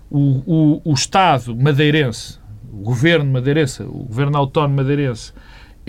O, 0.09 0.41
o, 0.45 0.81
o 0.83 0.93
Estado 0.93 1.55
madeirense, 1.55 2.39
o 2.71 2.77
governo 2.77 3.31
madeirense, 3.31 3.83
o 3.83 4.05
governo 4.05 4.37
autónomo 4.37 4.77
madeirense, 4.77 5.33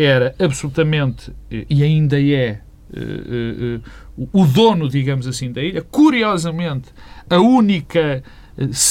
era 0.02 0.34
absolutamente, 0.38 1.32
e 1.50 1.82
ainda 1.82 2.20
é, 2.20 2.60
uh, 2.92 3.80
uh, 4.16 4.28
o 4.32 4.44
dono, 4.46 4.88
digamos 4.88 5.26
assim, 5.26 5.52
da 5.52 5.62
ilha. 5.62 5.82
Curiosamente, 5.82 6.88
a 7.28 7.38
única 7.38 8.22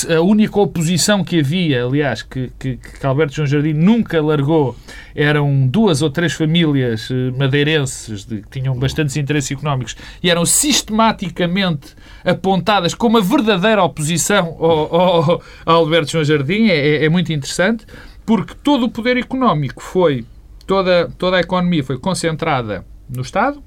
a 0.10 0.22
única 0.22 0.60
oposição 0.60 1.24
que 1.24 1.40
havia, 1.40 1.86
aliás, 1.86 2.24
que, 2.24 2.52
que, 2.58 2.78
que 2.78 3.06
Alberto 3.06 3.36
João 3.36 3.46
Jardim 3.46 3.74
nunca 3.74 4.20
largou, 4.20 4.76
eram 5.14 5.68
duas 5.68 6.02
ou 6.02 6.10
três 6.10 6.34
famílias 6.34 7.10
eh, 7.12 7.32
madeirenses 7.38 8.26
de, 8.26 8.42
que 8.42 8.50
tinham 8.50 8.74
bastantes 8.80 9.16
interesses 9.16 9.52
económicos 9.52 9.96
e 10.24 10.30
eram 10.30 10.44
sistematicamente 10.44 11.90
apontadas 12.26 12.96
como 12.96 13.20
a 13.20 13.22
verdadeira 13.22 13.84
oposição 13.84 14.58
ao, 14.60 14.96
ao, 14.96 15.44
ao 15.66 15.76
Alberto 15.76 16.14
João 16.14 16.24
Jardim. 16.24 16.70
É, 16.70 17.04
é, 17.04 17.06
é 17.06 17.10
muito 17.10 17.32
interessante, 17.32 17.86
porque 18.26 18.56
todo 18.64 18.86
o 18.86 18.90
poder 18.90 19.18
económico 19.18 19.84
foi, 19.84 20.26
toda, 20.70 21.10
toda 21.18 21.38
a 21.38 21.40
economia 21.40 21.84
foi 21.84 21.98
concentrada 21.98 22.86
no 23.10 23.24
Estado, 23.24 23.64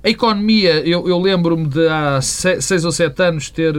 a 0.00 0.08
economia, 0.08 0.74
eu, 0.86 1.08
eu 1.08 1.18
lembro-me 1.18 1.66
de 1.66 1.88
há 1.88 2.20
seis 2.22 2.84
ou 2.84 2.92
sete 2.92 3.20
anos 3.20 3.50
ter 3.50 3.74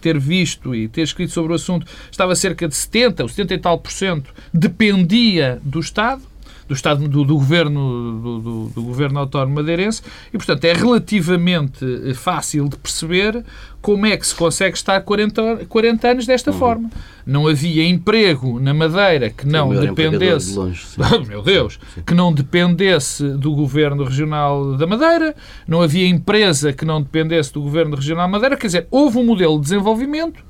ter 0.00 0.18
visto 0.18 0.74
e 0.74 0.88
ter 0.88 1.02
escrito 1.02 1.30
sobre 1.30 1.52
o 1.52 1.56
assunto, 1.56 1.86
estava 2.10 2.34
cerca 2.34 2.66
de 2.66 2.74
70 2.74 3.22
ou 3.22 3.28
70 3.28 3.52
e 3.52 3.58
tal 3.58 3.78
por 3.78 3.92
cento, 3.92 4.32
dependia 4.52 5.60
do 5.62 5.78
Estado, 5.78 6.22
do 6.68 6.74
Estado 6.74 7.08
do, 7.08 7.24
do 7.24 7.34
governo 7.34 8.20
do, 8.20 8.38
do, 8.38 8.68
do, 8.74 8.82
governo 8.82 9.18
autónomo 9.18 9.54
madeirense 9.54 10.02
e 10.32 10.36
portanto 10.36 10.64
é 10.66 10.74
relativamente 10.74 11.84
eh, 12.04 12.12
fácil 12.12 12.68
de 12.68 12.76
perceber 12.76 13.42
como 13.80 14.04
é 14.04 14.16
que 14.16 14.26
se 14.26 14.34
consegue 14.34 14.76
estar 14.76 15.00
40, 15.00 15.64
40 15.66 16.08
anos 16.08 16.26
desta 16.26 16.50
uhum. 16.50 16.58
forma. 16.58 16.90
Não 17.24 17.46
havia 17.46 17.84
emprego 17.84 18.60
na 18.60 18.74
Madeira 18.74 19.30
que 19.30 19.46
não 19.46 19.70
dependesse, 19.70 20.52
de 20.52 20.58
longe, 20.58 20.84
meu 21.26 21.42
Deus, 21.42 21.78
sim. 21.94 22.02
que 22.02 22.14
não 22.14 22.32
dependesse 22.32 23.24
do 23.30 23.54
governo 23.54 24.04
regional 24.04 24.76
da 24.76 24.86
Madeira, 24.86 25.34
não 25.66 25.80
havia 25.80 26.06
empresa 26.06 26.72
que 26.72 26.84
não 26.84 27.00
dependesse 27.00 27.52
do 27.52 27.62
governo 27.62 27.96
regional 27.96 28.26
da 28.26 28.32
Madeira, 28.32 28.56
quer 28.56 28.66
dizer, 28.66 28.86
houve 28.90 29.16
um 29.18 29.24
modelo 29.24 29.56
de 29.56 29.62
desenvolvimento 29.62 30.44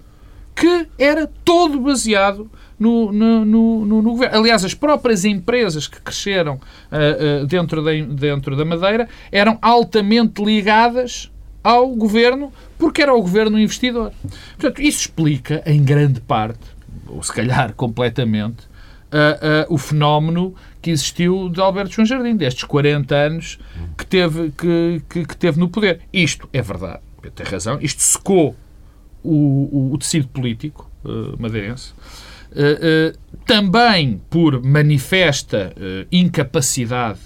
que 0.54 0.88
era 0.98 1.30
todo 1.44 1.78
baseado 1.80 2.50
no, 2.78 3.12
no, 3.12 3.44
no, 3.44 3.84
no, 3.84 4.02
governo. 4.02 4.38
Aliás, 4.38 4.64
as 4.64 4.74
próprias 4.74 5.24
empresas 5.24 5.86
que 5.86 6.00
cresceram 6.00 6.54
uh, 6.54 7.42
uh, 7.42 7.46
dentro, 7.46 7.82
da, 7.82 7.90
dentro 7.92 8.56
da 8.56 8.64
Madeira 8.64 9.08
eram 9.32 9.58
altamente 9.60 10.42
ligadas 10.42 11.30
ao 11.62 11.88
governo 11.88 12.52
porque 12.78 13.02
era 13.02 13.12
o 13.12 13.20
governo 13.20 13.58
investidor. 13.58 14.12
Portanto, 14.56 14.80
isso 14.80 15.00
explica, 15.00 15.62
em 15.66 15.82
grande 15.82 16.20
parte, 16.20 16.60
ou 17.08 17.22
se 17.22 17.32
calhar 17.32 17.74
completamente, 17.74 18.62
uh, 19.08 19.66
o 19.68 19.76
fenómeno 19.76 20.54
que 20.80 20.90
existiu 20.90 21.48
de 21.48 21.60
Alberto 21.60 21.94
João 21.94 22.06
Jardim, 22.06 22.36
destes 22.36 22.62
40 22.64 23.14
anos 23.14 23.58
que 23.96 24.06
teve, 24.06 24.52
que, 24.52 25.02
que, 25.08 25.26
que 25.26 25.36
teve 25.36 25.58
no 25.58 25.68
poder. 25.68 26.00
Isto 26.12 26.48
é 26.52 26.62
verdade, 26.62 27.00
tem 27.34 27.44
razão, 27.44 27.78
isto 27.80 28.00
secou 28.00 28.54
o, 29.22 29.32
o, 29.32 29.94
o 29.94 29.98
tecido 29.98 30.28
político 30.28 30.88
madeirense. 31.38 31.92
Uh, 32.52 33.14
uh, 33.14 33.38
também 33.44 34.20
por 34.30 34.62
manifesta 34.62 35.72
uh, 35.76 36.06
incapacidade 36.10 37.20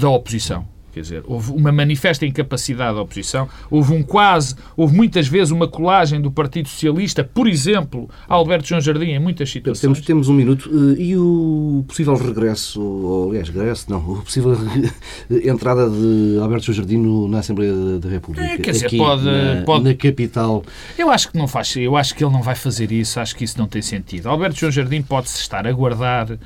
da 0.00 0.08
oposição. 0.08 0.66
Quer 0.92 1.00
dizer, 1.00 1.22
houve 1.26 1.52
uma 1.52 1.72
manifesta 1.72 2.26
incapacidade 2.26 2.94
da 2.94 3.00
oposição, 3.00 3.48
houve 3.70 3.94
um 3.94 4.02
quase, 4.02 4.54
houve 4.76 4.94
muitas 4.94 5.26
vezes 5.26 5.50
uma 5.50 5.66
colagem 5.66 6.20
do 6.20 6.30
Partido 6.30 6.68
Socialista, 6.68 7.24
por 7.24 7.48
exemplo, 7.48 8.10
Alberto 8.28 8.68
João 8.68 8.80
Jardim, 8.80 9.06
em 9.06 9.18
muitas 9.18 9.50
situações. 9.50 9.80
Temos, 9.80 10.00
temos 10.02 10.28
um 10.28 10.34
minuto. 10.34 10.70
E 10.98 11.16
o 11.16 11.82
possível 11.88 12.14
regresso, 12.14 12.82
ou 12.82 13.30
aliás, 13.30 13.48
regresso, 13.48 13.86
não, 13.90 13.98
o 13.98 14.22
possível 14.22 14.54
entrada 15.44 15.88
de 15.88 16.38
Alberto 16.40 16.66
João 16.66 16.76
Jardim 16.76 17.28
na 17.28 17.38
Assembleia 17.38 17.72
da 17.98 18.08
República? 18.10 18.46
É, 18.46 18.58
quer 18.58 18.72
dizer, 18.72 18.86
aqui, 18.86 18.98
pode, 18.98 19.24
na, 19.24 19.62
pode... 19.64 19.84
na 19.84 19.94
capital. 19.94 20.62
Eu 20.98 21.08
acho 21.08 21.30
que 21.30 21.38
não 21.38 21.48
faz, 21.48 21.74
eu 21.76 21.96
acho 21.96 22.14
que 22.14 22.22
ele 22.22 22.32
não 22.32 22.42
vai 22.42 22.54
fazer 22.54 22.92
isso, 22.92 23.18
acho 23.18 23.34
que 23.34 23.44
isso 23.44 23.58
não 23.58 23.66
tem 23.66 23.80
sentido. 23.80 24.28
Alberto 24.28 24.60
João 24.60 24.70
Jardim 24.70 25.00
pode-se 25.00 25.38
estar 25.38 25.66
a 25.66 25.72
guardar 25.72 26.38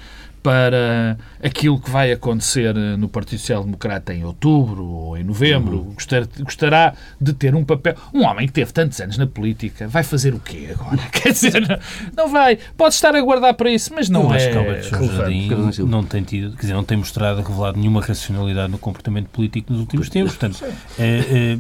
para 0.46 1.18
aquilo 1.42 1.80
que 1.80 1.90
vai 1.90 2.12
acontecer 2.12 2.76
eh, 2.76 2.96
no 2.96 3.08
Partido 3.08 3.40
Social 3.40 3.64
Democrata 3.64 4.14
em 4.14 4.24
outubro 4.24 4.84
ou 4.84 5.18
em 5.18 5.24
novembro. 5.24 5.78
Uhum. 5.78 5.94
Gostar, 5.94 6.24
gostará 6.38 6.94
de 7.20 7.32
ter 7.32 7.52
um 7.56 7.64
papel. 7.64 7.96
Um 8.14 8.22
homem 8.22 8.46
que 8.46 8.52
teve 8.52 8.72
tantos 8.72 9.00
anos 9.00 9.18
na 9.18 9.26
política 9.26 9.88
vai 9.88 10.04
fazer 10.04 10.34
o 10.34 10.38
quê 10.38 10.68
agora? 10.70 10.98
Quer 11.10 11.32
dizer, 11.32 11.80
não 12.16 12.28
vai. 12.28 12.60
Pode 12.76 12.94
estar 12.94 13.16
a 13.16 13.20
guardar 13.20 13.54
para 13.54 13.68
isso, 13.68 13.92
mas 13.92 14.08
não 14.08 14.22
Eu 14.22 14.34
é. 14.34 14.36
Acho 14.36 14.50
que 14.50 14.56
Alberto 14.56 15.16
Jardim 15.16 15.48
não 15.84 16.04
tem 16.04 16.22
tido, 16.22 16.52
quer 16.52 16.60
dizer, 16.60 16.74
não 16.74 16.84
tem 16.84 16.96
mostrado, 16.96 17.42
revelado 17.42 17.76
nenhuma 17.76 18.00
racionalidade 18.00 18.70
no 18.70 18.78
comportamento 18.78 19.26
político 19.30 19.72
nos 19.72 19.80
últimos 19.80 20.08
tempos. 20.08 20.36
Portanto, 20.36 20.64
é, 20.96 21.02
é, 21.02 21.58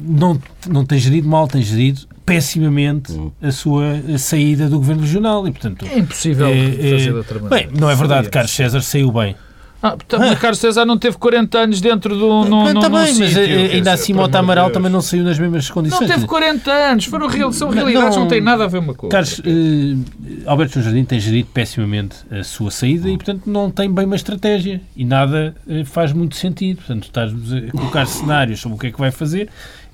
não, 0.00 0.40
não 0.68 0.84
tem 0.84 0.98
gerido 0.98 1.28
mal, 1.28 1.46
tem 1.48 1.62
gerido 1.62 2.02
pessimamente 2.24 3.12
hum. 3.12 3.30
a 3.40 3.50
sua 3.50 4.18
saída 4.18 4.68
do 4.68 4.76
governo 4.78 5.02
regional 5.02 5.48
e, 5.48 5.50
portanto... 5.50 5.86
É 5.86 5.98
impossível 5.98 6.48
é, 6.48 6.90
fazer 6.90 6.98
de 6.98 7.12
outra 7.12 7.38
maneira. 7.40 7.68
Bem, 7.68 7.80
não 7.80 7.90
é 7.90 7.94
verdade, 7.94 8.28
Carlos 8.28 8.52
César 8.52 8.82
saiu 8.82 9.10
bem. 9.10 9.34
Ah, 9.80 9.96
também 10.08 10.30
ah. 10.30 10.36
Carlos 10.36 10.58
César 10.58 10.84
não 10.84 10.98
teve 10.98 11.16
40 11.16 11.56
anos 11.56 11.80
dentro 11.80 12.16
do. 12.16 12.44
No, 12.44 12.66
ah, 12.66 12.74
tá 12.74 12.88
bem, 12.88 12.90
mas 12.90 13.14
sítio, 13.14 13.40
eh, 13.40 13.74
ainda 13.74 13.92
assim 13.92 14.12
Mota 14.12 14.40
Amaral 14.40 14.70
também 14.70 14.90
não 14.90 15.00
saiu 15.00 15.22
nas 15.22 15.38
mesmas 15.38 15.70
condições. 15.70 16.00
Não 16.00 16.16
teve 16.16 16.26
40 16.26 16.70
anos, 16.72 17.04
foram 17.04 17.28
real, 17.28 17.52
são 17.52 17.70
realidades, 17.70 18.16
não, 18.16 18.24
não 18.24 18.28
tem 18.28 18.40
nada 18.40 18.64
a 18.64 18.66
ver 18.66 18.78
uma 18.78 18.92
coisa. 18.92 19.12
Carlos, 19.12 19.38
uh, 19.38 20.04
Alberto 20.46 20.74
João 20.74 20.84
Jardim 20.84 21.04
tem 21.04 21.20
gerido 21.20 21.48
pessimamente 21.54 22.16
a 22.28 22.42
sua 22.42 22.72
saída 22.72 23.08
e, 23.08 23.16
portanto, 23.16 23.42
não 23.46 23.70
tem 23.70 23.88
bem 23.88 24.04
uma 24.04 24.16
estratégia 24.16 24.80
e 24.96 25.04
nada 25.04 25.54
uh, 25.64 25.84
faz 25.84 26.12
muito 26.12 26.34
sentido. 26.34 26.78
Portanto, 26.78 27.04
estás 27.04 27.32
a 27.32 27.70
colocar 27.70 28.04
cenários 28.06 28.58
sobre 28.58 28.76
o 28.76 28.80
que 28.80 28.88
é 28.88 28.90
que 28.90 28.98
vai 28.98 29.12
fazer 29.12 29.48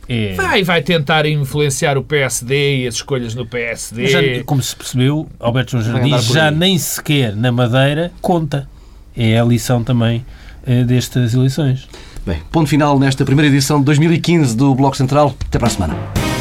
é... 0.09 0.35
Vai, 0.35 0.63
vai 0.63 0.83
tentar 0.83 1.27
influenciar 1.27 1.97
o 1.97 2.03
PSD 2.03 2.83
e 2.83 2.87
as 2.87 2.95
escolhas 2.95 3.35
no 3.35 3.47
PSD. 3.47 4.07
Já, 4.07 4.21
como 4.45 4.63
se 4.63 4.75
percebeu, 4.77 5.29
Alberto 5.41 5.81
João 5.81 5.83
Jardim 5.83 6.19
já 6.33 6.51
nem 6.51 6.79
sequer 6.79 7.35
na 7.35 7.51
Madeira 7.51 8.13
conta. 8.21 8.69
É 9.17 9.39
a 9.39 9.45
lição 9.45 9.83
também 9.85 10.25
eh, 10.67 10.83
destas 10.83 11.35
eleições. 11.35 11.89
Bem, 12.27 12.41
ponto 12.51 12.69
final 12.69 12.99
nesta 12.99 13.25
primeira 13.25 13.49
edição 13.49 13.79
de 13.79 13.85
2015 13.85 14.57
do 14.57 14.75
Bloco 14.75 14.97
Central. 14.97 15.35
Até 15.47 15.59
para 15.59 15.69
a 15.69 15.71
semana. 15.71 16.34